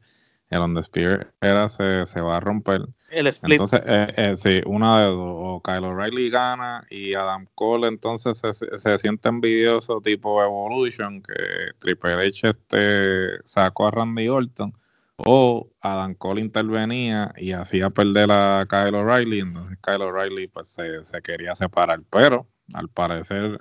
el 0.50 0.60
Undisputed 0.60 1.26
era 1.40 1.68
se, 1.68 2.06
se 2.06 2.20
va 2.20 2.36
a 2.36 2.40
romper. 2.40 2.82
El 3.10 3.26
split. 3.28 3.52
Entonces, 3.52 3.80
eh, 3.84 4.12
eh, 4.16 4.36
sí, 4.36 4.60
una 4.66 5.00
de 5.00 5.06
dos, 5.06 5.16
o 5.38 5.62
Kyle 5.62 5.84
O'Reilly 5.84 6.30
gana 6.30 6.86
y 6.90 7.14
Adam 7.14 7.46
Cole 7.54 7.88
entonces 7.88 8.38
se, 8.38 8.52
se- 8.54 8.98
siente 8.98 9.28
envidioso 9.28 10.00
tipo 10.00 10.42
Evolution, 10.42 11.22
que 11.22 11.34
Triple 11.80 12.14
H 12.28 12.50
este, 12.50 13.42
sacó 13.44 13.88
a 13.88 13.90
Randy 13.90 14.28
Orton, 14.28 14.72
o 15.16 15.68
Adam 15.80 16.14
Cole 16.14 16.40
intervenía 16.42 17.32
y 17.36 17.52
hacía 17.52 17.90
perder 17.90 18.30
a 18.30 18.66
Kyle 18.68 18.94
O'Reilly, 18.94 19.40
entonces 19.40 19.78
Kyle 19.82 20.02
O'Reilly 20.02 20.48
pues 20.48 20.68
se, 20.68 21.04
se 21.04 21.22
quería 21.22 21.54
separar, 21.54 22.02
pero 22.10 22.46
al 22.74 22.88
parecer 22.88 23.60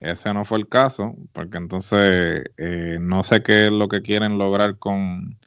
ese 0.00 0.34
no 0.34 0.44
fue 0.44 0.58
el 0.58 0.68
caso, 0.68 1.14
porque 1.32 1.58
entonces 1.58 2.44
eh, 2.56 2.98
no 3.00 3.22
sé 3.24 3.42
qué 3.42 3.66
es 3.66 3.72
lo 3.72 3.88
que 3.88 4.02
quieren 4.02 4.36
lograr 4.38 4.78
con, 4.78 5.38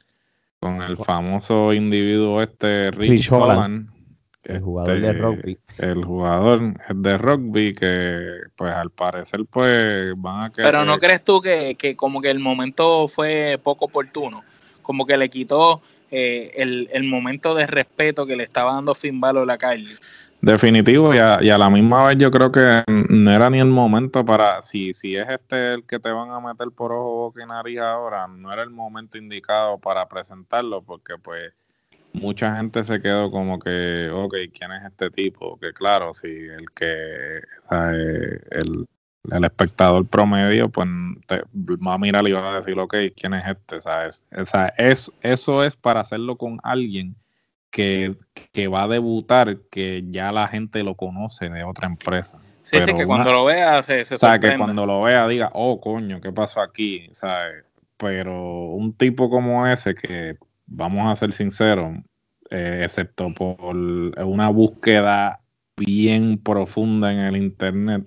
con 0.66 0.82
el 0.82 0.96
famoso 0.96 1.72
individuo 1.72 2.42
este 2.42 2.90
Rich, 2.90 3.10
Rich 3.10 3.32
Holland, 3.32 3.52
Holland, 3.52 3.88
el 4.44 4.60
jugador 4.60 5.00
de 5.00 5.08
este, 5.08 5.20
rugby. 5.20 5.58
El 5.78 6.04
jugador 6.04 6.74
de 6.94 7.18
rugby 7.18 7.74
que 7.74 8.28
pues 8.56 8.74
al 8.74 8.90
parecer 8.90 9.40
pues 9.48 10.12
van 10.16 10.44
a 10.44 10.50
querer... 10.50 10.72
Pero 10.72 10.84
¿no 10.84 10.98
crees 10.98 11.22
tú 11.22 11.40
que, 11.40 11.76
que 11.78 11.94
como 11.94 12.20
que 12.20 12.30
el 12.30 12.40
momento 12.40 13.06
fue 13.06 13.60
poco 13.62 13.84
oportuno? 13.84 14.42
Como 14.82 15.06
que 15.06 15.16
le 15.16 15.28
quitó 15.28 15.82
eh, 16.10 16.52
el, 16.56 16.88
el 16.92 17.04
momento 17.04 17.54
de 17.54 17.66
respeto 17.66 18.26
que 18.26 18.36
le 18.36 18.44
estaba 18.44 18.72
dando 18.74 18.94
Finn 18.94 19.20
Balor 19.20 19.48
a 19.50 19.58
Kylie. 19.58 19.96
Definitivo, 20.46 21.12
y 21.12 21.18
a, 21.18 21.38
y 21.42 21.50
a 21.50 21.58
la 21.58 21.68
misma 21.68 22.06
vez 22.06 22.18
yo 22.18 22.30
creo 22.30 22.52
que 22.52 22.84
no 22.86 23.32
era 23.32 23.50
ni 23.50 23.58
el 23.58 23.66
momento 23.66 24.24
para, 24.24 24.62
si, 24.62 24.94
si 24.94 25.16
es 25.16 25.28
este 25.28 25.74
el 25.74 25.84
que 25.84 25.98
te 25.98 26.08
van 26.08 26.30
a 26.30 26.38
meter 26.38 26.68
por 26.70 26.92
ojo, 26.92 27.14
boca 27.16 27.42
y 27.42 27.46
nariz 27.46 27.80
ahora, 27.80 28.28
no 28.28 28.52
era 28.52 28.62
el 28.62 28.70
momento 28.70 29.18
indicado 29.18 29.76
para 29.78 30.06
presentarlo, 30.06 30.82
porque 30.82 31.14
pues 31.20 31.52
mucha 32.12 32.54
gente 32.54 32.84
se 32.84 33.02
quedó 33.02 33.28
como 33.32 33.58
que, 33.58 34.08
ok, 34.08 34.36
¿quién 34.56 34.70
es 34.70 34.84
este 34.84 35.10
tipo? 35.10 35.58
Que 35.58 35.72
claro, 35.72 36.14
si 36.14 36.28
el 36.28 36.70
que, 36.76 37.38
eh, 37.38 38.40
el, 38.52 38.86
el 39.32 39.44
espectador 39.44 40.06
promedio, 40.06 40.68
pues 40.68 40.86
te 41.26 41.42
va 41.84 41.94
a 41.94 41.98
mirar 41.98 42.24
y 42.28 42.30
va 42.30 42.52
a 42.52 42.58
decir, 42.58 42.78
ok, 42.78 42.94
¿quién 43.16 43.34
es 43.34 43.48
este? 43.48 43.80
¿Sabes? 43.80 44.22
O 44.30 44.46
sea, 44.46 44.72
es, 44.78 45.10
eso 45.22 45.64
es 45.64 45.74
para 45.74 46.02
hacerlo 46.02 46.36
con 46.36 46.60
alguien 46.62 47.16
que, 47.76 48.16
que 48.52 48.68
va 48.68 48.84
a 48.84 48.88
debutar, 48.88 49.58
que 49.70 50.02
ya 50.10 50.32
la 50.32 50.48
gente 50.48 50.82
lo 50.82 50.94
conoce 50.94 51.50
de 51.50 51.62
otra 51.62 51.86
empresa. 51.86 52.38
Sí, 52.62 52.80
sí, 52.80 52.86
que 52.86 53.04
una- 53.04 53.06
cuando 53.06 53.32
lo 53.34 53.44
vea 53.44 53.82
se, 53.82 54.02
se 54.06 54.14
o 54.14 54.18
sea, 54.18 54.38
que 54.38 54.56
cuando 54.56 54.86
lo 54.86 55.02
vea 55.02 55.28
diga, 55.28 55.50
oh, 55.52 55.78
coño, 55.78 56.22
¿qué 56.22 56.32
pasó 56.32 56.62
aquí? 56.62 57.06
¿Sabes? 57.12 57.66
Pero 57.98 58.68
un 58.70 58.94
tipo 58.94 59.28
como 59.28 59.66
ese, 59.66 59.94
que 59.94 60.36
vamos 60.66 61.06
a 61.12 61.16
ser 61.16 61.34
sinceros, 61.34 61.98
eh, 62.48 62.80
excepto 62.84 63.34
por 63.34 63.58
una 63.76 64.48
búsqueda 64.48 65.40
bien 65.76 66.38
profunda 66.38 67.12
en 67.12 67.18
el 67.18 67.36
internet, 67.36 68.06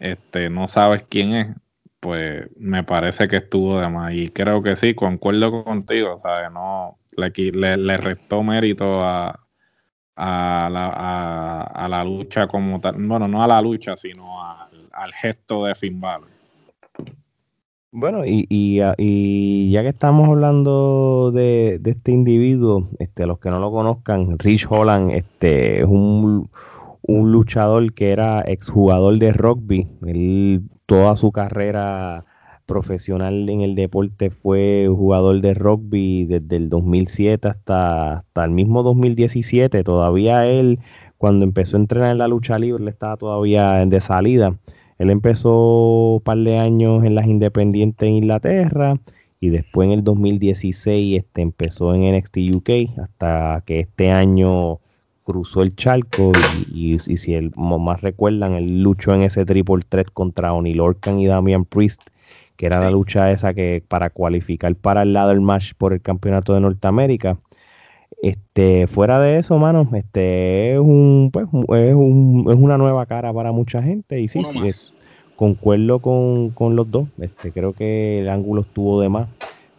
este, 0.00 0.50
no 0.50 0.66
sabes 0.66 1.04
quién 1.08 1.32
es, 1.34 1.56
pues 2.00 2.48
me 2.56 2.82
parece 2.82 3.28
que 3.28 3.36
estuvo 3.36 3.78
de 3.80 3.88
más. 3.88 4.12
Y 4.14 4.30
creo 4.30 4.64
que 4.64 4.74
sí, 4.74 4.94
concuerdo 4.94 5.62
contigo, 5.62 6.16
¿sabes? 6.16 6.50
No, 6.50 6.98
le, 7.20 7.96
restó 7.96 8.42
mérito 8.42 9.02
a, 9.02 9.38
la, 10.16 12.04
lucha 12.04 12.46
como 12.46 12.80
tal. 12.80 12.96
Bueno, 12.98 13.28
no 13.28 13.42
a 13.42 13.46
la 13.46 13.60
lucha, 13.60 13.96
sino 13.96 14.42
al, 14.42 15.12
gesto 15.14 15.64
de 15.64 15.74
Finn 15.74 16.00
Balor. 16.00 16.28
Bueno, 17.92 18.22
y, 18.24 18.76
ya 18.76 18.94
que 18.96 19.88
estamos 19.88 20.28
hablando 20.28 21.32
de, 21.32 21.78
de 21.80 21.90
este 21.90 22.12
individuo, 22.12 22.88
este, 22.98 23.26
los 23.26 23.38
que 23.38 23.50
no 23.50 23.58
lo 23.58 23.72
conozcan, 23.72 24.38
Rich 24.38 24.66
Holland 24.70 25.10
este, 25.10 25.80
es 25.80 25.86
un, 25.86 26.50
un 27.02 27.32
luchador 27.32 27.92
que 27.92 28.12
era 28.12 28.42
exjugador 28.42 29.18
de 29.18 29.32
rugby. 29.32 29.88
Él 30.06 30.62
toda 30.86 31.16
su 31.16 31.32
carrera 31.32 32.24
profesional 32.70 33.48
en 33.48 33.62
el 33.62 33.74
deporte 33.74 34.30
fue 34.30 34.86
jugador 34.88 35.40
de 35.40 35.54
rugby 35.54 36.24
desde 36.24 36.54
el 36.54 36.68
2007 36.68 37.48
hasta, 37.48 38.18
hasta 38.18 38.44
el 38.44 38.52
mismo 38.52 38.84
2017. 38.84 39.82
Todavía 39.82 40.46
él, 40.46 40.78
cuando 41.18 41.44
empezó 41.44 41.76
a 41.76 41.80
entrenar 41.80 42.12
en 42.12 42.18
la 42.18 42.28
lucha 42.28 42.60
libre, 42.60 42.88
estaba 42.88 43.16
todavía 43.16 43.84
de 43.84 44.00
salida. 44.00 44.56
Él 44.98 45.10
empezó 45.10 46.14
un 46.14 46.20
par 46.20 46.38
de 46.38 46.58
años 46.58 47.04
en 47.04 47.16
las 47.16 47.26
independientes 47.26 48.08
en 48.08 48.14
Inglaterra 48.14 49.00
y 49.40 49.48
después 49.48 49.86
en 49.86 49.92
el 49.92 50.04
2016 50.04 51.18
este, 51.18 51.42
empezó 51.42 51.92
en 51.92 52.16
NXT 52.16 52.36
UK 52.54 53.00
hasta 53.02 53.64
que 53.66 53.80
este 53.80 54.12
año 54.12 54.78
cruzó 55.24 55.62
el 55.62 55.74
charco 55.74 56.30
y, 56.72 56.98
si 56.98 57.34
el, 57.34 57.50
más 57.56 58.00
recuerdan, 58.00 58.52
él 58.52 58.82
luchó 58.82 59.12
en 59.12 59.22
ese 59.22 59.44
triple 59.44 59.82
threat 59.88 60.10
contra 60.12 60.52
Oni 60.52 60.74
Lorcan 60.74 61.18
y 61.18 61.26
Damian 61.26 61.64
Priest, 61.64 62.02
que 62.60 62.66
era 62.66 62.78
la 62.78 62.90
lucha 62.90 63.32
esa 63.32 63.54
que 63.54 63.82
para 63.88 64.10
cualificar 64.10 64.74
para 64.74 65.00
el 65.00 65.14
lado 65.14 65.30
del 65.30 65.40
match 65.40 65.72
por 65.78 65.94
el 65.94 66.02
campeonato 66.02 66.52
de 66.52 66.60
Norteamérica. 66.60 67.38
Este, 68.20 68.86
fuera 68.86 69.18
de 69.18 69.38
eso, 69.38 69.56
mano, 69.56 69.88
este 69.94 70.74
es 70.74 70.78
un, 70.78 71.30
pues, 71.32 71.46
es, 71.46 71.94
un, 71.94 72.44
es 72.50 72.56
una 72.56 72.76
nueva 72.76 73.06
cara 73.06 73.32
para 73.32 73.50
mucha 73.50 73.82
gente 73.82 74.20
y 74.20 74.28
sí, 74.28 74.42
concuerdo 75.36 76.00
con, 76.00 76.50
con, 76.50 76.76
los 76.76 76.90
dos. 76.90 77.08
Este, 77.18 77.50
creo 77.50 77.72
que 77.72 78.20
el 78.20 78.28
ángulo 78.28 78.60
estuvo 78.60 79.00
de 79.00 79.08
más. 79.08 79.28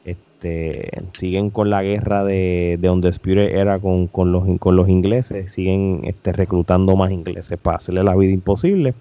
Este, 0.04 0.90
siguen 1.14 1.52
con 1.52 1.70
la 1.70 1.84
guerra 1.84 2.24
de, 2.24 2.80
de 2.82 2.90
Undisputed 2.90 3.60
era 3.60 3.78
con, 3.78 4.08
con, 4.08 4.32
los, 4.32 4.44
con 4.58 4.76
los 4.76 4.90
ingleses, 4.90 5.52
siguen 5.52 6.02
este, 6.06 6.32
reclutando 6.32 6.96
más 6.96 7.12
ingleses 7.12 7.60
para 7.60 7.78
hacerle 7.78 8.04
la 8.04 8.16
vida 8.16 8.32
imposible. 8.32 8.96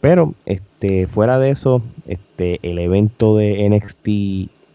Pero 0.00 0.34
este, 0.46 1.06
fuera 1.06 1.38
de 1.38 1.50
eso, 1.50 1.82
este, 2.06 2.58
el 2.62 2.78
evento 2.78 3.36
de 3.36 3.68
NXT 3.68 4.08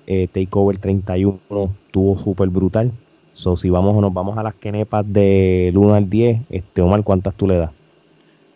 eh, 0.08 0.28
Takeover 0.32 0.78
31 0.78 1.40
estuvo 1.86 2.20
súper 2.20 2.50
brutal. 2.50 2.92
So, 3.34 3.58
si 3.58 3.70
vamos 3.70 4.00
nos 4.02 4.14
vamos 4.14 4.38
a 4.38 4.44
las 4.44 4.56
kenepas 4.56 5.06
del 5.12 5.76
1 5.76 5.94
al 5.94 6.10
10, 6.10 6.42
este, 6.50 6.82
Omar, 6.82 7.04
¿cuántas 7.04 7.34
tú 7.34 7.48
le 7.48 7.58
das? 7.58 7.72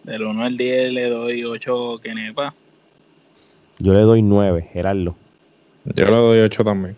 Del 0.04 0.24
1 0.24 0.44
al 0.44 0.56
10 0.56 0.94
le 0.94 1.10
doy 1.10 1.44
8 1.44 2.00
kenepas. 2.02 2.54
Yo 3.80 3.94
le 3.94 4.00
doy 4.02 4.22
9, 4.22 4.70
Gerardo. 4.72 5.16
Yo 5.86 6.06
le 6.06 6.12
doy 6.12 6.40
8 6.40 6.64
también 6.64 6.96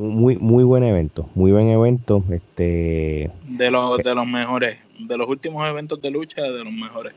muy 0.00 0.36
muy 0.36 0.64
buen 0.64 0.82
evento, 0.82 1.28
muy 1.34 1.52
buen 1.52 1.68
evento, 1.68 2.24
este 2.30 3.30
de 3.44 3.70
los 3.70 3.98
de 3.98 4.14
los 4.14 4.26
mejores, 4.26 4.78
de 4.98 5.16
los 5.16 5.28
últimos 5.28 5.68
eventos 5.68 6.00
de 6.00 6.10
lucha 6.10 6.42
de 6.42 6.64
los 6.64 6.72
mejores. 6.72 7.12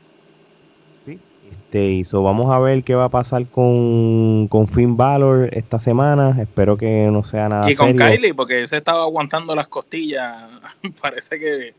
Este 1.50 1.86
hizo, 1.86 2.22
vamos 2.22 2.54
a 2.54 2.58
ver 2.58 2.84
qué 2.84 2.94
va 2.94 3.04
a 3.04 3.08
pasar 3.08 3.46
con, 3.46 4.48
con 4.48 4.68
Finn 4.68 4.96
Balor 4.96 5.48
esta 5.52 5.78
semana, 5.78 6.40
espero 6.40 6.76
que 6.76 7.08
no 7.10 7.24
sea 7.24 7.48
nada 7.48 7.70
Y 7.70 7.74
con 7.74 7.96
Kylie 7.96 8.34
porque 8.34 8.60
él 8.60 8.68
se 8.68 8.76
estaba 8.76 9.02
aguantando 9.02 9.54
las 9.54 9.68
costillas, 9.68 10.48
parece 11.00 11.38
que 11.38 11.74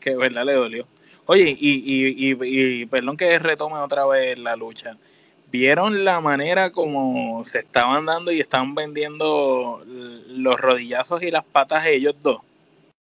que 0.00 0.16
verdad 0.16 0.44
le 0.44 0.54
dolió. 0.54 0.86
Oye, 1.26 1.56
y, 1.56 1.70
y, 1.70 2.32
y, 2.32 2.80
y 2.80 2.86
perdón 2.86 3.16
que 3.16 3.38
retome 3.38 3.76
otra 3.76 4.06
vez 4.06 4.38
la 4.38 4.56
lucha. 4.56 4.96
Vieron 5.52 6.04
la 6.04 6.20
manera 6.20 6.70
como 6.70 7.44
se 7.44 7.60
estaban 7.60 8.06
dando 8.06 8.32
y 8.32 8.40
estaban 8.40 8.74
vendiendo 8.74 9.84
los 9.86 10.60
rodillazos 10.60 11.22
y 11.22 11.30
las 11.30 11.44
patas 11.44 11.84
de 11.84 11.96
ellos 11.96 12.16
dos. 12.22 12.40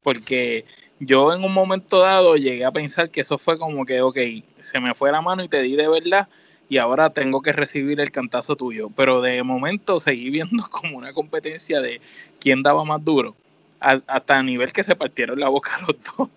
Porque 0.02 0.64
yo 1.00 1.32
en 1.32 1.42
un 1.42 1.52
momento 1.52 2.00
dado 2.00 2.36
llegué 2.36 2.64
a 2.64 2.70
pensar 2.70 3.10
que 3.10 3.22
eso 3.22 3.38
fue 3.38 3.58
como 3.58 3.86
que, 3.86 4.02
ok, 4.02 4.18
se 4.60 4.80
me 4.80 4.94
fue 4.94 5.10
la 5.10 5.22
mano 5.22 5.42
y 5.42 5.48
te 5.48 5.62
di 5.62 5.74
de 5.74 5.88
verdad 5.88 6.28
y 6.68 6.76
ahora 6.76 7.10
tengo 7.10 7.40
que 7.40 7.52
recibir 7.52 8.00
el 8.00 8.12
cantazo 8.12 8.54
tuyo. 8.54 8.90
Pero 8.90 9.22
de 9.22 9.42
momento 9.42 9.98
seguí 9.98 10.30
viendo 10.30 10.62
como 10.70 10.98
una 10.98 11.12
competencia 11.12 11.80
de 11.80 12.00
quién 12.38 12.62
daba 12.62 12.84
más 12.84 13.02
duro. 13.04 13.34
hasta 13.80 14.38
a 14.38 14.42
nivel 14.42 14.72
que 14.72 14.84
se 14.84 14.94
partieron 14.94 15.40
la 15.40 15.48
boca 15.48 15.72
los 15.86 15.96
dos. 16.16 16.28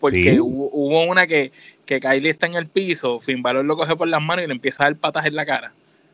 Porque 0.00 0.40
hubo, 0.40 1.04
una 1.04 1.26
que, 1.26 1.52
que 1.84 2.00
Kylie 2.00 2.30
está 2.30 2.46
en 2.46 2.54
el 2.54 2.66
piso, 2.66 3.20
Finn 3.20 3.42
Balor 3.42 3.66
lo 3.66 3.76
coge 3.76 3.94
por 3.96 4.08
las 4.08 4.22
manos 4.22 4.44
y 4.44 4.46
le 4.46 4.54
empieza 4.54 4.82
a 4.82 4.86
dar 4.86 4.96
patas 4.96 5.26
en 5.26 5.36
la 5.36 5.44
cara. 5.44 5.72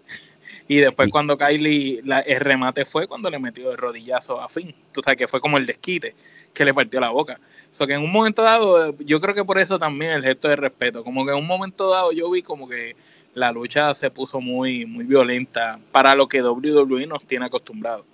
Y 0.69 0.79
después 0.79 1.09
cuando 1.11 1.39
Kylie, 1.39 2.01
la, 2.05 2.19
el 2.19 2.41
remate 2.41 2.85
fue 2.85 3.07
cuando 3.07 3.31
le 3.31 3.39
metió 3.39 3.71
el 3.71 3.79
rodillazo 3.79 4.41
a 4.41 4.49
Finn. 4.49 4.75
Tú 4.91 5.03
sabes 5.03 5.17
que 5.17 5.29
fue 5.29 5.41
como 5.41 5.57
el 5.57 5.67
desquite 5.67 6.17
que 6.57 6.65
le 6.65 6.75
partió 6.75 6.99
la 6.99 7.11
boca. 7.11 7.39
O 7.71 7.75
sea 7.75 7.87
que 7.87 7.93
en 7.93 8.03
un 8.03 8.11
momento 8.11 8.43
dado, 8.43 8.97
yo 9.01 9.21
creo 9.21 9.35
que 9.35 9.45
por 9.45 9.59
eso 9.59 9.79
también 9.79 10.13
el 10.13 10.23
gesto 10.23 10.49
de 10.49 10.57
respeto. 10.57 11.05
Como 11.05 11.27
que 11.27 11.33
en 11.33 11.39
un 11.39 11.47
momento 11.47 11.91
dado 11.91 12.11
yo 12.13 12.31
vi 12.31 12.41
como 12.41 12.67
que 12.67 12.97
la 13.35 13.53
lucha 13.53 13.93
se 13.93 14.11
puso 14.11 14.41
muy, 14.41 14.87
muy 14.87 15.05
violenta 15.05 15.79
para 15.93 16.15
lo 16.15 16.27
que 16.27 16.43
WWE 16.43 17.07
nos 17.07 17.23
tiene 17.25 17.45
acostumbrados. 17.45 18.07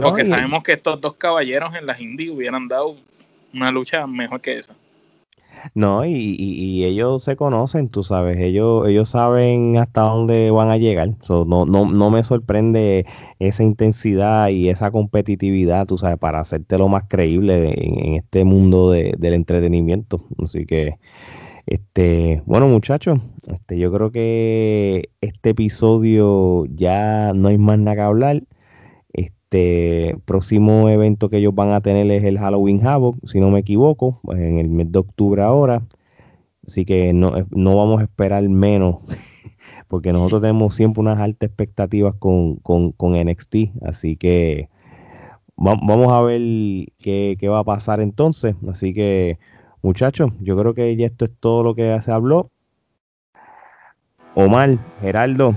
Porque 0.00 0.24
sabemos 0.24 0.62
que 0.62 0.74
estos 0.74 1.00
dos 1.00 1.14
caballeros 1.14 1.74
en 1.74 1.86
las 1.86 2.00
indies 2.00 2.30
hubieran 2.30 2.68
dado 2.68 2.96
una 3.52 3.72
lucha 3.72 4.06
mejor 4.06 4.40
que 4.40 4.58
esa. 4.58 4.74
No, 5.74 6.04
y, 6.04 6.84
ellos 6.84 7.22
se 7.22 7.36
conocen, 7.36 7.88
tú 7.88 8.02
sabes, 8.02 8.38
ellos, 8.40 8.88
ellos 8.88 9.08
saben 9.10 9.76
hasta 9.78 10.02
dónde 10.02 10.50
van 10.50 10.70
a 10.70 10.76
llegar. 10.78 11.10
no, 11.28 11.44
no, 11.44 11.66
no 11.66 12.10
me 12.10 12.24
sorprende 12.24 13.06
esa 13.38 13.62
intensidad 13.62 14.48
y 14.48 14.68
esa 14.68 14.90
competitividad, 14.90 15.86
tú 15.86 15.98
sabes, 15.98 16.18
para 16.18 16.40
hacerte 16.40 16.78
lo 16.78 16.88
más 16.88 17.04
creíble 17.08 17.74
en, 17.76 18.14
este 18.16 18.44
mundo 18.44 18.90
del 18.90 19.32
entretenimiento. 19.34 20.24
Así 20.42 20.66
que, 20.66 20.98
este, 21.66 22.42
bueno, 22.46 22.68
muchachos, 22.68 23.20
este, 23.46 23.78
yo 23.78 23.92
creo 23.92 24.10
que 24.10 25.10
este 25.20 25.50
episodio 25.50 26.66
ya 26.66 27.32
no 27.34 27.48
hay 27.48 27.58
más 27.58 27.78
nada 27.78 27.96
que 27.96 28.02
hablar. 28.02 28.42
Este 29.50 30.14
próximo 30.26 30.90
evento 30.90 31.30
que 31.30 31.38
ellos 31.38 31.54
van 31.54 31.72
a 31.72 31.80
tener 31.80 32.10
es 32.10 32.22
el 32.24 32.38
Halloween 32.38 32.86
Havoc, 32.86 33.16
si 33.24 33.40
no 33.40 33.48
me 33.48 33.60
equivoco, 33.60 34.20
en 34.28 34.58
el 34.58 34.68
mes 34.68 34.92
de 34.92 34.98
octubre 34.98 35.40
ahora. 35.40 35.84
Así 36.66 36.84
que 36.84 37.14
no, 37.14 37.34
eh, 37.34 37.46
vamos 37.50 38.00
a 38.00 38.04
esperar 38.04 38.46
menos, 38.46 38.96
porque 39.88 40.12
nosotros 40.12 40.42
tenemos 40.42 40.74
siempre 40.74 41.00
unas 41.00 41.18
altas 41.18 41.48
expectativas 41.48 42.14
con, 42.18 42.56
con, 42.56 42.92
NXT. 43.00 43.56
Así 43.86 44.16
que 44.16 44.68
vamos 45.56 46.12
a 46.12 46.20
ver 46.20 46.42
qué, 46.98 47.38
qué, 47.40 47.48
va 47.48 47.60
a 47.60 47.64
pasar 47.64 48.02
entonces. 48.02 48.54
Así 48.70 48.92
que, 48.92 49.38
muchachos, 49.80 50.30
yo 50.42 50.58
creo 50.58 50.74
que 50.74 50.94
ya 50.94 51.06
esto 51.06 51.24
es 51.24 51.30
todo 51.40 51.62
lo 51.62 51.74
que 51.74 51.98
se 52.02 52.12
habló. 52.12 52.50
Omar, 54.34 54.76
Geraldo, 55.00 55.54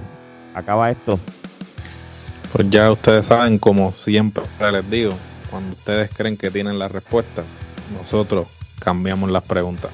acaba 0.54 0.92
esto. 0.92 1.20
Pues 2.54 2.70
ya 2.70 2.92
ustedes 2.92 3.28
saben, 3.28 3.58
como 3.58 3.92
siempre 3.92 4.44
les 4.72 4.90
digo, 4.90 5.12
cuando 5.50 5.74
ustedes 5.74 6.10
creen 6.14 6.38
que 6.38 6.52
tienen 6.52 6.80
las 6.80 6.92
respuestas, 6.92 7.46
nosotros 7.98 8.48
cambiamos 8.80 9.30
las 9.30 9.44
preguntas. 9.44 9.92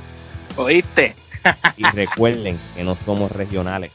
¿Oíste? 0.56 1.16
y 1.78 1.84
recuerden 1.84 2.60
que 2.76 2.84
no 2.84 2.96
somos 2.96 3.32
regionales. 3.32 3.92